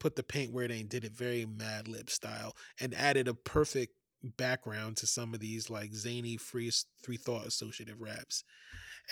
put 0.00 0.16
the 0.16 0.22
paint 0.22 0.52
where 0.52 0.64
it 0.64 0.70
ain't, 0.70 0.88
did 0.88 1.04
it 1.04 1.12
very 1.12 1.44
Madlib 1.44 2.10
style 2.10 2.54
and 2.80 2.94
added 2.94 3.28
a 3.28 3.34
perfect 3.34 3.94
background 4.22 4.96
to 4.96 5.06
some 5.06 5.34
of 5.34 5.40
these 5.40 5.68
like 5.68 5.92
zany 5.94 6.36
free 6.36 6.70
free 7.02 7.16
thought 7.16 7.46
associative 7.46 8.00
raps 8.00 8.44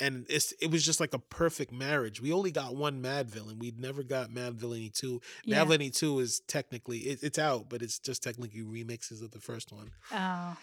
and 0.00 0.26
it's 0.28 0.52
it 0.60 0.70
was 0.70 0.84
just 0.84 1.00
like 1.00 1.12
a 1.14 1.18
perfect 1.18 1.72
marriage. 1.72 2.20
We 2.20 2.32
only 2.32 2.50
got 2.50 2.74
one 2.76 3.02
Madvillain. 3.02 3.58
We 3.58 3.72
never 3.76 4.02
got 4.02 4.30
Madvillainy 4.30 4.92
two. 4.92 5.20
Yeah. 5.44 5.64
Madvillainy 5.64 5.94
two 5.94 6.18
is 6.20 6.40
technically 6.48 6.98
it, 7.00 7.22
it's 7.22 7.38
out, 7.38 7.68
but 7.68 7.82
it's 7.82 7.98
just 7.98 8.22
technically 8.22 8.62
remixes 8.62 9.22
of 9.22 9.30
the 9.32 9.40
first 9.40 9.72
one. 9.72 9.90
Oh, 10.12 10.56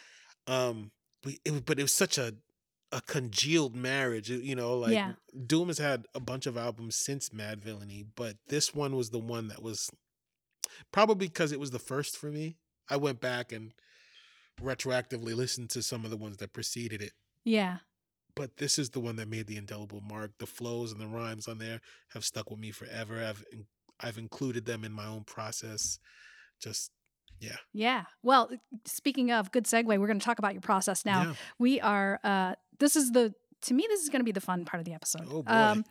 Um, 0.47 0.91
but 1.23 1.33
it, 1.45 1.51
was- 1.51 1.61
but 1.61 1.79
it 1.79 1.83
was 1.83 1.93
such 1.93 2.17
a 2.17 2.35
a 2.91 3.01
congealed 3.01 3.75
marriage. 3.75 4.29
You 4.31 4.55
know, 4.55 4.75
like 4.79 4.93
Yeah. 4.93 5.13
Doom 5.45 5.67
has 5.67 5.77
had 5.77 6.05
a 6.15 6.19
bunch 6.19 6.47
of 6.47 6.57
albums 6.57 6.95
since 6.95 7.29
Madvillainy, 7.29 8.07
but 8.15 8.37
this 8.47 8.73
one 8.73 8.95
was 8.95 9.11
the 9.11 9.19
one 9.19 9.47
that 9.49 9.61
was 9.61 9.91
probably 10.91 11.27
because 11.27 11.51
it 11.51 11.59
was 11.59 11.69
the 11.69 11.77
first 11.77 12.17
for 12.17 12.31
me. 12.31 12.57
I 12.89 12.97
went 12.97 13.21
back 13.21 13.51
and 13.51 13.73
retroactively 14.59 15.35
listened 15.35 15.69
to 15.71 15.81
some 15.83 16.03
of 16.03 16.09
the 16.11 16.17
ones 16.17 16.37
that 16.37 16.51
preceded 16.53 17.01
it 17.01 17.13
yeah. 17.45 17.77
But 18.39 18.57
this 18.57 18.79
is 18.79 18.89
the 18.91 18.99
one 18.99 19.17
that 19.17 19.27
made 19.27 19.47
the 19.47 19.57
indelible 19.57 20.01
mark. 20.01 20.31
The 20.39 20.45
flows 20.47 20.91
and 20.93 20.99
the 21.01 21.07
rhymes 21.07 21.47
on 21.47 21.57
there 21.57 21.81
have 22.13 22.23
stuck 22.23 22.49
with 22.49 22.59
me 22.59 22.71
forever. 22.71 23.23
I've 23.23 23.43
I've 23.99 24.17
included 24.17 24.65
them 24.65 24.83
in 24.85 24.93
my 24.93 25.05
own 25.05 25.25
process. 25.25 25.99
Just 26.61 26.91
yeah. 27.39 27.57
Yeah. 27.73 28.03
Well, 28.23 28.49
speaking 28.85 29.31
of 29.31 29.51
good 29.51 29.65
segue, 29.65 29.85
we're 29.85 30.07
going 30.07 30.19
to 30.19 30.25
talk 30.25 30.39
about 30.39 30.53
your 30.53 30.61
process 30.61 31.05
now. 31.05 31.21
Yeah. 31.21 31.33
We 31.57 31.79
are, 31.81 32.19
uh, 32.23 32.55
this 32.79 32.95
is 32.97 33.11
the, 33.11 33.33
to 33.61 33.73
me, 33.73 33.85
this 33.89 34.01
is 34.01 34.09
going 34.09 34.19
to 34.19 34.25
be 34.25 34.33
the 34.33 34.41
fun 34.41 34.65
part 34.65 34.79
of 34.81 34.85
the 34.85 34.93
episode. 34.93 35.27
Oh, 35.31 35.43
boy. 35.43 35.83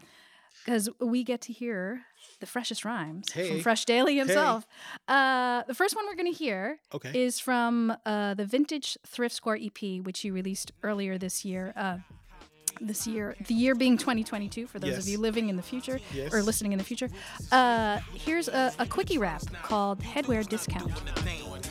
Because 0.65 0.89
we 1.01 1.25
get 1.25 1.41
to 1.43 1.53
hear 1.53 2.03
the 2.41 2.47
freshest 2.47 2.85
rhymes 2.85 3.33
Hey. 3.33 3.49
from 3.49 3.61
Fresh 3.61 3.85
Daily 3.87 4.17
himself. 4.19 4.67
Uh, 5.07 5.63
the 5.69 5.75
first 5.75 5.95
one 5.97 6.05
we're 6.07 6.17
going 6.17 6.33
to 6.33 6.39
hear 6.39 6.81
Okay. 6.93 7.13
is 7.25 7.39
from 7.41 7.95
uh, 8.05 8.35
the 8.35 8.45
Vintage 8.45 8.99
Thrift 9.07 9.35
Score 9.35 9.57
EP, 9.57 10.03
which 10.03 10.25
you 10.25 10.33
released 10.35 10.73
earlier 10.83 11.17
this 11.17 11.45
year. 11.45 11.73
Uh, 11.77 11.99
this 12.81 13.07
year, 13.07 13.35
the 13.47 13.55
year 13.55 13.75
being 13.75 13.97
2022, 13.99 14.67
for 14.67 14.79
those 14.79 14.91
Yes. 14.91 15.03
of 15.03 15.09
you 15.09 15.19
living 15.19 15.49
in 15.49 15.57
the 15.57 15.63
future 15.63 16.01
Yes. 16.13 16.33
or 16.33 16.43
listening 16.43 16.73
in 16.73 16.79
the 16.79 16.85
future. 16.85 17.09
Uh, 17.53 17.99
here's 18.15 18.49
a, 18.49 18.73
a 18.79 18.87
quickie 18.87 19.19
rap 19.19 19.43
called 19.63 20.01
Headwear 20.01 20.47
Discount. 20.49 20.93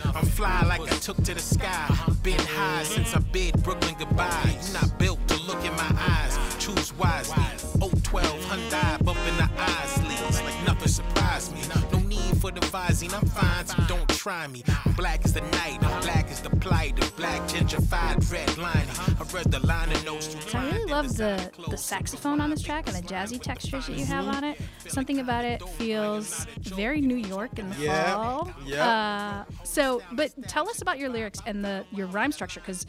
I'm 0.06 0.26
fly 0.26 0.64
like 0.64 0.82
I 0.82 0.96
took 0.98 1.18
to 1.24 1.34
the 1.34 1.40
sky. 1.40 1.88
Been 2.24 2.40
high 2.40 2.84
since 2.84 3.16
I 3.16 3.20
bid 3.20 3.62
Brooklyn 3.64 3.96
goodbye. 3.98 4.58
You 4.68 4.74
not 4.74 4.98
built 5.00 5.26
to 5.30 5.36
look 5.44 5.64
in 5.66 5.74
my 5.76 5.92
eyes. 5.98 6.38
Choose 6.60 6.94
wisely. 6.98 7.44
012 7.80 8.24
Hyundai 8.46 9.04
bumping 9.04 9.38
the 9.38 9.50
eyes 9.58 9.98
leads 10.08 10.42
like 10.42 10.66
nothing 10.68 10.88
surprised 10.88 11.54
me. 11.54 11.62
No 11.92 12.00
need 12.00 12.40
for 12.42 12.52
the 12.52 12.60
visine. 12.62 13.14
I'm 13.14 13.26
fine, 13.28 13.66
so 13.66 13.78
don't 13.88 14.08
try 14.10 14.48
me. 14.48 14.64
Black 14.98 15.24
is 15.26 15.34
the 15.34 15.42
night, 15.42 15.80
black 16.02 16.30
is 16.32 16.42
the 16.42 16.50
plight. 16.50 16.96
The 16.96 17.06
black 17.16 17.42
gentrified 17.48 18.30
red 18.32 18.58
lining. 18.58 18.90
I 19.20 19.24
read 19.32 19.52
the 19.52 19.60
liner 19.66 19.94
notes. 20.04 20.28
through 20.28 20.50
So 20.50 20.58
I 20.58 20.66
really 20.72 20.86
love 20.92 21.16
the 21.16 21.52
the 21.70 21.78
saxophone 21.78 22.42
on 22.42 22.50
this 22.50 22.62
track 22.64 22.88
and 22.88 22.96
the 22.98 23.04
jazzy 23.08 23.40
textures 23.40 23.86
that 23.88 23.96
you 23.96 24.06
have 24.06 24.28
on 24.28 24.44
it. 24.44 24.60
Something 24.88 25.20
about 25.20 25.46
it 25.46 25.62
feels 25.70 26.46
very 26.62 27.00
New 27.00 27.16
York 27.16 27.60
in 27.60 27.70
the 27.70 27.76
Yeah, 27.78 28.14
fall. 28.16 28.52
yeah. 28.66 29.46
Uh, 29.48 29.54
so, 29.64 30.02
but 30.14 30.32
tell 30.48 30.68
us 30.68 30.82
about 30.82 30.98
your 30.98 31.10
lyrics 31.10 31.40
and 31.46 31.64
the 31.64 31.86
your 31.92 32.08
rhyme 32.08 32.32
structure, 32.32 32.60
because 32.60 32.86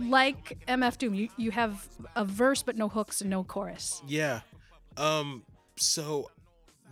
like 0.00 0.58
MF 0.66 0.98
Doom, 0.98 1.14
you 1.14 1.28
you 1.36 1.52
have 1.52 1.86
a 2.16 2.24
verse 2.24 2.62
but 2.64 2.76
no 2.76 2.88
hooks 2.88 3.20
and 3.20 3.30
no 3.30 3.44
chorus. 3.44 4.02
Yeah. 4.08 4.40
Um 4.96 5.44
so 5.76 6.30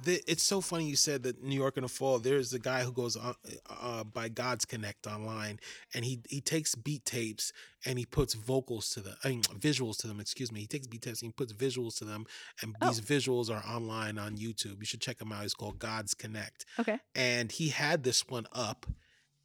the, 0.05 0.22
it's 0.30 0.42
so 0.42 0.61
funny 0.61 0.86
you 0.88 0.96
said 0.96 1.22
that 1.24 1.42
New 1.42 1.55
York 1.57 1.76
in 1.76 1.82
the 1.82 1.88
fall. 1.88 2.18
There's 2.18 2.53
a 2.53 2.59
guy 2.59 2.82
who 2.82 2.92
goes 2.92 3.16
on 3.16 3.34
uh, 3.68 4.05
by 4.05 4.28
God's 4.28 4.64
Connect 4.64 5.07
online, 5.07 5.59
and 5.94 6.05
he 6.05 6.20
he 6.28 6.40
takes 6.40 6.74
beat 6.74 7.05
tapes 7.05 7.53
and 7.86 7.98
he 7.98 8.05
puts 8.07 8.34
vocals 8.34 8.90
to 8.90 9.01
the 9.01 9.16
I 9.24 9.28
mean 9.28 9.42
visuals 9.42 9.96
to 9.98 10.07
them. 10.09 10.20
Excuse 10.20 10.51
me. 10.53 10.61
He 10.61 10.66
takes 10.66 10.86
beat 10.86 11.03
tapes 11.03 11.22
and 11.22 11.28
he 11.28 11.32
puts 11.32 11.53
visuals 11.53 11.96
to 11.98 12.05
them, 12.05 12.26
and 12.62 12.74
Oh. 12.80 12.88
these 12.88 13.01
visuals 13.01 13.51
are 13.51 13.64
online 13.68 14.18
on 14.18 14.36
YouTube. 14.36 14.78
You 14.80 14.84
should 14.86 15.01
check 15.01 15.20
him 15.20 15.32
out. 15.32 15.42
He's 15.42 15.55
called 15.55 15.78
God's 15.78 16.14
Connect, 16.14 16.64
Okay. 16.78 16.98
and 17.14 17.51
he 17.53 17.68
had 17.68 18.03
this 18.05 18.26
one 18.28 18.46
up, 18.53 18.86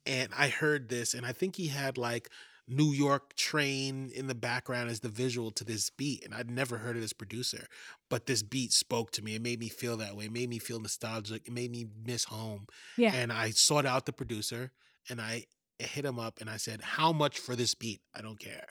and 0.05 0.31
I 0.37 0.49
heard 0.49 0.89
this, 0.89 1.13
and 1.13 1.25
I 1.25 1.31
think 1.33 1.55
he 1.55 1.67
had 1.67 1.97
like 1.97 2.29
New 2.67 2.91
York 2.91 3.35
train 3.35 4.09
in 4.13 4.27
the 4.27 4.35
background 4.35 4.89
as 4.89 5.01
the 5.01 5.09
visual 5.09 5.51
to 5.51 5.63
this 5.63 5.89
beat. 5.89 6.23
And 6.25 6.33
I'd 6.33 6.49
never 6.49 6.77
heard 6.79 6.95
of 6.95 7.01
this 7.01 7.13
producer, 7.13 7.67
but 8.09 8.25
this 8.25 8.41
beat 8.41 8.71
spoke 8.73 9.11
to 9.11 9.21
me. 9.21 9.35
It 9.35 9.41
made 9.41 9.59
me 9.59 9.69
feel 9.69 9.97
that 9.97 10.15
way. 10.15 10.25
It 10.25 10.31
made 10.31 10.49
me 10.49 10.59
feel 10.59 10.79
nostalgic. 10.79 11.47
It 11.47 11.53
made 11.53 11.71
me 11.71 11.85
miss 12.05 12.25
home. 12.25 12.67
Yeah. 12.97 13.13
And 13.13 13.31
I 13.31 13.51
sought 13.51 13.85
out 13.85 14.05
the 14.05 14.13
producer 14.13 14.71
and 15.09 15.21
I 15.21 15.45
hit 15.77 16.05
him 16.05 16.19
up 16.19 16.41
and 16.41 16.49
I 16.49 16.57
said, 16.57 16.81
How 16.81 17.11
much 17.11 17.37
for 17.37 17.55
this 17.55 17.75
beat? 17.75 18.01
I 18.15 18.21
don't 18.21 18.39
care. 18.39 18.65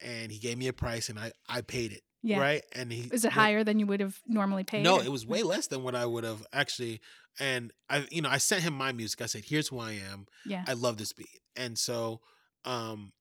And 0.00 0.30
he 0.30 0.38
gave 0.38 0.58
me 0.58 0.68
a 0.68 0.72
price 0.72 1.08
and 1.08 1.18
I, 1.18 1.32
I 1.48 1.62
paid 1.62 1.92
it. 1.92 2.02
Yeah. 2.22 2.40
Right. 2.40 2.62
And 2.74 2.92
he 2.92 3.08
Is 3.12 3.24
it 3.24 3.32
higher 3.32 3.64
than 3.64 3.78
you 3.78 3.86
would 3.86 4.00
have 4.00 4.18
normally 4.26 4.64
paid? 4.64 4.82
no, 4.82 5.00
it 5.00 5.10
was 5.10 5.24
way 5.24 5.42
less 5.42 5.68
than 5.68 5.82
what 5.82 5.94
I 5.94 6.04
would 6.04 6.24
have 6.24 6.44
actually. 6.52 7.00
And 7.40 7.72
I, 7.88 8.06
you 8.10 8.20
know, 8.20 8.28
I 8.28 8.38
sent 8.38 8.64
him 8.64 8.74
my 8.74 8.90
music. 8.92 9.22
I 9.22 9.26
said, 9.26 9.44
"Here's 9.46 9.68
who 9.68 9.78
I 9.78 9.92
am. 9.92 10.26
Yeah. 10.44 10.64
I 10.66 10.72
love 10.72 10.96
this 10.96 11.12
beat." 11.12 11.40
And 11.54 11.78
so, 11.78 12.20
um, 12.68 13.12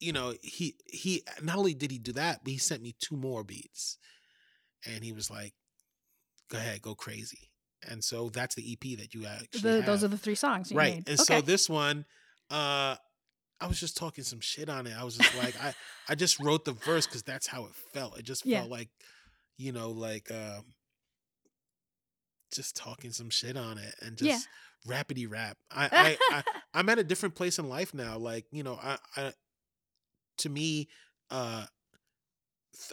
you 0.00 0.12
know, 0.12 0.34
he 0.42 0.76
he 0.86 1.22
not 1.42 1.56
only 1.56 1.74
did 1.74 1.90
he 1.90 1.98
do 1.98 2.12
that, 2.12 2.44
but 2.44 2.52
he 2.52 2.58
sent 2.58 2.82
me 2.82 2.94
two 3.00 3.16
more 3.16 3.42
beats, 3.42 3.98
and 4.86 5.02
he 5.02 5.12
was 5.12 5.30
like, 5.30 5.54
"Go 6.50 6.58
ahead, 6.58 6.82
go 6.82 6.94
crazy." 6.94 7.50
And 7.88 8.02
so 8.02 8.28
that's 8.28 8.54
the 8.54 8.72
EP 8.72 8.98
that 8.98 9.14
you 9.14 9.26
actually 9.26 9.80
The, 9.80 9.82
those 9.82 10.02
are 10.04 10.08
the 10.08 10.18
three 10.18 10.34
songs 10.34 10.70
you 10.70 10.76
right. 10.76 10.94
made. 10.96 11.08
And 11.08 11.20
okay. 11.20 11.36
so 11.36 11.40
this 11.40 11.68
one, 11.70 12.04
uh, 12.50 12.96
I 13.60 13.66
was 13.66 13.78
just 13.80 13.96
talking 13.96 14.24
some 14.24 14.40
shit 14.40 14.68
on 14.68 14.86
it. 14.86 14.94
I 14.98 15.04
was 15.04 15.16
just 15.16 15.34
like, 15.36 15.60
I 15.60 15.74
I 16.08 16.14
just 16.14 16.38
wrote 16.40 16.64
the 16.64 16.72
verse 16.72 17.06
because 17.06 17.22
that's 17.22 17.46
how 17.46 17.66
it 17.66 17.74
felt. 17.92 18.18
It 18.18 18.24
just 18.24 18.44
Yeah. 18.44 18.60
felt 18.60 18.70
like, 18.70 18.88
you 19.56 19.72
know, 19.72 19.90
like 19.90 20.30
um, 20.30 20.74
just 22.52 22.76
talking 22.76 23.10
some 23.12 23.30
shit 23.30 23.56
on 23.56 23.78
it 23.78 23.94
and 24.00 24.20
Yeah. 24.20 24.38
Rapidy 24.86 25.30
rap. 25.30 25.56
I, 25.70 25.88
I, 26.30 26.36
I 26.36 26.42
I'm 26.74 26.88
at 26.88 26.98
a 26.98 27.04
different 27.04 27.34
place 27.34 27.58
in 27.58 27.68
life 27.68 27.94
now. 27.94 28.18
Like, 28.18 28.46
you 28.50 28.62
know, 28.62 28.78
I, 28.82 28.98
I 29.16 29.32
to 30.38 30.48
me, 30.48 30.88
uh 31.30 31.66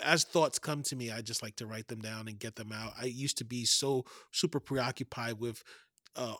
as 0.03 0.23
thoughts 0.23 0.57
come 0.57 0.81
to 0.83 0.95
me, 0.95 1.11
I 1.11 1.21
just 1.21 1.43
like 1.43 1.57
to 1.57 1.67
write 1.67 1.87
them 1.87 1.99
down 1.99 2.27
and 2.27 2.39
get 2.39 2.55
them 2.55 2.71
out. 2.71 2.93
I 2.99 3.05
used 3.05 3.37
to 3.37 3.45
be 3.45 3.65
so 3.65 4.05
super 4.31 4.59
preoccupied 4.59 5.39
with 5.39 5.63
uh 6.15 6.35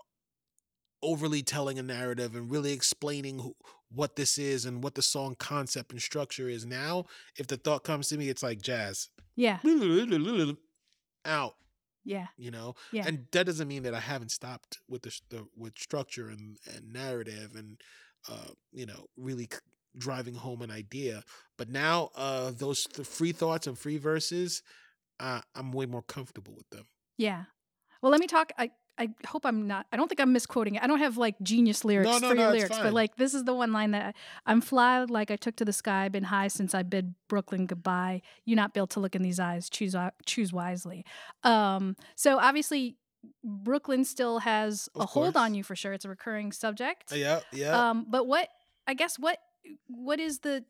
overly 1.03 1.43
telling 1.43 1.77
a 1.77 1.83
narrative 1.83 2.35
and 2.35 2.49
really 2.49 2.73
explaining 2.73 3.39
who, 3.39 3.55
what 3.91 4.15
this 4.15 4.37
is 4.37 4.65
and 4.65 4.83
what 4.83 4.95
the 4.95 5.01
song 5.01 5.35
concept 5.37 5.91
and 5.91 6.01
structure 6.01 6.49
is. 6.49 6.65
Now, 6.65 7.05
if 7.37 7.47
the 7.47 7.57
thought 7.57 7.83
comes 7.83 8.09
to 8.09 8.17
me, 8.17 8.29
it's 8.29 8.43
like 8.43 8.61
jazz. 8.61 9.09
yeah. 9.35 9.59
Out, 11.25 11.55
Yeah. 12.05 12.27
you 12.37 12.51
know? 12.51 12.75
Yeah. 12.91 13.03
And 13.07 13.25
that 13.31 13.45
doesn't 13.45 13.67
mean 13.67 13.83
that 13.83 13.93
I 13.93 13.99
haven't 13.99 14.29
stopped 14.31 14.77
with 14.87 15.01
the, 15.01 15.19
the 15.29 15.47
with 15.57 15.77
structure 15.77 16.29
and, 16.29 16.57
and 16.73 16.93
narrative 16.93 17.55
and 17.55 17.81
uh, 18.29 18.51
you 18.71 18.85
know, 18.85 19.05
really 19.17 19.47
c- 19.51 19.59
driving 19.97 20.35
home 20.35 20.61
an 20.61 20.71
idea. 20.71 21.23
But 21.57 21.69
now, 21.69 22.09
uh, 22.15 22.51
those 22.51 22.83
th- 22.85 23.07
free 23.07 23.31
thoughts 23.31 23.67
and 23.67 23.77
free 23.77 23.97
verses, 23.97 24.63
uh, 25.19 25.41
I'm 25.55 25.71
way 25.71 25.85
more 25.85 26.01
comfortable 26.01 26.53
with 26.55 26.69
them. 26.69 26.85
Yeah. 27.17 27.43
Well, 28.01 28.11
let 28.11 28.19
me 28.19 28.27
talk. 28.27 28.51
I, 28.57 28.71
I 28.97 29.09
hope 29.27 29.45
I'm 29.45 29.67
not. 29.67 29.87
I 29.91 29.97
don't 29.97 30.07
think 30.07 30.21
I'm 30.21 30.31
misquoting 30.31 30.75
it. 30.75 30.83
I 30.83 30.87
don't 30.87 30.99
have 30.99 31.17
like 31.17 31.35
genius 31.41 31.83
lyrics 31.83 32.21
no, 32.21 32.29
for 32.29 32.35
your 32.35 32.47
no, 32.47 32.51
lyrics, 32.51 32.77
but 32.77 32.93
like 32.93 33.17
this 33.17 33.33
is 33.33 33.43
the 33.43 33.53
one 33.53 33.73
line 33.73 33.91
that 33.91 34.15
I, 34.15 34.51
I'm 34.51 34.61
fly 34.61 35.03
like 35.03 35.31
I 35.31 35.35
took 35.35 35.55
to 35.57 35.65
the 35.65 35.73
sky, 35.73 36.07
been 36.09 36.23
high 36.23 36.47
since 36.47 36.73
I 36.73 36.83
bid 36.83 37.13
Brooklyn 37.27 37.65
goodbye. 37.65 38.21
You're 38.45 38.55
not 38.55 38.73
built 38.73 38.91
to 38.91 38.99
look 38.99 39.15
in 39.15 39.21
these 39.21 39.39
eyes. 39.39 39.69
Choose 39.69 39.95
choose 40.25 40.53
wisely. 40.53 41.05
Um. 41.43 41.95
So 42.15 42.39
obviously, 42.39 42.97
Brooklyn 43.43 44.05
still 44.05 44.39
has 44.39 44.87
a 44.95 45.01
Of 45.01 45.09
hold 45.09 45.37
on 45.37 45.53
you 45.53 45.63
for 45.63 45.75
sure. 45.75 45.93
It's 45.93 46.05
a 46.05 46.09
recurring 46.09 46.51
subject. 46.51 47.11
Yeah, 47.13 47.41
yeah. 47.51 47.89
Um. 47.89 48.05
But 48.09 48.27
what 48.27 48.49
I 48.87 48.93
guess 48.93 49.19
what 49.19 49.39
what 49.87 50.19
is 50.19 50.39
the 50.39 50.63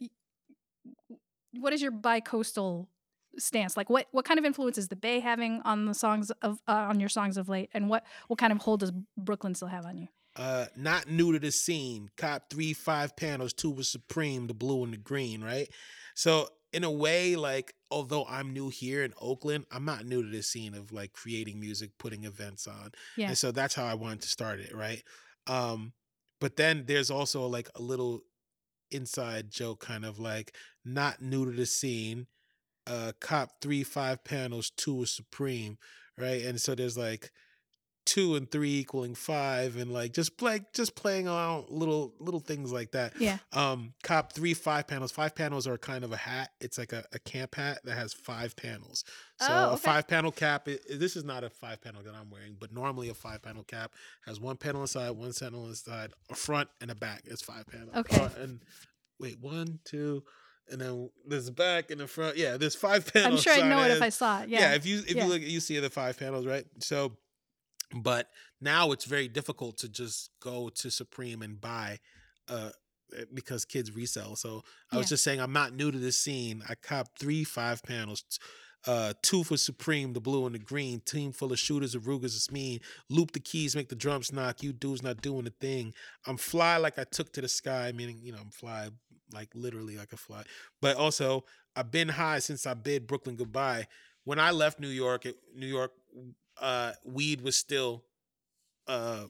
what 1.52 1.74
is 1.74 1.82
your 1.82 1.92
bi-coastal 1.92 2.90
stance? 3.38 3.78
Like 3.78 3.90
what 3.90 4.08
what 4.12 4.26
kind 4.26 4.40
of 4.40 4.46
influence 4.46 4.78
is 4.78 4.88
the 4.88 4.96
bay 4.96 5.20
having 5.20 5.62
on 5.66 5.86
the 5.86 5.94
songs 5.94 6.32
of 6.42 6.60
uh, 6.68 6.72
on 6.90 7.00
your 7.00 7.10
songs 7.10 7.38
of 7.38 7.50
late? 7.50 7.70
And 7.74 7.90
what 7.90 8.06
what 8.28 8.40
kind 8.40 8.52
of 8.52 8.60
hold 8.60 8.82
does 8.82 8.92
brooklyn 9.18 9.56
still 9.56 9.68
have 9.70 9.86
on 9.86 9.98
you? 9.98 10.08
Uh 10.36 10.66
not 10.76 11.10
new 11.10 11.32
to 11.34 11.40
the 11.40 11.52
scene. 11.52 12.10
Cop 12.18 12.50
three 12.50 12.74
five 12.74 13.16
panels 13.16 13.54
two 13.54 13.72
was 13.72 13.90
supreme 13.90 14.48
the 14.48 14.54
blue 14.54 14.84
and 14.84 14.94
the 14.94 14.98
green 14.98 15.44
right? 15.44 15.70
So 16.16 16.50
in 16.74 16.84
a 16.84 16.92
way 16.92 17.38
like 17.38 17.74
although 17.90 18.26
i'm 18.26 18.52
new 18.52 18.68
here 18.68 19.02
in 19.02 19.14
oakland 19.22 19.66
i'm 19.72 19.86
not 19.86 20.04
new 20.04 20.22
to 20.22 20.30
the 20.30 20.44
scene 20.44 20.74
of 20.74 20.92
like 20.92 21.14
creating 21.14 21.58
music 21.58 21.92
putting 21.98 22.26
events 22.26 22.68
on. 22.68 22.92
Yeah. 23.16 23.28
and 23.28 23.38
so 23.38 23.52
that's 23.52 23.74
how 23.76 23.86
i 23.86 23.94
wanted 23.94 24.22
to 24.22 24.28
start 24.28 24.60
it 24.60 24.76
right? 24.76 25.02
Um 25.48 25.94
but 26.42 26.58
then 26.58 26.84
there's 26.86 27.10
also 27.10 27.48
like 27.48 27.70
a 27.76 27.82
little 27.82 28.22
inside 28.92 29.50
joke 29.52 29.80
kind 29.80 30.04
of 30.06 30.20
like 30.20 30.54
not 30.84 31.22
new 31.22 31.46
to 31.46 31.52
the 31.52 31.66
scene 31.66 32.28
uh 32.88 33.12
cop 33.20 33.50
three 33.62 33.84
five 33.84 34.24
panels 34.24 34.70
two 34.70 35.02
is 35.04 35.10
supreme 35.12 35.78
right? 36.18 36.44
And 36.46 36.62
so 36.62 36.76
there's 36.76 36.98
like 36.98 37.32
two 38.06 38.36
and 38.36 38.50
three 38.52 38.76
equaling 38.82 39.16
five 39.16 39.76
and 39.78 39.92
like 39.92 40.14
just 40.14 40.38
play 40.38 40.60
just 40.76 40.96
playing 40.96 41.28
around 41.28 41.66
little 41.70 42.14
little 42.20 42.40
things 42.40 42.72
like 42.72 42.92
that. 42.92 43.14
Yeah. 43.20 43.40
Um 43.52 43.96
cop 44.04 44.32
three 44.32 44.54
five 44.54 44.86
panels 44.88 45.12
five 45.12 45.34
panels 45.34 45.66
are 45.66 45.78
kind 45.80 46.04
of 46.04 46.12
a 46.14 46.18
hat. 46.18 46.52
It's 46.62 46.78
like 46.78 46.94
a, 46.94 47.04
a 47.14 47.18
camp 47.20 47.56
hat 47.56 47.80
that 47.84 47.96
has 47.96 48.14
five 48.14 48.56
panels. 48.56 49.04
So 49.42 49.48
Oh, 49.50 49.72
a 49.74 49.78
five 49.78 50.08
panel 50.08 50.32
cap 50.32 50.68
i- 50.70 50.78
this 50.96 51.16
is 51.16 51.24
not 51.24 51.44
a 51.44 51.50
five 51.50 51.82
panel 51.82 52.04
that 52.04 52.14
i'm 52.14 52.30
wearing 52.30 52.56
but 52.60 52.72
normally 52.72 53.10
a 53.10 53.14
five 53.16 53.42
panel 53.42 53.64
cap 53.64 53.92
has 54.28 54.40
one 54.40 54.56
panel 54.58 54.82
inside 54.82 55.10
one 55.12 55.34
panel 55.34 55.66
inside 55.68 56.12
a 56.30 56.36
front 56.36 56.70
and 56.80 56.92
a 56.92 56.96
back 56.96 57.24
it's 57.26 57.42
five 57.42 57.66
panels. 57.68 57.96
Okay. 57.96 58.22
Uh, 58.22 58.30
and 58.40 58.62
wait 59.20 59.40
one 59.42 59.80
two 59.84 60.24
and 60.72 60.82
then 60.82 61.10
there's 61.28 61.50
back 61.50 61.92
and 61.92 62.00
the 62.00 62.08
front 62.08 62.38
yeah 62.38 62.58
there's 62.58 62.76
five 62.76 63.12
panels 63.14 63.46
i'm 63.46 63.54
sure 63.56 63.64
i'd 63.64 63.70
know 63.70 63.84
it 63.84 63.92
if 63.92 64.02
i 64.02 64.10
saw 64.10 64.42
it 64.42 64.50
yeah, 64.50 64.60
yeah, 64.72 64.76
if 64.76 64.86
you 64.86 64.98
if 65.00 65.16
Yeah. 65.16 65.26
you 65.26 65.30
look 65.30 65.42
you 65.42 65.60
see 65.60 65.80
the 65.80 65.90
five 65.90 66.18
panels 66.18 66.46
right 66.46 66.66
so 66.80 67.14
but 67.96 68.30
now 68.62 68.92
it's 68.92 69.06
very 69.06 69.28
difficult 69.28 69.78
to 69.80 69.90
just 69.90 70.32
go 70.42 70.70
to 70.70 70.90
supreme 70.90 71.42
and 71.42 71.62
buy 71.62 72.00
uh 72.50 72.72
eh, 73.18 73.26
because 73.34 73.66
kids 73.66 73.92
resell 73.96 74.36
so 74.36 74.64
i 74.92 74.98
was 74.98 75.10
just 75.10 75.24
saying 75.24 75.40
i'm 75.40 75.54
not 75.54 75.74
new 75.74 75.92
to 75.92 76.00
this 76.00 76.18
scene 76.18 76.64
i 76.70 76.74
copped 76.76 77.20
three 77.20 77.44
five 77.44 77.84
panels 77.84 78.24
uh, 78.88 79.14
two 79.24 79.44
for 79.44 79.58
Supreme, 79.58 80.14
the 80.14 80.20
blue 80.22 80.46
and 80.46 80.54
the 80.54 80.60
green. 80.60 81.00
Team 81.00 81.32
full 81.32 81.52
of 81.52 81.58
shooters, 81.58 81.96
Arugas 81.96 82.36
is 82.36 82.52
mean. 82.52 82.80
Loop 83.10 83.32
the 83.32 83.40
keys, 83.40 83.76
make 83.76 83.90
the 83.90 83.96
drums 83.96 84.32
knock. 84.32 84.62
You 84.62 84.74
dudes 84.74 85.02
not 85.02 85.22
doing 85.22 85.48
a 85.48 85.50
thing. 85.50 85.94
I'm 86.28 86.38
fly 86.38 86.78
like 86.78 87.00
I 87.00 87.04
took 87.04 87.34
to 87.34 87.42
the 87.42 87.48
sky, 87.48 87.92
meaning 87.96 88.20
you 88.22 88.32
know 88.32 88.38
I'm 88.40 88.52
fly 88.52 88.90
like 89.34 89.50
literally 89.54 89.98
like 89.98 90.14
a 90.14 90.18
fly. 90.18 90.44
But 90.82 90.98
also 90.98 91.46
I've 91.76 91.92
been 91.92 92.10
high 92.10 92.40
since 92.40 92.66
I 92.66 92.74
bid 92.74 93.08
Brooklyn 93.08 93.36
goodbye. 93.36 93.88
When 94.24 94.40
I 94.40 94.52
left 94.52 94.80
New 94.80 94.90
York, 94.90 95.26
it, 95.26 95.36
New 95.56 95.68
York, 95.68 95.92
uh, 96.60 96.94
weed 97.04 97.42
was 97.42 97.58
still, 97.58 98.04
uh, 98.88 99.26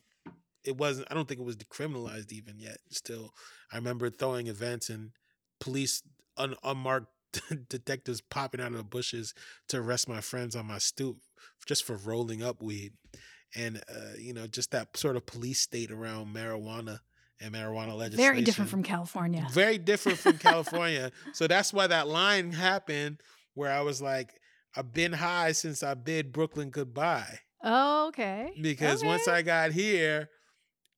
it 0.63 0.77
wasn't. 0.77 1.07
I 1.11 1.13
don't 1.13 1.27
think 1.27 1.39
it 1.39 1.45
was 1.45 1.57
decriminalized 1.57 2.31
even 2.31 2.59
yet. 2.59 2.77
Still, 2.89 3.33
I 3.71 3.77
remember 3.77 4.09
throwing 4.09 4.47
events 4.47 4.89
and 4.89 5.11
police 5.59 6.01
un, 6.37 6.55
unmarked 6.63 7.07
detectives 7.69 8.21
popping 8.21 8.61
out 8.61 8.71
of 8.71 8.77
the 8.77 8.83
bushes 8.83 9.33
to 9.67 9.77
arrest 9.77 10.07
my 10.07 10.21
friends 10.21 10.55
on 10.55 10.65
my 10.65 10.77
stoop 10.77 11.17
just 11.65 11.83
for 11.83 11.97
rolling 11.97 12.43
up 12.43 12.61
weed, 12.61 12.93
and 13.55 13.81
uh, 13.89 14.13
you 14.17 14.33
know 14.33 14.47
just 14.47 14.71
that 14.71 14.95
sort 14.97 15.15
of 15.15 15.25
police 15.25 15.61
state 15.61 15.91
around 15.91 16.33
marijuana 16.33 16.99
and 17.41 17.53
marijuana 17.53 17.95
legislation. 17.95 18.17
very 18.17 18.41
different 18.41 18.69
from 18.69 18.83
california 18.83 19.45
Very 19.51 19.77
different 19.77 20.17
from 20.19 20.38
California. 20.49 21.11
so 21.33 21.47
that's 21.47 21.73
why 21.73 21.88
that 21.88 22.07
line 22.07 22.51
happened 22.53 23.21
where 23.53 23.71
I 23.71 23.81
was 23.81 24.01
like, 24.01 24.33
I've 24.75 24.93
been 24.93 25.13
high 25.13 25.53
since 25.53 25.81
I 25.83 25.93
bid 25.93 26.31
Brooklyn 26.33 26.69
goodbye. 26.69 27.39
oh 27.63 28.07
okay 28.09 28.51
Because 28.61 29.03
once 29.03 29.27
I 29.27 29.41
got 29.41 29.71
here, 29.71 30.29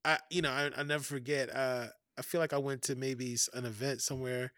I 0.05 0.17
you 0.29 0.41
know, 0.41 0.51
I 0.51 0.71
I 0.75 0.83
never 0.83 1.03
forget, 1.03 1.53
uh 1.55 1.87
I 2.17 2.21
feel 2.23 2.41
like 2.41 2.53
I 2.53 2.57
went 2.57 2.81
to 2.83 2.95
maybe 2.95 3.35
an 3.53 3.65
event 3.65 4.01
somewhere 4.01 4.51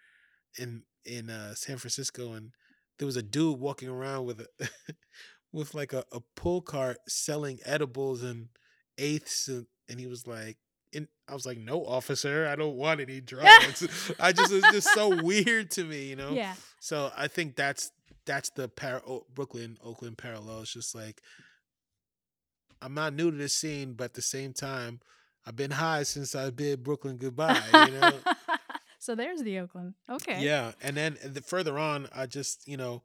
in 0.57 0.83
in 1.05 1.29
uh 1.29 1.55
San 1.55 1.77
Francisco 1.77 2.33
and 2.33 2.51
there 2.97 3.05
was 3.05 3.15
a 3.17 3.23
dude 3.23 3.59
walking 3.59 3.89
around 3.89 4.25
with 4.25 4.41
a 4.41 4.47
with 5.53 5.73
like 5.73 5.93
a, 5.93 6.03
a 6.11 6.19
pull 6.35 6.61
cart 6.61 6.97
selling 7.07 7.59
edibles 7.65 8.21
and 8.23 8.49
eighths 8.97 9.47
and, 9.47 9.65
and 9.89 9.99
he 9.99 10.07
was 10.07 10.27
like 10.27 10.57
and 10.93 11.07
I 11.27 11.33
was 11.33 11.45
like, 11.45 11.57
no, 11.57 11.85
officer, 11.85 12.47
I 12.47 12.55
don't 12.55 12.75
want 12.75 12.99
any 13.01 13.21
drugs. 13.21 13.87
I 14.19 14.31
just 14.31 14.51
it's 14.51 14.71
just 14.71 14.93
so 14.93 15.21
weird 15.23 15.71
to 15.71 15.83
me, 15.83 16.05
you 16.05 16.15
know. 16.15 16.31
yeah 16.31 16.55
So 16.79 17.11
I 17.15 17.27
think 17.27 17.55
that's 17.55 17.91
that's 18.25 18.49
the 18.51 18.67
par- 18.67 19.03
Brooklyn 19.33 19.77
Oakland 19.83 20.17
parallel. 20.17 20.61
It's 20.61 20.73
just 20.73 20.93
like 20.95 21.21
I'm 22.81 22.93
not 22.93 23.13
new 23.13 23.31
to 23.31 23.37
this 23.37 23.53
scene, 23.53 23.93
but 23.93 24.05
at 24.05 24.13
the 24.13 24.21
same 24.21 24.53
time, 24.53 25.01
I've 25.45 25.55
been 25.55 25.71
high 25.71 26.03
since 26.03 26.35
I 26.35 26.49
bid 26.49 26.83
Brooklyn 26.83 27.17
goodbye. 27.17 27.61
You 27.73 27.91
know. 27.99 28.11
so 28.99 29.15
there's 29.15 29.41
the 29.41 29.59
Oakland. 29.59 29.95
Okay. 30.09 30.43
Yeah, 30.43 30.71
and 30.81 30.95
then 30.95 31.17
the, 31.23 31.41
further 31.41 31.77
on, 31.77 32.07
I 32.15 32.25
just 32.25 32.67
you 32.67 32.77
know, 32.77 33.03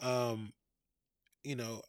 um, 0.00 0.52
you 1.42 1.56
know, 1.56 1.82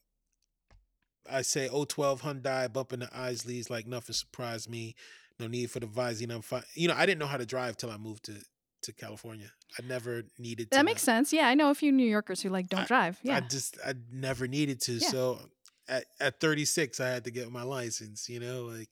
I 1.29 1.41
say 1.41 1.67
012 1.67 2.21
Hyundai 2.21 2.71
bumping 2.71 2.99
the 2.99 3.07
Isleys 3.07 3.69
like 3.69 3.87
nothing 3.87 4.13
surprised 4.13 4.69
me. 4.69 4.95
No 5.39 5.47
need 5.47 5.69
for 5.71 5.79
the 5.79 5.88
visine. 5.88 6.33
I'm 6.33 6.41
fine. 6.41 6.63
You 6.75 6.88
know, 6.88 6.93
I 6.95 7.05
didn't 7.05 7.19
know 7.19 7.27
how 7.27 7.38
to 7.38 7.45
drive 7.45 7.77
till 7.77 7.91
I 7.91 7.97
moved 7.97 8.25
to 8.25 8.36
to 8.83 8.93
California. 8.93 9.51
I 9.77 9.86
never 9.86 10.23
needed 10.38 10.71
to. 10.71 10.77
That 10.77 10.86
makes 10.86 11.01
sense. 11.01 11.33
Yeah, 11.33 11.47
I 11.47 11.55
know 11.55 11.69
a 11.71 11.75
few 11.75 11.91
New 11.91 12.07
Yorkers 12.07 12.41
who 12.41 12.49
like 12.49 12.69
don't 12.69 12.81
I- 12.81 12.86
drive. 12.86 13.19
Yeah. 13.23 13.38
I 13.38 13.39
just 13.41 13.77
I 13.86 13.95
never 14.11 14.47
needed 14.47 14.79
to. 14.81 14.93
Yeah. 14.93 15.07
So 15.09 15.39
at, 15.88 16.05
at 16.19 16.39
36 16.39 16.99
I 16.99 17.09
had 17.09 17.23
to 17.25 17.31
get 17.31 17.51
my 17.51 17.63
license, 17.63 18.29
you 18.29 18.39
know, 18.39 18.63
like 18.63 18.89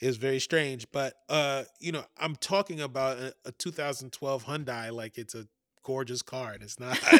it 0.00 0.06
was 0.06 0.16
very 0.16 0.38
strange. 0.40 0.86
But 0.92 1.14
uh, 1.28 1.64
you 1.80 1.92
know, 1.92 2.04
I'm 2.18 2.36
talking 2.36 2.80
about 2.80 3.18
a, 3.18 3.34
a 3.44 3.52
2012 3.52 4.44
Hyundai 4.44 4.92
like 4.92 5.18
it's 5.18 5.34
a 5.34 5.46
gorgeous 5.88 6.20
car. 6.20 6.52
And 6.52 6.62
it's 6.62 6.78
not 6.78 6.98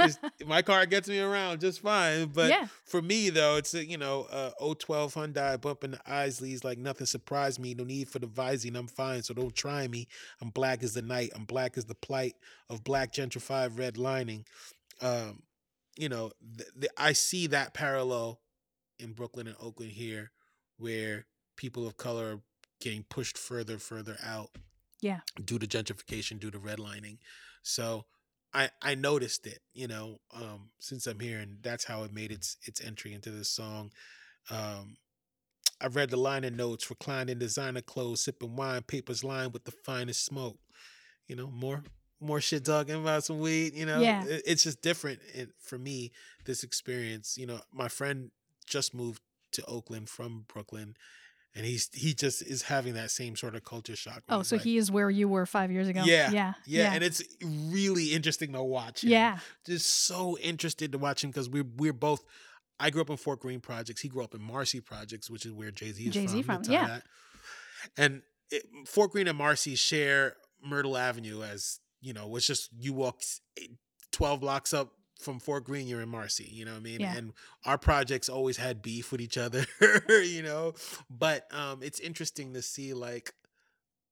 it's, 0.00 0.18
my 0.44 0.60
car 0.60 0.84
gets 0.86 1.08
me 1.08 1.20
around 1.20 1.60
just 1.60 1.80
fine. 1.80 2.26
But 2.26 2.50
Yeah. 2.50 2.66
for 2.84 3.00
me 3.00 3.30
though, 3.30 3.54
it's 3.56 3.72
a, 3.74 3.86
you 3.86 3.96
know, 3.96 4.22
uh 4.30 4.50
012 4.74 5.14
Hyundai 5.14 5.60
bumping 5.60 5.92
the 5.92 5.98
Isleys 5.98 6.64
like 6.64 6.78
nothing 6.78 7.06
surprised 7.06 7.60
me. 7.60 7.74
No 7.74 7.84
need 7.84 8.08
for 8.08 8.18
the 8.18 8.26
visine. 8.26 8.76
I'm 8.76 8.88
fine. 8.88 9.22
So 9.22 9.34
don't 9.34 9.54
try 9.54 9.86
me. 9.86 10.08
I'm 10.42 10.50
black 10.50 10.82
as 10.82 10.94
the 10.94 11.02
night. 11.02 11.30
I'm 11.36 11.44
black 11.44 11.78
as 11.78 11.84
the 11.84 11.94
plight 11.94 12.34
of 12.68 12.82
black 12.82 13.12
gentrified 13.12 13.78
red 13.78 13.96
lining. 13.96 14.44
Um, 15.00 15.42
you 15.96 16.08
know, 16.08 16.32
th- 16.56 16.70
th- 16.80 16.92
I 16.96 17.12
see 17.12 17.46
that 17.48 17.72
parallel 17.72 18.40
in 18.98 19.12
Brooklyn 19.12 19.46
and 19.46 19.56
Oakland 19.60 19.92
here, 19.92 20.32
where 20.76 21.26
people 21.56 21.86
of 21.86 21.96
color 21.96 22.26
are 22.34 22.40
getting 22.80 23.04
pushed 23.04 23.38
further, 23.38 23.78
further 23.78 24.16
out. 24.24 24.50
Yeah. 25.00 25.20
Due 25.44 25.60
to 25.60 25.66
gentrification, 25.68 26.40
due 26.40 26.50
to 26.50 26.58
redlining. 26.58 27.18
So 27.62 28.04
I 28.54 28.70
I 28.82 28.94
noticed 28.94 29.46
it, 29.46 29.60
you 29.74 29.88
know, 29.88 30.18
um, 30.34 30.70
since 30.78 31.06
I'm 31.06 31.20
here, 31.20 31.38
and 31.38 31.58
that's 31.62 31.84
how 31.84 32.04
it 32.04 32.12
made 32.12 32.32
its 32.32 32.56
its 32.62 32.80
entry 32.80 33.12
into 33.12 33.30
this 33.30 33.50
song. 33.50 33.90
Um, 34.50 34.96
I 35.80 35.86
read 35.86 36.10
the 36.10 36.16
liner 36.16 36.50
notes, 36.50 36.90
reclined 36.90 37.30
in 37.30 37.38
designer 37.38 37.82
clothes, 37.82 38.22
sipping 38.22 38.56
wine, 38.56 38.82
papers 38.82 39.22
lined 39.22 39.52
with 39.52 39.64
the 39.64 39.70
finest 39.70 40.24
smoke. 40.24 40.58
You 41.26 41.36
know, 41.36 41.48
more 41.48 41.84
more 42.20 42.40
shit 42.40 42.64
talking 42.64 42.96
about 42.96 43.24
some 43.24 43.38
weed. 43.38 43.74
You 43.74 43.86
know, 43.86 44.00
Yeah. 44.00 44.24
It's 44.26 44.64
just 44.64 44.82
different 44.82 45.20
it, 45.34 45.50
for 45.60 45.78
me. 45.78 46.12
This 46.44 46.64
experience, 46.64 47.36
you 47.38 47.46
know, 47.46 47.60
my 47.72 47.88
friend 47.88 48.30
just 48.66 48.94
moved 48.94 49.22
to 49.52 49.64
Oakland 49.66 50.08
from 50.08 50.44
Brooklyn, 50.48 50.96
and 51.54 51.64
he's 51.64 51.88
he 51.92 52.14
just 52.14 52.42
is 52.42 52.62
having 52.62 52.94
that 52.94 53.10
same 53.10 53.36
sort 53.36 53.54
of 53.54 53.64
culture 53.64 53.96
shock. 53.96 54.22
oh, 54.28 54.42
so 54.42 54.56
like, 54.56 54.64
he 54.64 54.76
is 54.76 54.90
where 54.90 55.10
you 55.10 55.28
were 55.28 55.46
five 55.46 55.70
years 55.70 55.88
ago. 55.88 56.02
yeah, 56.04 56.30
Yeah. 56.30 56.52
yeah, 56.66 56.92
and 56.92 57.02
it's 57.02 57.22
really 57.44 58.12
interesting 58.12 58.52
to 58.52 58.62
watch. 58.62 59.02
Him. 59.02 59.10
yeah. 59.10 59.38
just 59.66 59.86
so 59.86 60.38
interested 60.38 60.92
to 60.92 60.98
watch 60.98 61.24
him 61.24 61.30
because 61.30 61.48
we're 61.48 61.66
we're 61.76 61.92
both. 61.92 62.24
I 62.80 62.90
grew 62.90 63.00
up 63.00 63.10
in 63.10 63.16
Fort 63.16 63.40
Greene 63.40 63.60
projects. 63.60 64.00
He 64.00 64.08
grew 64.08 64.22
up 64.22 64.34
in 64.34 64.42
Marcy 64.42 64.80
projects, 64.80 65.28
which 65.28 65.44
is 65.44 65.52
where 65.52 65.72
Jay 65.72 65.90
Z 65.90 66.06
is 66.06 66.14
Jay-Z 66.14 66.42
from. 66.42 66.62
from, 66.62 66.72
yeah. 66.72 66.86
that. 66.86 67.02
And 67.96 68.22
it, 68.50 68.62
Fort 68.86 69.10
Greene 69.10 69.26
and 69.26 69.36
Marcy 69.36 69.74
share 69.74 70.36
Myrtle 70.64 70.96
Avenue 70.96 71.42
as 71.42 71.80
you 72.00 72.12
know. 72.12 72.36
It's 72.36 72.46
just 72.46 72.70
you 72.78 72.92
walk 72.92 73.20
eh, 73.60 73.66
twelve 74.12 74.40
blocks 74.40 74.72
up 74.72 74.92
from 75.18 75.40
Fort 75.40 75.64
Greene, 75.64 75.86
you're 75.86 76.00
in 76.00 76.08
Marcy. 76.08 76.48
You 76.50 76.64
know 76.64 76.72
what 76.72 76.78
I 76.78 76.82
mean? 76.82 77.00
Yeah. 77.00 77.14
And 77.16 77.32
our 77.64 77.78
projects 77.78 78.28
always 78.28 78.56
had 78.56 78.82
beef 78.82 79.10
with 79.12 79.20
each 79.20 79.38
other. 79.38 79.66
you 80.08 80.42
know, 80.42 80.74
but 81.10 81.52
um, 81.52 81.82
it's 81.82 82.00
interesting 82.00 82.54
to 82.54 82.62
see 82.62 82.94
like 82.94 83.34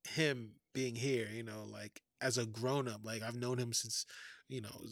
him 0.04 0.52
being 0.72 0.94
here. 0.94 1.28
You 1.32 1.42
know, 1.42 1.64
like 1.70 2.02
as 2.20 2.38
a 2.38 2.46
grown 2.46 2.88
up. 2.88 3.04
Like 3.04 3.22
I've 3.22 3.36
known 3.36 3.58
him 3.58 3.72
since 3.72 4.06
you 4.48 4.60
know 4.60 4.82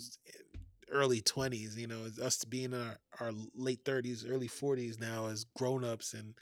early 0.90 1.20
20s 1.20 1.76
you 1.76 1.86
know 1.86 2.06
us 2.22 2.44
being 2.44 2.72
in 2.72 2.74
our, 2.74 2.98
our 3.20 3.32
late 3.54 3.84
30s 3.84 4.24
early 4.28 4.48
40s 4.48 5.00
now 5.00 5.26
as 5.26 5.44
grown-ups 5.56 6.12
and 6.12 6.34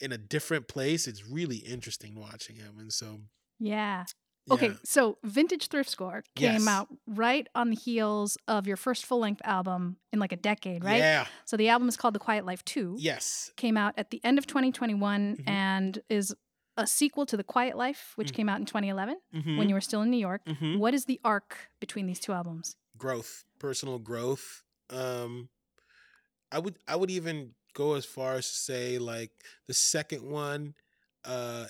in 0.00 0.12
a 0.12 0.18
different 0.18 0.68
place 0.68 1.06
it's 1.06 1.26
really 1.28 1.58
interesting 1.58 2.14
watching 2.18 2.56
him 2.56 2.78
and 2.78 2.92
so 2.92 3.20
Yeah. 3.58 4.04
Okay, 4.50 4.68
yeah. 4.68 4.74
so 4.84 5.18
Vintage 5.24 5.68
Thrift 5.68 5.88
Score 5.90 6.24
came 6.34 6.52
Yes. 6.54 6.66
out 6.66 6.88
right 7.06 7.46
on 7.54 7.70
the 7.70 7.76
heels 7.76 8.36
of 8.48 8.66
your 8.66 8.76
first 8.76 9.06
full 9.06 9.18
length 9.20 9.40
album 9.44 9.96
in 10.12 10.18
like 10.18 10.32
a 10.32 10.36
decade, 10.36 10.84
right? 10.84 10.98
yeah 10.98 11.26
So 11.44 11.56
the 11.56 11.68
album 11.68 11.88
is 11.88 11.96
called 11.96 12.14
The 12.14 12.18
Quiet 12.20 12.44
Life 12.44 12.64
2. 12.64 12.96
yes 12.98 13.52
Came 13.56 13.76
out 13.76 13.94
at 13.96 14.10
the 14.10 14.20
end 14.24 14.38
of 14.38 14.46
2021 14.46 15.36
Mhm. 15.36 15.48
and 15.48 16.02
is 16.08 16.34
a 16.76 16.86
sequel 16.86 17.26
to 17.26 17.36
The 17.36 17.44
Quiet 17.44 17.76
Life, 17.76 18.12
which 18.16 18.30
Mm. 18.32 18.34
came 18.36 18.48
out 18.48 18.58
in 18.60 18.66
2011 18.66 19.20
Mhm. 19.34 19.58
when 19.58 19.68
you 19.68 19.74
were 19.74 19.80
still 19.82 20.00
in 20.02 20.10
New 20.10 20.16
York. 20.16 20.44
Mhm. 20.46 20.78
What 20.78 20.94
is 20.94 21.04
the 21.04 21.20
arc 21.24 21.70
between 21.80 22.06
these 22.06 22.20
two 22.20 22.32
albums? 22.32 22.76
growth 22.98 23.44
personal 23.58 23.98
growth 23.98 24.62
um 24.90 25.48
i 26.52 26.58
would 26.58 26.76
i 26.86 26.94
would 26.94 27.10
even 27.10 27.54
go 27.72 27.94
as 27.94 28.04
far 28.04 28.34
as 28.34 28.46
to 28.46 28.54
say 28.54 28.98
like 28.98 29.30
the 29.68 29.72
second 29.72 30.22
one 30.28 30.74
uh 31.24 31.66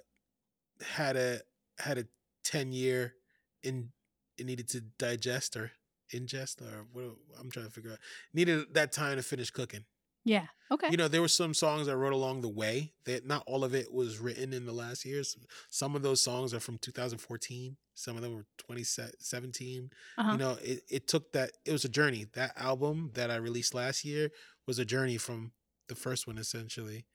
had 0.82 1.14
a 1.16 1.40
had 1.78 1.98
a 1.98 2.04
10 2.44 2.72
year 2.72 3.14
in 3.62 3.92
it 4.38 4.46
needed 4.46 4.68
to 4.68 4.80
digest 4.98 5.56
or 5.56 5.72
ingest 6.14 6.60
or 6.62 6.86
what 6.92 7.04
i'm 7.38 7.50
trying 7.50 7.66
to 7.66 7.70
figure 7.72 7.92
out 7.92 7.98
needed 8.32 8.74
that 8.74 8.92
time 8.92 9.16
to 9.16 9.22
finish 9.22 9.50
cooking 9.50 9.84
Yeah. 10.24 10.46
Okay. 10.72 10.88
you 10.90 10.96
know 10.96 11.08
there 11.08 11.20
were 11.20 11.28
some 11.28 11.54
songs 11.54 11.88
i 11.88 11.94
wrote 11.94 12.12
along 12.12 12.40
the 12.40 12.48
way 12.48 12.92
that 13.04 13.26
not 13.26 13.42
all 13.46 13.64
of 13.64 13.74
it 13.74 13.92
was 13.92 14.18
written 14.18 14.52
in 14.52 14.66
the 14.66 14.72
last 14.72 15.04
years 15.04 15.36
some 15.68 15.94
of 15.96 16.02
those 16.02 16.20
songs 16.20 16.52
are 16.54 16.60
from 16.60 16.78
2014 16.78 17.76
some 17.94 18.16
of 18.16 18.22
them 18.22 18.34
were 18.34 18.46
2017 18.58 19.90
Uh-huh. 20.18 20.32
you 20.32 20.38
know 20.38 20.56
it, 20.62 20.82
it 20.88 21.06
took 21.08 21.32
that 21.32 21.52
it 21.64 21.72
was 21.72 21.84
a 21.84 21.88
journey 21.88 22.26
that 22.34 22.52
album 22.56 23.10
that 23.14 23.30
i 23.30 23.36
released 23.36 23.74
last 23.74 24.04
year 24.04 24.30
was 24.66 24.78
a 24.78 24.84
journey 24.84 25.16
from 25.18 25.52
the 25.88 25.94
first 25.94 26.26
one 26.26 26.38
essentially 26.38 27.06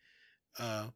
uh 0.60 0.88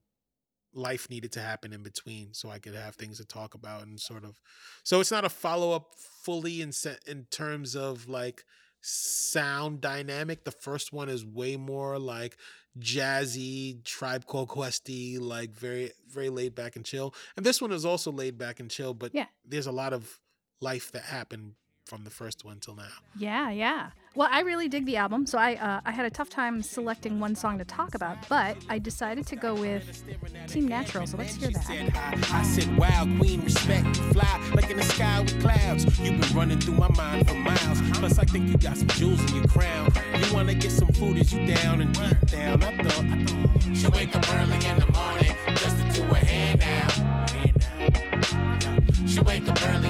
life 0.73 1.09
needed 1.09 1.31
to 1.31 1.39
happen 1.41 1.73
in 1.73 1.81
between 1.83 2.33
so 2.33 2.49
i 2.49 2.59
could 2.59 2.75
have 2.75 2.95
things 2.95 3.17
to 3.17 3.25
talk 3.25 3.53
about 3.55 3.83
and 3.87 3.99
sort 3.99 4.23
of 4.23 4.39
so 4.83 4.99
it's 4.99 5.11
not 5.11 5.25
a 5.25 5.29
follow-up 5.29 5.95
fully 5.97 6.61
in 6.61 6.71
se- 6.71 6.97
in 7.07 7.25
terms 7.31 7.75
of 7.75 8.07
like 8.07 8.43
sound 8.81 9.81
dynamic 9.81 10.43
the 10.45 10.51
first 10.51 10.93
one 10.93 11.09
is 11.09 11.25
way 11.25 11.57
more 11.57 11.97
like 11.99 12.37
jazzy 12.79 13.83
tribe 13.83 14.25
called 14.25 14.49
questy 14.49 15.19
like 15.19 15.51
very 15.51 15.91
very 16.07 16.29
laid 16.29 16.55
back 16.55 16.75
and 16.75 16.85
chill 16.85 17.13
and 17.35 17.45
this 17.45 17.61
one 17.61 17.71
is 17.71 17.85
also 17.85 18.11
laid 18.11 18.37
back 18.37 18.59
and 18.59 18.69
chill 18.69 18.93
but 18.93 19.13
Yeah. 19.13 19.25
there's 19.45 19.67
a 19.67 19.71
lot 19.71 19.91
of 19.93 20.19
life 20.61 20.91
that 20.91 21.03
happened 21.03 21.53
from 21.85 22.03
the 22.03 22.09
first 22.09 22.45
one 22.45 22.59
till 22.59 22.75
now 22.75 22.83
Yeah, 23.17 23.49
yeah. 23.49 23.89
Well, 24.15 24.27
I 24.31 24.41
really 24.41 24.67
dig 24.67 24.85
the 24.85 24.97
album, 24.97 25.25
so 25.27 25.37
I 25.37 25.53
uh, 25.55 25.81
I 25.85 25.91
had 25.91 26.05
a 26.05 26.09
tough 26.09 26.29
time 26.29 26.61
selecting 26.63 27.19
one 27.19 27.35
song 27.35 27.57
to 27.59 27.65
talk 27.65 27.93
about, 27.95 28.17
but 28.27 28.57
I 28.67 28.79
decided 28.79 29.27
to 29.27 29.35
go 29.35 29.53
with 29.53 30.03
Team 30.47 30.67
Natural. 30.67 31.05
So 31.05 31.17
let's 31.17 31.35
hear 31.35 31.51
that. 31.51 31.63
Said 31.63 31.91
I, 31.95 32.39
I 32.39 32.43
said, 32.43 32.75
wow, 32.77 33.05
queen, 33.19 33.41
respect, 33.41 33.85
you 33.85 33.93
fly 34.13 34.51
like 34.55 34.69
in 34.69 34.77
the 34.77 34.83
sky 34.83 35.21
with 35.21 35.39
clouds. 35.41 35.85
You've 35.99 36.19
been 36.19 36.35
running 36.35 36.59
through 36.59 36.73
my 36.75 36.89
mind 36.89 37.27
for 37.29 37.35
miles. 37.35 37.81
Plus, 37.93 38.17
I 38.17 38.25
think 38.25 38.49
you 38.49 38.57
got 38.57 38.77
some 38.77 38.87
jewels 38.89 39.21
in 39.29 39.35
your 39.37 39.47
crown. 39.47 39.91
You 40.17 40.33
wanna 40.33 40.55
get 40.55 40.71
some 40.71 40.89
food 40.89 41.17
as 41.17 41.31
you 41.31 41.45
down 41.55 41.81
and 41.81 41.93
deep 41.93 42.19
down. 42.27 42.63
I 42.63 42.83
thought, 42.83 43.05
I 43.05 43.25
thought 43.25 43.77
she 43.77 43.87
wake 43.89 44.15
up 44.15 44.27
early 44.33 44.55
in 44.65 44.79
the 44.79 44.91
morning 44.91 45.35
just 45.55 45.77
to 45.77 45.83
do 45.93 46.03
her 46.03 46.15
hair 46.15 46.57
now. 46.57 46.87
She 49.05 49.19
wake 49.21 49.47
up 49.47 49.57
early 49.69 49.89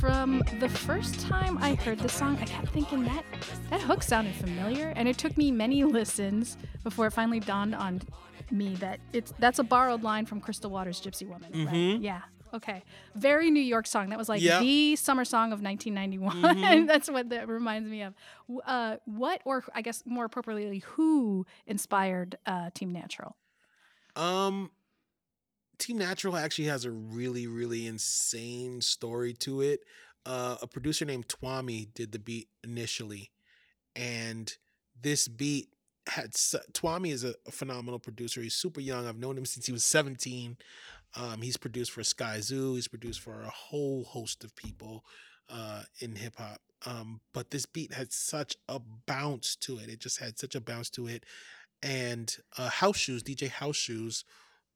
from 0.00 0.42
the 0.60 0.68
first 0.68 1.20
time 1.20 1.58
I 1.58 1.74
heard 1.74 1.98
the 1.98 2.08
song, 2.08 2.38
I 2.40 2.44
kept 2.44 2.68
thinking 2.68 3.04
that 3.04 3.24
that 3.70 3.80
hook 3.80 4.02
sounded 4.02 4.34
familiar, 4.34 4.92
and 4.96 5.08
it 5.08 5.18
took 5.18 5.36
me 5.36 5.50
many 5.50 5.84
listens 5.98 6.56
before 6.84 7.06
it 7.06 7.12
finally 7.12 7.40
dawned 7.40 7.74
on 7.74 8.02
me 8.50 8.74
that 8.76 9.00
it's 9.12 9.32
that's 9.38 9.58
a 9.58 9.64
borrowed 9.64 10.02
line 10.02 10.24
from 10.26 10.40
Crystal 10.40 10.70
Waters' 10.70 11.00
"Gypsy 11.00 11.26
Woman." 11.28 11.66
Right? 11.66 12.00
Yeah. 12.00 12.20
Okay. 12.54 12.82
Very 13.14 13.50
New 13.50 13.60
York 13.60 13.86
song. 13.86 14.08
That 14.08 14.18
was 14.18 14.28
like 14.28 14.40
Yeah. 14.40 14.60
the 14.60 14.96
summer 14.96 15.26
song 15.26 15.52
of 15.52 15.60
1991. 15.60 16.86
that's 16.86 17.10
what 17.10 17.28
that 17.28 17.46
reminds 17.46 17.90
me 17.90 18.02
of. 18.02 18.14
Uh, 18.64 18.96
what, 19.04 19.42
or 19.44 19.64
I 19.74 19.82
guess 19.82 20.02
more 20.06 20.24
appropriately, 20.24 20.78
who 20.78 21.44
inspired 21.66 22.38
uh, 22.46 22.70
Team 22.72 22.90
Natural? 22.90 23.36
Um, 24.16 24.70
Team 25.78 25.98
Natural 25.98 26.36
actually 26.36 26.66
has 26.66 26.84
a 26.84 26.90
really, 26.90 27.46
really 27.46 27.86
insane 27.86 28.80
story 28.80 29.32
to 29.34 29.60
it. 29.60 29.80
Uh, 30.26 30.56
a 30.60 30.66
producer 30.66 31.04
named 31.04 31.28
Tuamie 31.28 31.92
did 31.94 32.12
the 32.12 32.18
beat 32.18 32.48
initially, 32.62 33.30
and 33.96 34.56
this 35.00 35.28
beat 35.28 35.68
had 36.08 36.32
Tuamie 36.32 37.12
is 37.12 37.24
a, 37.24 37.34
a 37.46 37.50
phenomenal 37.50 37.98
producer. 37.98 38.42
He's 38.42 38.54
super 38.54 38.80
young. 38.80 39.06
I've 39.06 39.18
known 39.18 39.38
him 39.38 39.46
since 39.46 39.66
he 39.66 39.72
was 39.72 39.84
17. 39.84 40.56
Um, 41.16 41.40
he's 41.42 41.56
produced 41.56 41.92
for 41.92 42.02
Skyzoo. 42.02 42.74
He's 42.74 42.88
produced 42.88 43.20
for 43.20 43.42
a 43.42 43.50
whole 43.50 44.04
host 44.04 44.44
of 44.44 44.54
people. 44.56 45.04
uh, 45.50 45.82
in 46.00 46.16
hip 46.16 46.36
hop. 46.36 46.60
Um, 46.86 47.20
but 47.32 47.50
this 47.50 47.66
beat 47.66 47.92
had 47.92 48.12
such 48.12 48.56
a 48.68 48.80
bounce 49.06 49.56
to 49.56 49.78
it. 49.78 49.88
It 49.88 50.00
just 50.00 50.18
had 50.20 50.38
such 50.38 50.54
a 50.54 50.60
bounce 50.60 50.90
to 50.90 51.06
it. 51.06 51.24
And 51.82 52.34
uh, 52.56 52.68
House 52.68 52.96
Shoes, 52.96 53.22
DJ 53.22 53.48
House 53.48 53.76
Shoes, 53.76 54.24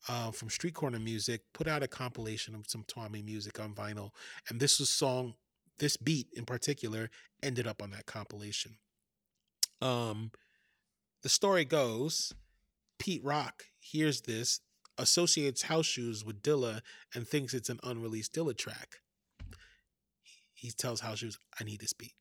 uh, 0.08 0.30
from 0.30 0.50
Street 0.50 0.74
Corner 0.74 0.98
Music, 0.98 1.42
put 1.52 1.68
out 1.68 1.82
a 1.82 1.88
compilation 1.88 2.54
of 2.54 2.66
some 2.66 2.84
Tuamie 2.84 3.24
music 3.24 3.60
on 3.60 3.74
vinyl, 3.74 4.10
and 4.48 4.60
this 4.60 4.78
was 4.78 4.90
song, 4.90 5.34
this 5.78 5.96
beat 5.96 6.28
in 6.34 6.44
particular, 6.44 7.10
ended 7.42 7.66
up 7.66 7.82
on 7.82 7.90
that 7.90 8.06
compilation. 8.06 8.76
Um, 9.80 10.30
the 11.22 11.28
story 11.28 11.64
goes, 11.64 12.32
Pete 12.98 13.24
Rock 13.24 13.64
hears 13.78 14.22
this, 14.22 14.60
associates 14.98 15.62
House 15.62 15.86
Shoes 15.86 16.24
with 16.24 16.42
Dilla, 16.42 16.80
and 17.14 17.26
thinks 17.26 17.54
it's 17.54 17.68
an 17.68 17.80
unreleased 17.82 18.34
Dilla 18.34 18.56
track. 18.56 19.00
He 20.52 20.70
tells 20.70 21.00
House 21.00 21.18
Shoes, 21.18 21.38
"I 21.58 21.64
need 21.64 21.80
this 21.80 21.92
beat." 21.92 22.14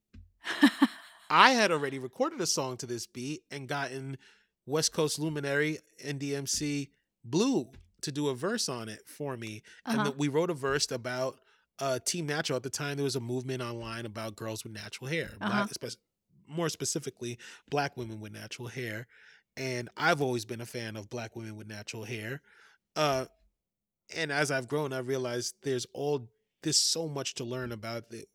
I 1.30 1.52
had 1.52 1.72
already 1.72 2.00
recorded 2.00 2.42
a 2.42 2.48
song 2.48 2.78
to 2.78 2.86
this 2.86 3.06
beat 3.06 3.44
and 3.52 3.68
gotten 3.68 4.18
West 4.66 4.92
Coast 4.92 5.20
luminary 5.20 5.80
NDMC 6.04 6.90
Blu 7.24 7.72
to 8.02 8.12
do 8.12 8.30
a 8.30 8.36
verse 8.36 8.68
on 8.68 8.90
it 8.90 9.08
for 9.08 9.38
me. 9.38 9.62
And 9.92 10.00
Uh-huh. 10.00 10.06
that 10.06 10.18
we 10.18 10.28
wrote 10.28 10.50
a 10.50 10.54
verse 10.56 10.90
about 10.92 11.40
uh, 11.80 12.00
Team 12.00 12.26
Natural. 12.26 12.58
At 12.58 12.64
the 12.64 12.70
time, 12.70 12.98
there 12.98 13.04
was 13.04 13.16
a 13.16 13.20
movement 13.22 13.62
online 13.62 14.06
about 14.06 14.36
girls 14.36 14.64
with 14.64 14.74
natural 14.74 15.10
hair, 15.10 15.32
Uh-huh. 15.42 15.68
black, 15.68 15.70
more 16.48 16.70
specifically, 16.70 17.38
black 17.70 17.98
women 17.98 18.20
with 18.20 18.32
natural 18.34 18.68
hair. 18.68 19.08
And 19.58 19.90
I've 19.98 20.22
always 20.22 20.46
been 20.46 20.62
a 20.62 20.66
fan 20.66 20.96
of 20.96 21.10
black 21.10 21.36
women 21.36 21.56
with 21.58 21.68
natural 21.68 22.04
hair. 22.04 22.42
Uh, 22.96 23.26
and 24.16 24.32
as 24.32 24.52
I've 24.52 24.68
grown, 24.68 24.94
I've 24.94 25.08
realized 25.08 25.56
there's 25.64 25.86
all 25.94 26.30
there's 26.64 26.78
so 26.78 27.08
much 27.08 27.36
to 27.36 27.44
learn 27.44 27.72
about 27.72 28.10
the 28.10 28.26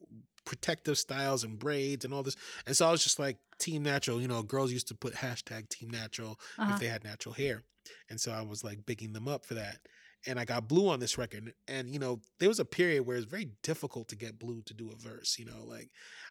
protective 0.46 0.96
styles 0.96 1.44
and 1.44 1.58
braids 1.58 2.04
and 2.06 2.14
all 2.14 2.22
this. 2.22 2.36
And 2.66 2.74
so 2.74 2.88
I 2.88 2.90
was 2.90 3.02
just 3.02 3.18
like, 3.18 3.36
Team 3.58 3.82
Natural, 3.82 4.20
you 4.20 4.28
know, 4.28 4.42
girls 4.42 4.72
used 4.72 4.88
to 4.88 4.94
put 4.94 5.14
hashtag 5.14 5.68
Team 5.68 5.90
Natural 5.90 6.38
Uh-huh. 6.58 6.72
if 6.74 6.80
they 6.80 6.86
had 6.86 7.04
natural 7.04 7.34
hair. 7.34 7.64
And 8.08 8.18
so 8.20 8.32
I 8.32 8.40
was 8.42 8.64
like 8.64 8.86
bigging 8.86 9.12
them 9.12 9.28
up 9.28 9.44
for 9.44 9.54
that. 9.54 9.78
And 10.26 10.40
I 10.40 10.44
got 10.44 10.68
Blu 10.68 10.88
on 10.88 10.98
this 11.00 11.16
record. 11.18 11.52
And, 11.68 11.92
you 11.92 11.98
know, 11.98 12.20
there 12.40 12.48
was 12.48 12.58
a 12.58 12.64
period 12.64 13.06
where 13.06 13.16
it's 13.16 13.26
very 13.26 13.50
difficult 13.62 14.08
to 14.08 14.16
get 14.16 14.38
Blu 14.38 14.62
to 14.62 14.74
do 14.74 14.90
a 14.90 14.96
verse, 14.96 15.38
you 15.38 15.44
know, 15.44 15.64
like, 15.64 15.90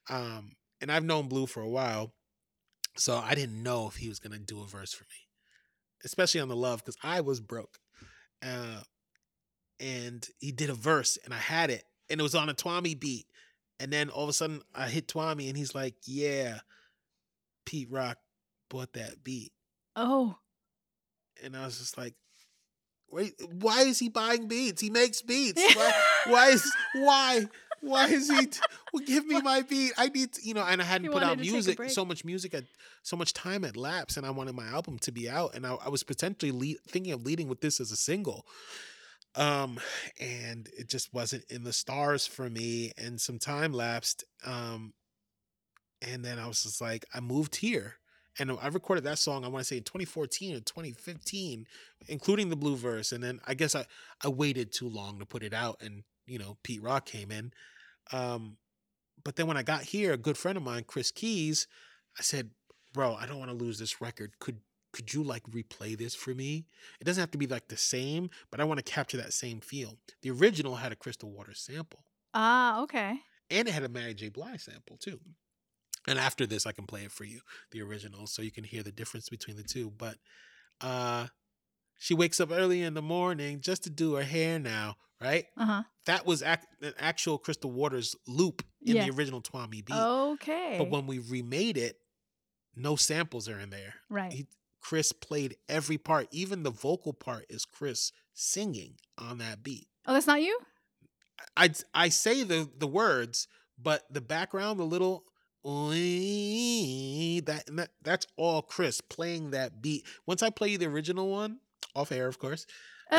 um, 0.09 0.53
and 0.82 0.91
I've 0.91 1.05
known 1.05 1.28
Blu 1.30 1.45
for 1.47 1.61
a 1.61 1.70
while. 1.70 2.13
So 2.97 3.18
I 3.18 3.36
didn't 3.36 3.61
know 3.63 3.88
if 3.88 3.95
he 3.95 4.09
was 4.09 4.20
going 4.20 4.34
to 4.34 4.39
do 4.39 4.61
a 4.61 4.68
verse 4.68 4.93
for 4.93 5.03
me, 5.05 5.28
especially 6.03 6.41
on 6.41 6.47
the 6.49 6.55
love, 6.55 6.80
because 6.84 6.97
I 7.03 7.22
was 7.22 7.39
broke. 7.41 7.78
Uh, 8.45 8.82
and 9.80 10.28
he 10.39 10.51
did 10.51 10.70
a 10.70 10.74
verse 10.74 11.18
and 11.26 11.34
I 11.34 11.38
had 11.38 11.70
it 11.70 11.84
and 12.09 12.20
it 12.20 12.24
was 12.24 12.36
on 12.36 12.49
a 12.49 12.53
Tuamie 12.53 12.99
beat. 12.99 13.26
And 13.80 13.92
then 13.92 14.10
all 14.10 14.24
of 14.24 14.30
a 14.30 14.34
sudden 14.34 14.62
I 14.74 14.88
hit 14.88 15.08
Tuamie 15.08 15.48
and 15.50 15.58
he's 15.58 15.76
like, 15.76 15.96
Yeah, 16.06 16.60
Pete 17.66 17.90
Rock 17.92 18.18
bought 18.70 18.94
that 18.94 19.24
beat. 19.24 19.52
Oh, 19.96 20.38
And 21.44 21.56
I 21.56 21.66
was 21.66 21.78
just 21.80 21.98
like, 21.98 22.14
Wait, 23.10 23.34
why 23.60 23.82
is 23.82 24.00
he 24.00 24.10
buying 24.10 24.48
beats? 24.48 24.82
He 24.82 24.90
makes 24.90 25.22
beats. 25.22 25.62
Why 25.76 25.94
why 26.28 26.50
is 26.50 26.72
why? 26.96 27.46
Why 27.82 28.08
is 28.08 28.30
he 28.30 28.48
t- 28.48 28.60
well, 28.92 29.04
give 29.06 29.28
me 29.28 29.40
my 29.42 29.62
beat? 29.62 29.94
I 29.96 30.08
need 30.08 30.34
to, 30.34 30.42
you 30.48 30.56
know, 30.56 30.64
and 30.64 30.82
I 30.82 30.86
hadn't 30.86 31.06
He 31.06 31.14
put 31.14 31.22
out 31.22 31.38
wanted 31.38 31.44
to 31.44 31.44
take 31.44 31.52
a 31.52 31.82
music. 31.82 31.90
So 31.92 32.04
much 32.04 32.26
music 32.26 32.56
at 32.56 32.64
so 33.04 33.16
much 33.16 33.34
time 33.34 33.62
had 33.62 33.78
lapsed, 33.78 34.18
and 34.18 34.26
I 34.26 34.32
wanted 34.32 34.56
my 34.56 34.66
album 34.66 34.98
to 35.00 35.12
be 35.12 35.30
out. 35.30 35.54
And 35.54 35.68
I, 35.68 35.76
I 35.76 35.90
was 35.90 36.02
potentially 36.02 36.52
lead, 36.52 36.78
thinking 36.88 37.14
of 37.14 37.24
leading 37.24 37.48
with 37.48 37.62
this 37.62 37.80
as 37.80 37.92
a 37.92 37.96
single. 37.96 38.48
Um, 39.36 39.80
and 40.20 40.70
it 40.78 40.88
just 40.88 41.14
wasn't 41.14 41.44
in 41.50 41.64
the 41.64 41.74
stars 41.74 42.26
for 42.26 42.50
me, 42.50 42.94
and 42.98 43.20
some 43.20 43.40
time 43.40 43.74
lapsed. 43.74 44.24
Um, 44.46 44.94
and 46.02 46.24
then 46.24 46.40
I 46.40 46.48
was 46.48 46.64
just 46.64 46.82
like, 46.82 47.06
I 47.14 47.20
moved 47.20 47.58
here. 47.58 47.96
And 48.38 48.52
I 48.62 48.68
recorded 48.68 49.06
that 49.06 49.20
song, 49.20 49.46
I 49.46 49.48
want 49.48 49.62
to 49.62 49.66
say 49.66 49.78
in 49.78 49.84
2014 49.84 50.58
or 50.58 50.60
2015, 50.60 51.66
including 52.08 52.50
the 52.50 52.58
Blu 52.58 52.76
verse. 52.76 53.14
And 53.14 53.24
then 53.24 53.40
I 53.48 53.54
guess 53.54 53.76
I, 53.76 53.86
I 54.22 54.28
waited 54.28 54.74
too 54.74 54.90
long 54.90 55.20
to 55.20 55.26
put 55.26 55.42
it 55.42 55.54
out. 55.54 55.78
And, 55.82 56.04
you 56.26 56.38
know, 56.38 56.58
Pete 56.62 56.84
Rock 56.84 57.06
came 57.06 57.32
in. 57.32 57.54
Um, 58.12 58.58
but 59.24 59.38
then 59.38 59.48
when 59.48 59.58
I 59.58 59.64
got 59.64 59.84
here, 59.84 60.12
a 60.12 60.18
good 60.18 60.38
friend 60.38 60.58
of 60.58 60.64
mine, 60.64 60.84
Chris 60.86 61.12
Keys, 61.12 61.68
I 62.20 62.24
said, 62.24 62.50
bro, 62.94 63.16
I 63.16 63.26
don't 63.26 63.40
want 63.40 63.52
to 63.52 63.58
lose 63.58 63.80
this 63.80 64.02
record. 64.02 64.34
Could 64.40 64.60
could 64.96 65.14
you 65.14 65.22
like 65.24 65.43
replay 65.43 65.98
this 65.98 66.16
for 66.16 66.34
me? 66.34 66.66
It 67.00 67.04
doesn't 67.04 67.22
have 67.22 67.32
to 67.32 67.38
be 67.38 67.48
like 67.48 67.68
the 67.68 67.78
same, 67.78 68.30
but 68.50 68.60
I 68.60 68.64
want 68.64 68.78
to 68.84 68.91
capture 68.98 69.18
that 69.18 69.34
same 69.34 69.60
feel. 69.60 69.98
The 70.22 70.32
original 70.32 70.76
had 70.76 70.91
a 70.91 70.96
Crystal 70.96 71.30
Waters 71.30 71.60
sample. 71.60 72.04
ah, 72.34 72.82
okay. 72.84 73.20
And 73.52 73.68
it 73.68 73.72
had 73.74 73.84
a 73.84 73.89
Mary 73.89 74.14
J. 74.14 74.30
Blige 74.30 74.62
sample 74.62 74.98
too. 74.98 75.20
And 76.08 76.18
after 76.20 76.46
this, 76.46 76.66
I 76.66 76.72
can 76.72 76.86
play 76.86 77.02
it 77.04 77.12
for 77.12 77.24
you, 77.26 77.41
the 77.72 77.82
original, 77.82 78.26
so 78.28 78.41
you 78.41 78.52
can 78.52 78.64
hear 78.64 78.84
the 78.84 78.91
difference 78.91 79.28
between 79.30 79.58
the 79.58 79.64
two. 79.64 79.91
But 79.98 80.16
uh 80.82 81.28
she 81.98 82.14
wakes 82.14 82.39
up 82.39 82.52
early 82.52 82.82
in 82.82 82.93
the 82.93 83.02
morning 83.02 83.62
just 83.62 83.84
to 83.86 83.89
do 83.89 84.16
her 84.16 84.24
hair 84.24 84.60
now, 84.60 84.96
right? 85.22 85.46
Uh 85.58 85.66
huh. 85.66 85.84
That 86.06 86.26
was 86.26 86.41
an 86.41 86.58
actual 87.00 87.38
Crystal 87.38 87.72
Waters 87.72 88.16
loop 88.28 88.64
in 88.82 88.96
Yeah. 88.98 89.06
the 89.06 89.12
original 89.16 89.41
Tuamie 89.41 89.84
beat. 89.86 89.96
Okay. 89.96 90.76
But 90.78 90.89
when 90.89 91.08
we 91.08 91.20
remade 91.20 91.78
it, 91.78 91.98
no 92.76 92.96
samples 92.96 93.48
are 93.50 93.60
in 93.60 93.70
there. 93.70 93.93
right. 94.10 94.32
He, 94.34 94.48
Chris 94.88 95.12
played 95.12 95.56
every 95.68 95.98
part, 95.98 96.28
even 96.30 96.62
the 96.62 96.70
vocal 96.70 97.12
part 97.12 97.44
is 97.50 97.66
Chris 97.66 98.12
singing 98.36 98.94
on 99.18 99.40
that 99.40 99.64
beat. 99.64 99.88
oh, 100.06 100.14
that's 100.14 100.28
not 100.28 100.44
you? 100.44 100.60
I 101.58 101.72
I 101.96 102.10
say 102.10 102.44
the 102.44 102.70
the 102.78 102.86
words, 102.86 103.48
but 103.82 104.04
the 104.12 104.22
background, 104.22 104.80
the 104.80 104.84
little 104.84 105.24
that, 105.64 107.64
that 107.72 107.90
that's 108.04 108.28
all 108.38 108.62
Chris 108.62 109.02
playing 109.02 109.52
that 109.52 109.82
beat. 109.82 110.06
Once 110.28 110.44
I 110.44 110.52
play 110.52 110.70
you 110.70 110.78
the 110.78 110.86
original 110.86 111.32
one, 111.32 111.62
off 111.96 112.12
air, 112.12 112.28
of 112.28 112.38
course. 112.38 112.68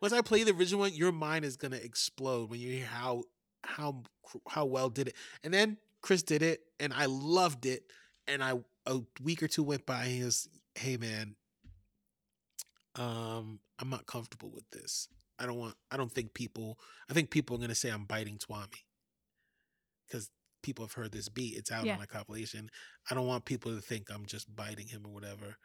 Once 0.00 0.14
I 0.14 0.22
play 0.22 0.44
the 0.44 0.52
original 0.52 0.80
one, 0.80 0.94
your 0.94 1.12
mind 1.12 1.44
is 1.44 1.58
gonna 1.58 1.76
explode 1.76 2.48
when 2.48 2.58
you 2.58 2.72
hear 2.72 2.86
how 2.86 3.24
how 3.64 4.02
how 4.48 4.64
well 4.64 4.88
did 4.88 5.08
it. 5.08 5.14
And 5.44 5.52
then 5.52 5.76
Chris 6.00 6.22
did 6.22 6.40
it, 6.40 6.62
and 6.80 6.94
I 6.94 7.04
loved 7.04 7.66
it. 7.66 7.82
And 8.26 8.42
I 8.42 8.60
a 8.88 9.00
week 9.22 9.42
or 9.42 9.48
two 9.48 9.62
went 9.62 9.86
by, 9.86 10.04
and 10.04 10.12
he 10.12 10.24
was, 10.24 10.48
"Hey 10.74 10.96
man, 10.96 11.36
um, 12.96 13.60
I'm 13.78 13.90
not 13.90 14.06
comfortable 14.06 14.50
with 14.50 14.68
this. 14.70 15.08
I 15.38 15.46
don't 15.46 15.58
want. 15.58 15.76
I 15.90 15.96
don't 15.96 16.10
think 16.12 16.34
people. 16.34 16.78
I 17.08 17.12
think 17.14 17.30
people 17.30 17.56
are 17.56 17.60
gonna 17.60 17.74
say 17.74 17.90
I'm 17.90 18.04
biting 18.04 18.38
Tuamie 18.38 18.82
because 20.06 20.30
people 20.62 20.84
have 20.84 20.92
heard 20.94 21.12
this 21.12 21.28
beat. 21.28 21.56
It's 21.56 21.70
out 21.70 21.86
Yeah. 21.86 21.94
on 21.96 22.02
a 22.02 22.06
compilation. 22.06 22.70
I 23.10 23.14
don't 23.14 23.26
want 23.26 23.44
people 23.44 23.74
to 23.74 23.80
think 23.80 24.10
I'm 24.10 24.26
just 24.26 24.54
biting 24.56 24.88
him 24.88 25.06
or 25.06 25.12
whatever. 25.12 25.56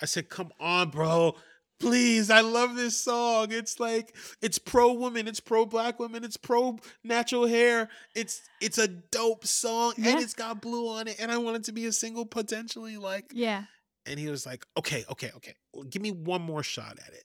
I 0.00 0.06
said, 0.06 0.28
"Come 0.28 0.52
on, 0.60 0.90
bro." 0.90 1.38
Please, 1.82 2.30
I 2.30 2.40
love 2.40 2.76
this 2.76 2.96
song. 2.96 3.48
It's 3.50 3.80
like 3.80 4.14
it's 4.40 4.58
pro 4.58 4.92
woman, 4.92 5.26
it's 5.26 5.40
pro 5.40 5.66
black 5.66 5.98
women, 5.98 6.22
it's 6.24 6.36
pro 6.36 6.78
natural 7.02 7.46
hair. 7.46 7.88
It's 8.14 8.40
it's 8.60 8.78
a 8.78 8.88
dope 8.88 9.44
song 9.46 9.94
Yeah. 9.98 10.12
and 10.12 10.20
it's 10.20 10.34
got 10.34 10.62
Blu 10.62 10.88
on 10.88 11.08
it 11.08 11.16
and 11.18 11.30
I 11.32 11.38
want 11.38 11.56
it 11.56 11.64
to 11.64 11.72
be 11.72 11.86
a 11.86 11.92
single 11.92 12.24
potentially 12.24 12.96
like 12.96 13.32
yeah. 13.34 13.64
and 14.06 14.18
he 14.18 14.28
was 14.28 14.46
like, 14.46 14.64
okay, 14.76 15.04
okay, 15.10 15.30
okay, 15.36 15.54
well, 15.74 15.84
give 15.84 16.02
me 16.02 16.12
one 16.12 16.42
more 16.42 16.62
shot 16.62 16.98
at 17.06 17.12
it. 17.12 17.24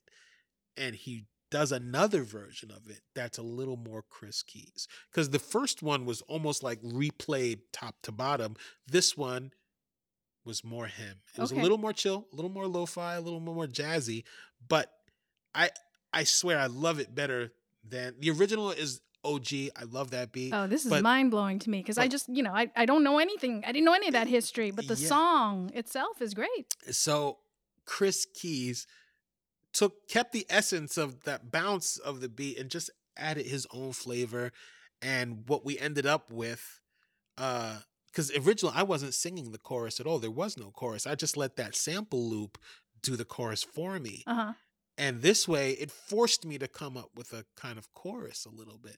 And 0.75 0.95
he 0.95 1.25
does 1.49 1.71
another 1.71 2.23
version 2.23 2.71
of 2.71 2.89
it 2.89 3.01
that's 3.15 3.37
a 3.37 3.43
little 3.43 3.77
more 3.77 4.03
Chris 4.09 4.43
Keys. 4.43 4.87
Because 5.11 5.29
the 5.29 5.39
first 5.39 5.81
one 5.81 6.05
was 6.05 6.21
almost 6.23 6.61
like 6.63 6.81
replayed 6.81 7.59
top 7.71 7.95
to 8.03 8.11
bottom. 8.11 8.55
This 8.87 9.15
one 9.15 9.51
was 10.43 10.63
more 10.63 10.87
him. 10.87 11.17
It 11.35 11.41
was 11.41 11.51
Okay. 11.51 11.59
a 11.59 11.63
little 11.63 11.77
more 11.77 11.93
chill, 11.93 12.25
a 12.31 12.35
little 12.35 12.51
more 12.51 12.67
lo-fi, 12.67 13.15
a 13.15 13.21
little 13.21 13.39
more 13.41 13.65
jazzy. 13.67 14.23
But 14.65 14.91
I 15.53 15.69
I 16.13 16.23
swear 16.23 16.59
I 16.59 16.67
love 16.67 16.99
it 16.99 17.13
better 17.13 17.51
than 17.83 18.15
the 18.19 18.31
original 18.31 18.71
is 18.71 19.01
OG. 19.23 19.71
I 19.75 19.83
love 19.89 20.11
that 20.11 20.31
beat. 20.31 20.53
Oh, 20.53 20.67
this 20.67 20.85
is 20.85 20.89
but- 20.89 21.03
mind 21.03 21.31
blowing 21.31 21.59
to 21.59 21.69
me 21.69 21.79
because 21.79 21.97
I 21.97 22.07
just, 22.07 22.29
you 22.29 22.43
know, 22.43 22.53
I, 22.53 22.71
I 22.75 22.85
don't 22.85 23.03
know 23.03 23.19
anything. 23.19 23.63
I 23.65 23.71
didn't 23.71 23.85
know 23.85 23.93
any 23.93 24.07
of 24.07 24.13
that 24.13 24.27
history, 24.27 24.71
but 24.71 24.87
the 24.87 24.95
Yeah. 24.95 25.07
song 25.07 25.71
itself 25.73 26.21
is 26.21 26.33
great. 26.33 26.75
so 26.91 27.39
Chris 27.85 28.25
Keys 28.33 28.85
took 29.73 30.07
kept 30.09 30.31
the 30.33 30.45
essence 30.49 30.97
of 30.97 31.23
that 31.23 31.51
bounce 31.51 31.97
of 31.97 32.19
the 32.21 32.29
beat 32.29 32.57
and 32.57 32.69
just 32.69 32.89
added 33.15 33.45
his 33.45 33.65
own 33.71 33.91
flavor 33.93 34.51
and 35.01 35.47
what 35.47 35.63
we 35.65 35.77
ended 35.79 36.05
up 36.05 36.31
with 36.31 36.81
uh 37.37 37.79
because 38.07 38.31
originally 38.35 38.73
I 38.75 38.83
wasn't 38.83 39.13
singing 39.13 39.51
the 39.51 39.57
chorus 39.59 39.99
at 39.99 40.07
all. 40.07 40.17
There 40.19 40.31
was 40.31 40.57
no 40.57 40.71
chorus. 40.71 41.05
I 41.05 41.15
just 41.15 41.37
let 41.37 41.55
that 41.57 41.75
sample 41.75 42.27
loop 42.29 42.57
do 43.01 43.15
the 43.15 43.25
chorus 43.25 43.63
for 43.63 43.99
me. 43.99 44.23
Uh 44.27 44.33
huh. 44.33 44.53
And 44.97 45.21
this 45.21 45.47
way 45.47 45.71
it 45.73 45.91
forced 45.91 46.45
me 46.45 46.57
to 46.57 46.67
come 46.67 46.97
up 46.97 47.11
with 47.15 47.33
a 47.33 47.45
kind 47.55 47.77
of 47.77 47.93
chorus 47.93 48.45
a 48.45 48.49
little 48.55 48.77
bit. 48.77 48.97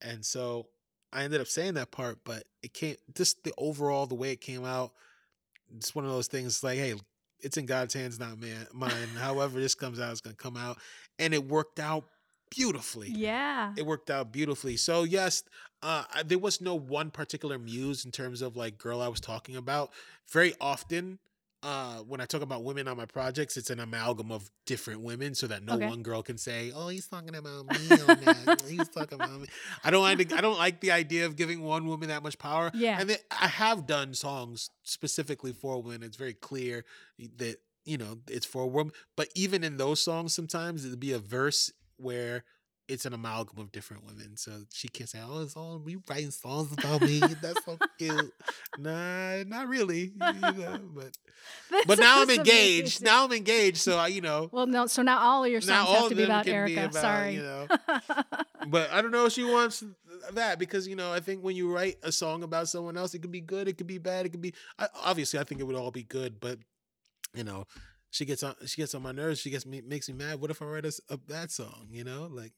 And 0.00 0.24
so 0.24 0.68
I 1.12 1.24
ended 1.24 1.40
up 1.40 1.46
saying 1.46 1.74
that 1.74 1.90
part, 1.90 2.18
but 2.24 2.44
it 2.62 2.72
came 2.72 2.96
just 3.14 3.44
the 3.44 3.52
overall 3.58 4.06
the 4.06 4.14
way 4.14 4.32
it 4.32 4.40
came 4.40 4.64
out. 4.64 4.92
It's 5.76 5.94
one 5.94 6.04
of 6.04 6.10
those 6.10 6.26
things 6.28 6.64
like, 6.64 6.78
hey, 6.78 6.94
it's 7.40 7.56
in 7.56 7.66
God's 7.66 7.94
hands, 7.94 8.18
not 8.18 8.38
man 8.40 8.66
mine. 8.72 9.08
However, 9.18 9.60
this 9.60 9.74
comes 9.74 10.00
out, 10.00 10.12
it's 10.12 10.20
gonna 10.20 10.36
come 10.36 10.56
out. 10.56 10.78
And 11.18 11.34
it 11.34 11.46
worked 11.46 11.80
out 11.80 12.04
beautifully. 12.50 13.10
Yeah. 13.10 13.74
It 13.76 13.86
worked 13.86 14.10
out 14.10 14.32
beautifully. 14.32 14.76
So 14.76 15.04
yes, 15.04 15.42
uh, 15.82 16.04
I- 16.14 16.22
there 16.22 16.38
was 16.38 16.60
no 16.60 16.74
one 16.74 17.10
particular 17.10 17.58
muse 17.58 18.04
in 18.04 18.10
terms 18.10 18.42
of 18.42 18.56
like 18.56 18.78
girl 18.78 19.00
I 19.00 19.08
was 19.08 19.20
talking 19.20 19.56
about. 19.56 19.90
Very 20.32 20.54
often, 20.60 21.18
uh, 21.62 21.98
when 21.98 22.20
I 22.20 22.24
talk 22.24 22.40
about 22.42 22.64
women 22.64 22.88
on 22.88 22.96
my 22.96 23.04
projects, 23.04 23.56
it's 23.56 23.68
an 23.70 23.80
amalgam 23.80 24.32
of 24.32 24.50
different 24.64 25.00
women, 25.02 25.34
so 25.34 25.46
that 25.46 25.62
no 25.62 25.74
Okay. 25.74 25.86
one 25.88 26.02
girl 26.02 26.22
can 26.22 26.38
say, 26.38 26.72
"Oh, 26.74 26.88
he's 26.88 27.06
talking 27.06 27.34
about 27.34 27.66
me." 27.66 27.76
On 27.90 28.06
that. 28.20 28.62
he's 28.68 28.88
talking 28.88 29.20
about 29.20 29.40
me. 29.40 29.46
I 29.84 29.90
don't 29.90 30.02
like. 30.02 30.26
The, 30.28 30.36
I 30.36 30.40
don't 30.40 30.56
like 30.58 30.80
the 30.80 30.90
idea 30.92 31.26
of 31.26 31.36
giving 31.36 31.60
one 31.62 31.86
woman 31.86 32.08
that 32.08 32.22
much 32.22 32.38
power. 32.38 32.70
Yeah. 32.72 32.98
and 33.00 33.10
then 33.10 33.18
I 33.30 33.48
have 33.48 33.86
done 33.86 34.14
songs 34.14 34.70
specifically 34.84 35.52
for 35.52 35.82
women. 35.82 36.02
It's 36.02 36.16
very 36.16 36.34
clear 36.34 36.84
that 37.36 37.56
you 37.84 37.98
know 37.98 38.18
it's 38.28 38.46
for 38.46 38.62
a 38.62 38.66
woman. 38.66 38.92
But 39.16 39.28
even 39.34 39.62
in 39.62 39.76
those 39.76 40.02
songs, 40.02 40.32
sometimes 40.34 40.84
it'd 40.86 40.98
be 41.00 41.12
a 41.12 41.18
verse 41.18 41.70
where 41.98 42.44
it's 42.90 43.06
an 43.06 43.12
amalgam 43.14 43.58
of 43.58 43.72
different 43.72 44.04
women. 44.06 44.36
So 44.36 44.52
she 44.72 44.88
can't 44.88 45.08
say, 45.08 45.20
"Oh, 45.24 45.42
it's 45.42 45.56
all 45.56 45.78
we 45.78 45.96
writing 46.08 46.30
songs 46.30 46.72
about 46.72 47.00
me. 47.02 47.20
That's 47.40 47.64
so 47.64 47.78
cute." 47.98 48.32
Nah, 48.78 49.42
not 49.44 49.68
really. 49.68 50.12
You 50.34 50.40
know, 50.40 50.80
but 50.94 51.16
but 51.86 51.98
now 51.98 52.20
I'm 52.22 52.30
engaged. 52.30 53.00
amazing. 53.00 53.04
Now 53.04 53.24
I'm 53.24 53.32
engaged. 53.32 53.78
So 53.78 53.96
I, 53.96 54.08
you 54.08 54.20
know, 54.20 54.48
Well, 54.52 54.66
no. 54.66 54.86
So 54.86 55.02
now 55.02 55.18
all 55.18 55.44
of 55.44 55.50
your 55.50 55.60
songs 55.60 55.88
have 55.88 56.08
to 56.08 56.14
be 56.14 56.24
about 56.24 56.46
Erica. 56.46 56.74
be 56.74 56.80
about, 56.80 56.94
Sorry. 56.94 57.34
you 57.34 57.42
know. 57.42 57.66
but 58.68 58.90
I 58.92 59.00
don't 59.02 59.10
know 59.12 59.26
if 59.26 59.32
she 59.32 59.44
wants 59.44 59.82
that 60.32 60.58
because 60.58 60.86
you 60.86 60.96
know 60.96 61.12
I 61.12 61.20
think 61.20 61.42
when 61.42 61.56
you 61.56 61.72
write 61.72 61.96
a 62.02 62.12
song 62.12 62.42
about 62.42 62.68
someone 62.68 62.96
else, 62.96 63.14
it 63.14 63.20
could 63.20 63.32
be 63.32 63.40
good, 63.40 63.68
it 63.68 63.78
could 63.78 63.86
be 63.86 63.98
bad, 63.98 64.26
it 64.26 64.30
could 64.30 64.42
be. 64.42 64.54
I, 64.78 64.88
obviously, 65.04 65.38
I 65.38 65.44
think 65.44 65.60
it 65.60 65.64
would 65.64 65.76
all 65.76 65.90
be 65.90 66.02
good, 66.02 66.40
but 66.40 66.58
you 67.34 67.44
know, 67.44 67.66
she 68.10 68.24
gets 68.24 68.42
on 68.42 68.54
she 68.66 68.80
gets 68.82 68.94
on 68.94 69.02
my 69.02 69.12
nerves. 69.12 69.40
She 69.40 69.50
gets 69.50 69.64
me 69.64 69.80
makes 69.80 70.08
me 70.08 70.14
mad. 70.14 70.40
What 70.40 70.50
if 70.50 70.60
I 70.60 70.66
write 70.66 70.84
a, 70.84 70.92
a 71.08 71.16
bad 71.16 71.50
song? 71.50 71.88
You 71.90 72.04
know, 72.04 72.28
like 72.30 72.52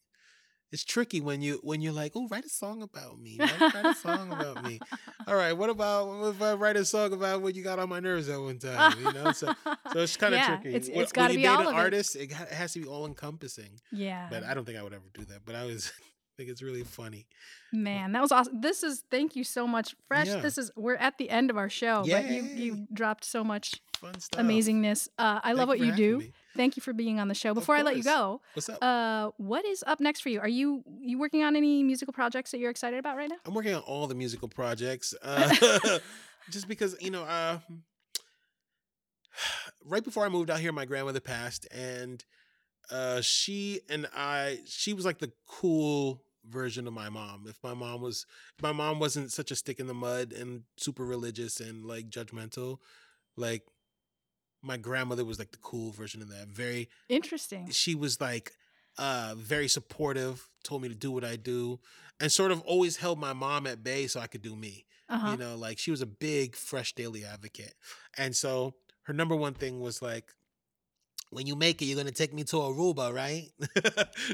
it's 0.73 0.85
tricky 0.85 1.21
when 1.21 1.43
you 1.43 1.61
when 1.63 1.81
you're 1.83 1.93
like, 1.93 2.13
oh, 2.17 2.27
write 2.29 2.45
a 2.45 2.49
song 2.49 2.83
about 2.83 3.21
me. 3.21 3.37
Write, 3.39 3.61
write 3.61 3.85
a 3.87 3.95
song 3.95 4.33
about 4.33 4.65
me. 4.65 4.81
All 5.29 5.35
right, 5.37 5.53
what 5.53 5.71
about 5.71 6.09
what 6.09 6.29
if 6.35 6.43
I 6.43 6.55
write 6.55 6.77
a 6.77 6.85
song 6.85 7.13
about 7.13 7.43
what 7.43 7.55
you 7.55 7.63
got 7.63 7.79
on 7.79 7.89
my 7.91 8.01
nerves 8.01 8.29
at 8.29 8.41
one 8.41 8.59
time? 8.59 8.99
You 8.99 9.13
know, 9.13 9.33
so 9.33 9.53
so 9.93 10.01
it's 10.01 10.17
kind 10.17 10.35
of 10.35 10.41
Yeah, 10.41 10.47
tricky. 10.57 10.69
it's- 10.77 10.89
When- 10.91 11.01
it's 11.03 11.13
gotta 11.13 11.35
be 11.35 11.41
you 11.41 11.47
date 11.47 11.55
all 11.55 11.61
an 11.61 11.67
of 11.69 11.73
it. 11.75 11.77
artist, 11.77 12.17
it, 12.17 12.31
it 12.31 12.33
has 12.33 12.73
to 12.73 12.81
be 12.81 12.87
all 12.89 13.07
encompassing. 13.07 13.79
yeah. 13.93 14.29
But 14.31 14.45
I 14.45 14.55
don't 14.55 14.65
think 14.65 14.79
I 14.79 14.83
would 14.83 14.95
ever 14.95 15.05
do 15.15 15.25
that. 15.27 15.45
But 15.45 15.55
I 15.55 15.65
was 15.67 15.93
I 16.01 16.33
think 16.39 16.49
it's 16.49 16.63
really 16.63 16.83
funny. 16.83 17.27
Man, 17.75 18.13
that 18.13 18.23
was 18.23 18.33
awesome. 18.33 18.61
This 18.63 18.83
is 18.83 19.05
thank 19.11 19.37
you 19.37 19.45
so 19.45 19.67
much, 19.67 19.95
Fresh. 20.09 20.29
Yeah. 20.29 20.37
This 20.41 20.57
is 20.57 20.71
we're 20.77 20.97
at 20.97 21.19
the 21.19 21.29
end 21.29 21.51
of 21.51 21.59
our 21.59 21.69
show, 21.69 22.05
but 22.09 22.31
you 22.31 22.43
you 22.43 22.87
dropped 22.93 23.25
so 23.27 23.45
much 23.45 23.83
Fun 23.99 24.19
stuff. 24.19 24.41
amazingness. 24.41 25.09
Uh, 25.19 25.41
I 25.45 25.53
love 25.53 25.69
what 25.69 25.79
you 25.79 25.93
do. 25.95 26.19
me. 26.19 26.33
Thank 26.57 26.77
you 26.77 26.83
for 26.83 26.93
being 26.93 27.19
on 27.19 27.29
the 27.29 27.35
show. 27.35 27.55
Before 27.55 27.75
I 27.75 27.83
let 27.83 27.97
you 27.97 28.03
go, 28.03 28.41
What's 28.55 28.69
up? 28.69 28.83
uh, 28.83 29.31
what 29.39 29.65
is 29.65 29.83
up 29.87 30.01
next 30.01 30.21
for 30.21 30.29
you? 30.29 30.41
Are 30.41 30.49
you 30.49 30.85
you 31.01 31.19
working 31.19 31.43
on 31.43 31.57
any 31.57 31.83
musical 31.83 32.13
projects 32.13 32.51
that 32.51 32.59
you're 32.59 32.71
excited 32.71 32.99
about 32.99 33.17
right 33.17 33.29
now? 33.29 33.37
I'm 33.47 33.55
working 33.55 33.75
on 33.75 33.83
all 33.83 34.07
the 34.07 34.15
musical 34.15 34.49
projects. 34.49 35.15
Uh, 35.23 35.99
just 36.51 36.69
because, 36.69 36.97
you 37.01 37.11
know, 37.11 37.25
uh, 37.25 37.59
right 39.85 40.05
before 40.05 40.25
I 40.25 40.29
moved 40.29 40.51
out 40.51 40.61
here, 40.61 40.73
my 40.73 40.85
grandmother 40.85 41.21
passed, 41.21 41.67
and 41.73 42.25
uh, 42.91 43.21
she 43.21 43.81
and 43.89 44.09
I, 44.15 44.59
she 44.67 44.93
was 44.93 45.05
like 45.05 45.19
the 45.19 45.33
cool 45.47 46.23
version 46.49 46.87
of 46.87 46.93
my 46.93 47.09
mom. 47.09 47.47
If 47.49 47.59
my 47.63 47.75
mom 47.75 48.03
was, 48.03 48.27
if 48.59 48.63
my 48.63 48.73
mom 48.73 48.99
wasn't 48.99 49.33
such 49.33 49.51
a 49.51 49.57
stick 49.57 49.79
in 49.81 49.87
the 49.87 49.95
mud 49.95 50.33
and 50.33 50.63
super 50.77 51.05
religious 51.05 51.61
and 51.61 51.85
like 51.85 52.11
judgmental, 52.11 52.79
like 53.37 53.63
my 54.63 54.77
grandmother 54.77 55.25
was 55.25 55.39
like 55.39 55.51
the 55.51 55.59
cool 55.59 55.91
version 55.91 56.23
of 56.23 56.29
that. 56.31 56.49
Very 56.49 56.89
Interesting. 57.09 57.69
she 57.71 57.95
was 57.95 58.21
like 58.21 58.53
uh 58.99 59.35
very 59.39 59.69
supportive 59.69 60.49
told 60.63 60.83
me 60.83 60.89
to 60.89 60.95
do 60.95 61.11
what 61.11 61.25
i 61.25 61.35
do 61.35 61.81
and 62.21 62.31
sort 62.31 62.53
of 62.53 62.61
always 62.63 62.97
held 62.99 63.19
my 63.19 63.33
mom 63.33 63.67
at 63.67 63.83
bay 63.83 64.07
so 64.07 64.21
i 64.21 64.27
could 64.27 64.43
do 64.43 64.55
me 64.55 64.85
Uh-huh. 65.09 65.31
you 65.31 65.39
know 65.39 65.57
like 65.57 65.79
she 65.79 65.91
was 65.91 66.03
a 66.03 66.07
big 66.07 66.55
fresh 66.55 66.93
daily 66.95 67.25
advocate 67.25 67.73
and 68.19 68.37
so 68.37 68.75
her 69.05 69.15
number 69.15 69.35
one 69.35 69.55
thing 69.55 69.81
was 69.81 70.03
like 70.03 70.35
when 71.33 71.47
you 71.47 71.57
make 71.57 71.81
it 71.83 71.87
you're 71.87 71.97
gonna 71.97 72.11
take 72.11 72.33
me 72.33 72.45
to 72.45 72.57
aruba 72.57 73.13
right 73.13 73.49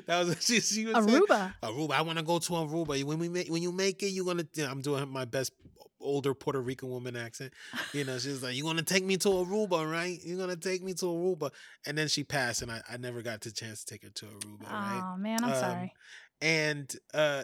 that 0.07 0.18
was 0.18 0.28
what 0.28 0.42
she, 0.42 0.61
she 0.61 0.84
say. 0.84 0.92
Aruba. 0.92 1.55
Aruba. 1.62 1.92
I 1.92 2.03
want 2.03 2.18
to 2.18 2.24
go 2.24 2.38
to 2.38 2.53
Aruba. 2.53 3.03
When 3.05 3.18
we 3.18 3.28
make, 3.28 3.49
when 3.49 3.62
you 3.62 3.72
make 3.72 4.03
it, 4.03 4.09
you're 4.09 4.24
gonna. 4.24 4.44
you 4.55 4.64
know, 4.64 4.70
I'm 4.70 4.80
doing 4.82 5.09
my 5.09 5.24
best 5.24 5.53
older 6.01 6.32
Puerto 6.34 6.61
Rican 6.61 6.88
woman 6.90 7.16
accent. 7.16 7.53
You 7.92 8.05
know, 8.05 8.18
she's 8.18 8.42
like, 8.42 8.57
"You're 8.57 8.66
gonna 8.66 8.82
take 8.82 9.05
me 9.05 9.16
to 9.18 9.28
Aruba, 9.28 9.90
right? 9.90 10.18
You're 10.24 10.38
gonna 10.38 10.57
take 10.57 10.82
me 10.82 10.94
to 10.94 11.07
Aruba." 11.07 11.51
And 11.86 11.96
then 11.96 12.09
she 12.09 12.24
passed, 12.24 12.62
and 12.62 12.70
I, 12.70 12.80
I 12.90 12.96
never 12.96 13.22
got 13.22 13.40
the 13.42 13.51
chance 13.53 13.84
to 13.84 13.94
take 13.94 14.03
her 14.05 14.11
to 14.11 14.26
Aruba, 14.26 14.70
right? 14.70 15.03
Oh 15.14 15.16
man, 15.18 15.44
I'm 15.44 15.51
Um, 15.53 15.57
sorry. 15.57 15.92
And 16.40 16.96
uh, 17.14 17.42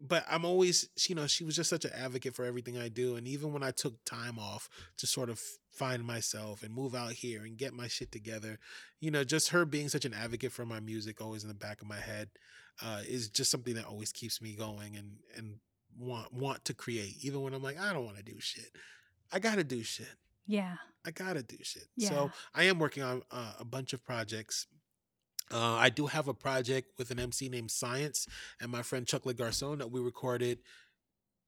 but 0.00 0.24
I'm 0.30 0.44
always, 0.44 0.88
you 1.08 1.14
know, 1.14 1.26
she 1.26 1.44
was 1.44 1.56
just 1.56 1.70
such 1.70 1.84
an 1.84 1.92
advocate 1.94 2.34
for 2.34 2.44
everything 2.44 2.76
I 2.78 2.88
do, 2.88 3.16
and 3.16 3.26
even 3.26 3.52
when 3.52 3.62
I 3.62 3.70
took 3.70 4.04
time 4.04 4.38
off 4.38 4.68
to 4.98 5.06
sort 5.06 5.30
of 5.30 5.40
find 5.70 6.04
myself 6.04 6.62
and 6.62 6.74
move 6.74 6.94
out 6.94 7.12
here 7.12 7.42
and 7.42 7.56
get 7.56 7.72
my 7.72 7.88
shit 7.88 8.12
together, 8.12 8.58
you 9.00 9.10
know, 9.10 9.24
just 9.24 9.50
her 9.50 9.64
being 9.64 9.88
such 9.88 10.04
an 10.04 10.14
advocate 10.14 10.52
for 10.52 10.66
my 10.66 10.80
music, 10.80 11.20
always 11.20 11.42
in 11.42 11.48
the 11.48 11.54
back 11.54 11.80
of 11.80 11.88
my 11.88 12.00
head, 12.00 12.28
uh, 12.82 13.00
is 13.08 13.28
just 13.28 13.50
something 13.50 13.74
that 13.74 13.86
always 13.86 14.12
keeps 14.12 14.42
me 14.42 14.54
going 14.54 14.96
and 14.96 15.12
and 15.36 15.56
want 15.98 16.32
want 16.32 16.64
to 16.66 16.74
create, 16.74 17.14
even 17.22 17.42
when 17.42 17.54
I'm 17.54 17.62
like, 17.62 17.80
I 17.80 17.92
don't 17.92 18.04
want 18.04 18.18
to 18.18 18.22
do 18.22 18.38
shit. 18.38 18.70
I 19.32 19.38
gotta 19.38 19.64
do 19.64 19.82
shit. 19.82 20.14
Yeah. 20.46 20.76
I 21.04 21.10
gotta 21.10 21.42
do 21.42 21.56
shit. 21.62 21.86
Yeah. 21.96 22.08
So 22.10 22.30
I 22.54 22.64
am 22.64 22.78
working 22.78 23.02
on 23.02 23.22
uh, 23.30 23.54
a 23.58 23.64
bunch 23.64 23.92
of 23.92 24.04
projects. 24.04 24.66
Uh, 25.52 25.74
I 25.74 25.90
do 25.90 26.06
have 26.06 26.28
a 26.28 26.34
project 26.34 26.98
with 26.98 27.10
an 27.10 27.20
MC 27.20 27.48
named 27.48 27.70
Science 27.70 28.26
and 28.60 28.70
my 28.70 28.82
friend 28.82 29.06
Chuck 29.06 29.22
LeGarcon 29.24 29.78
that 29.78 29.90
we 29.90 30.00
recorded 30.00 30.58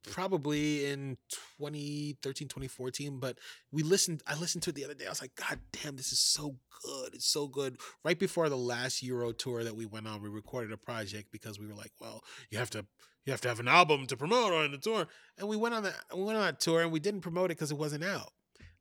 probably 0.05 0.87
in 0.87 1.17
2013 1.59 2.49
2014 2.49 3.19
but 3.19 3.39
we 3.73 3.83
listened 3.83 4.23
i 4.27 4.35
listened 4.37 4.63
to 4.63 4.71
it 4.71 4.77
the 4.77 4.85
other 4.85 4.95
day. 4.95 5.07
I 5.07 5.11
was 5.11 5.21
like 5.21 5.35
god 5.35 5.59
damn 5.73 5.97
this 5.97 6.13
is 6.13 6.19
so 6.21 6.57
good. 6.85 7.15
It's 7.15 7.27
so 7.27 7.47
good. 7.49 7.79
Right 8.05 8.19
before 8.19 8.49
the 8.49 8.57
last 8.57 9.03
euro 9.03 9.33
tour 9.33 9.65
that 9.65 9.77
we 9.77 9.87
went 9.87 10.07
on 10.07 10.23
we 10.23 10.29
recorded 10.29 10.73
a 10.73 10.77
project 10.77 11.31
because 11.33 11.59
we 11.59 11.67
were 11.67 11.75
like 11.75 11.93
well 12.01 12.23
you 12.51 12.59
have 12.59 12.71
to 12.71 12.87
you 13.25 13.33
have 13.33 13.41
to 13.43 13.49
have 13.49 13.61
an 13.61 13.69
album 13.69 14.07
to 14.07 14.17
promote 14.17 14.55
on 14.55 14.71
the 14.71 14.79
tour. 14.79 15.07
And 15.37 15.49
we 15.49 15.57
went 15.57 15.75
on 15.75 15.83
that 15.83 15.97
we 16.15 16.23
went 16.23 16.39
on 16.39 16.45
that 16.45 16.61
tour 16.61 16.81
and 16.83 16.93
we 16.93 17.01
didn't 17.01 17.21
promote 17.21 17.51
it 17.51 17.59
because 17.59 17.71
it 17.73 17.79
wasn't 17.79 18.05
out. 18.05 18.33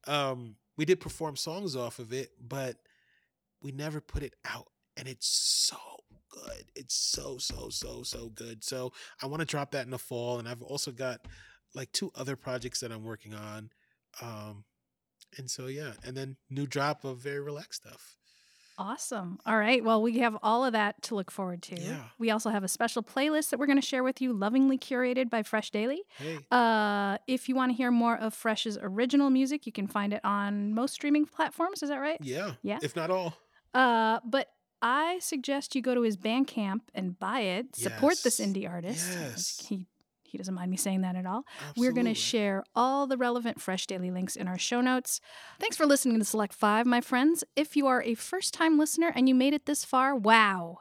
Um 0.06 0.56
we 0.78 0.86
did 0.86 1.00
perform 1.00 1.36
songs 1.36 1.76
off 1.76 2.00
of 2.00 2.14
it 2.14 2.32
but 2.40 2.78
we 3.62 3.72
never 3.72 4.00
put 4.00 4.24
it 4.24 4.36
out 4.46 4.68
and 4.98 5.08
it's 5.08 5.28
so 5.28 5.78
good 6.30 6.66
it's 6.76 6.94
so 6.96 7.38
so 7.38 7.70
so 7.70 8.04
so 8.04 8.30
good 8.36 8.64
so 8.64 8.92
i 9.22 9.26
want 9.26 9.40
to 9.40 9.46
drop 9.46 9.72
that 9.72 9.86
in 9.86 9.92
the 9.92 9.98
fall 9.98 10.40
and 10.40 10.48
i've 10.48 10.62
also 10.62 10.92
got 10.92 11.22
like 11.74 11.92
two 11.94 12.12
other 12.16 12.36
projects 12.36 12.80
that 12.82 12.92
i'm 12.92 13.04
working 13.04 13.34
on 13.34 13.70
um 14.22 14.64
and 15.38 15.50
so 15.50 15.68
yeah 15.68 15.94
and 16.06 16.16
then 16.18 16.36
new 16.50 16.66
drop 16.68 17.04
of 17.06 17.18
very 17.20 17.40
relaxed 17.40 17.84
stuff 17.84 18.18
Awesome. 18.80 19.40
All 19.44 19.58
right. 19.58 19.84
Well, 19.84 20.04
we 20.04 20.20
have 20.20 20.38
all 20.44 20.64
of 20.64 20.74
that 20.74 21.02
to 21.02 21.16
look 21.16 21.32
forward 21.32 21.64
to. 21.64 21.82
Yeah. 21.82 22.04
We 22.20 22.30
also 22.30 22.52
have 22.52 22.64
a 22.64 22.68
special 22.68 23.02
playlist 23.02 23.50
that 23.50 23.58
we're 23.58 23.66
going 23.66 23.82
to 23.82 23.86
share 23.88 24.04
with 24.04 24.22
you, 24.22 24.34
lovingly 24.34 24.78
curated 24.78 25.32
by 25.32 25.42
Fresh 25.42 25.72
Daily. 25.72 26.04
hey 26.20 26.38
Uh, 26.52 27.18
if 27.26 27.50
you 27.50 27.56
want 27.56 27.72
to 27.72 27.76
hear 27.76 27.90
more 27.90 28.16
of 28.16 28.36
Fresh's 28.36 28.78
original 28.80 29.32
music, 29.32 29.66
you 29.66 29.72
can 29.72 29.88
find 29.88 30.14
it 30.14 30.22
on 30.24 30.76
most 30.76 30.94
streaming 30.94 31.26
platforms. 31.26 31.82
Is 31.82 31.90
that 31.90 31.98
right? 31.98 32.20
yeah 32.22 32.52
Yeah. 32.62 32.78
if 32.84 32.96
not 32.96 33.10
all 33.10 33.36
Uh, 33.74 34.20
but 34.24 34.48
I 34.82 35.20
suggest 35.20 35.76
you 35.76 35.82
go 35.82 35.96
to 35.96 36.02
his 36.02 36.18
Bandcamp 36.18 36.82
and 36.94 37.18
buy 37.18 37.42
it. 37.42 37.76
Support 37.76 38.18
this 38.24 38.40
indie 38.40 38.70
artist. 38.70 39.08
Yes. 39.12 39.66
He 39.68 39.88
he 40.28 40.38
doesn't 40.38 40.54
mind 40.54 40.70
me 40.70 40.78
saying 40.78 41.02
that 41.02 41.16
at 41.16 41.26
all. 41.26 41.46
We're 41.78 41.94
going 41.94 42.06
to 42.06 42.14
share 42.14 42.64
all 42.76 43.08
the 43.08 43.18
relevant 43.18 43.62
Fresh 43.62 43.88
Daily 43.88 44.12
links 44.12 44.36
in 44.36 44.48
our 44.48 44.58
show 44.58 44.82
notes. 44.82 45.22
Thanks 45.58 45.78
for 45.78 45.86
listening 45.86 46.20
to 46.20 46.26
Select 46.26 46.54
5, 46.54 46.86
my 46.86 47.00
friends. 47.00 47.46
If 47.56 47.78
you 47.78 47.88
are 47.88 48.04
a 48.04 48.14
first-time 48.14 48.78
listener 48.78 49.12
and 49.16 49.30
you 49.30 49.34
made 49.34 49.54
it 49.54 49.66
this 49.66 49.86
far, 49.86 50.16
wow. 50.16 50.80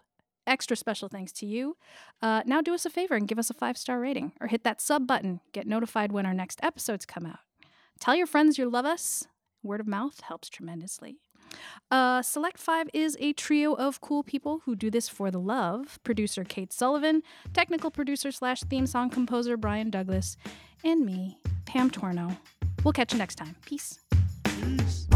Extra 0.49 0.77
special 0.77 1.09
thanks 1.09 1.33
to 1.35 1.47
you. 1.47 1.77
Uh, 2.21 2.43
now 2.45 2.61
do 2.61 2.75
us 2.75 2.85
a 2.85 2.91
favor 2.91 3.15
and 3.15 3.29
give 3.29 3.39
us 3.39 3.49
a 3.49 3.55
five-star 3.55 4.01
rating 4.01 4.33
or 4.41 4.49
hit 4.49 4.65
that 4.65 4.81
sub 4.81 5.07
button. 5.07 5.41
Get 5.53 5.67
notified 5.67 6.13
when 6.13 6.27
our 6.27 6.35
next 6.35 6.59
episodes 6.63 7.07
come 7.07 7.25
out. 7.25 7.39
Tell 8.01 8.15
your 8.17 8.27
friends 8.27 8.59
you 8.59 8.69
love 8.69 8.85
us. 8.85 9.27
Word 9.63 9.81
of 9.81 9.87
mouth 9.87 10.21
helps 10.21 10.49
tremendously. 10.49 11.19
Uh, 11.91 12.23
Select 12.23 12.59
Five 12.59 12.89
is 12.93 13.17
a 13.21 13.33
trio 13.33 13.75
of 13.75 14.01
cool 14.01 14.23
people 14.23 14.63
who 14.65 14.75
do 14.75 14.91
this 14.91 15.09
for 15.09 15.31
the 15.31 15.39
love. 15.39 15.99
Producer 16.03 16.45
Kate 16.45 16.73
Sullivan, 16.73 17.23
technical 17.53 17.91
producer 17.91 18.33
slash 18.33 18.63
theme 18.63 18.87
song 18.87 19.11
composer 19.11 19.57
Brian 19.57 19.91
Douglas, 19.91 20.37
and 20.85 21.07
me, 21.07 21.39
Pam 21.65 21.91
Torno. 21.91 22.37
We'll 22.83 22.93
catch 22.93 23.13
you 23.13 23.19
next 23.19 23.37
time. 23.37 23.57
Peace. 23.65 24.01
Peace. 24.45 25.07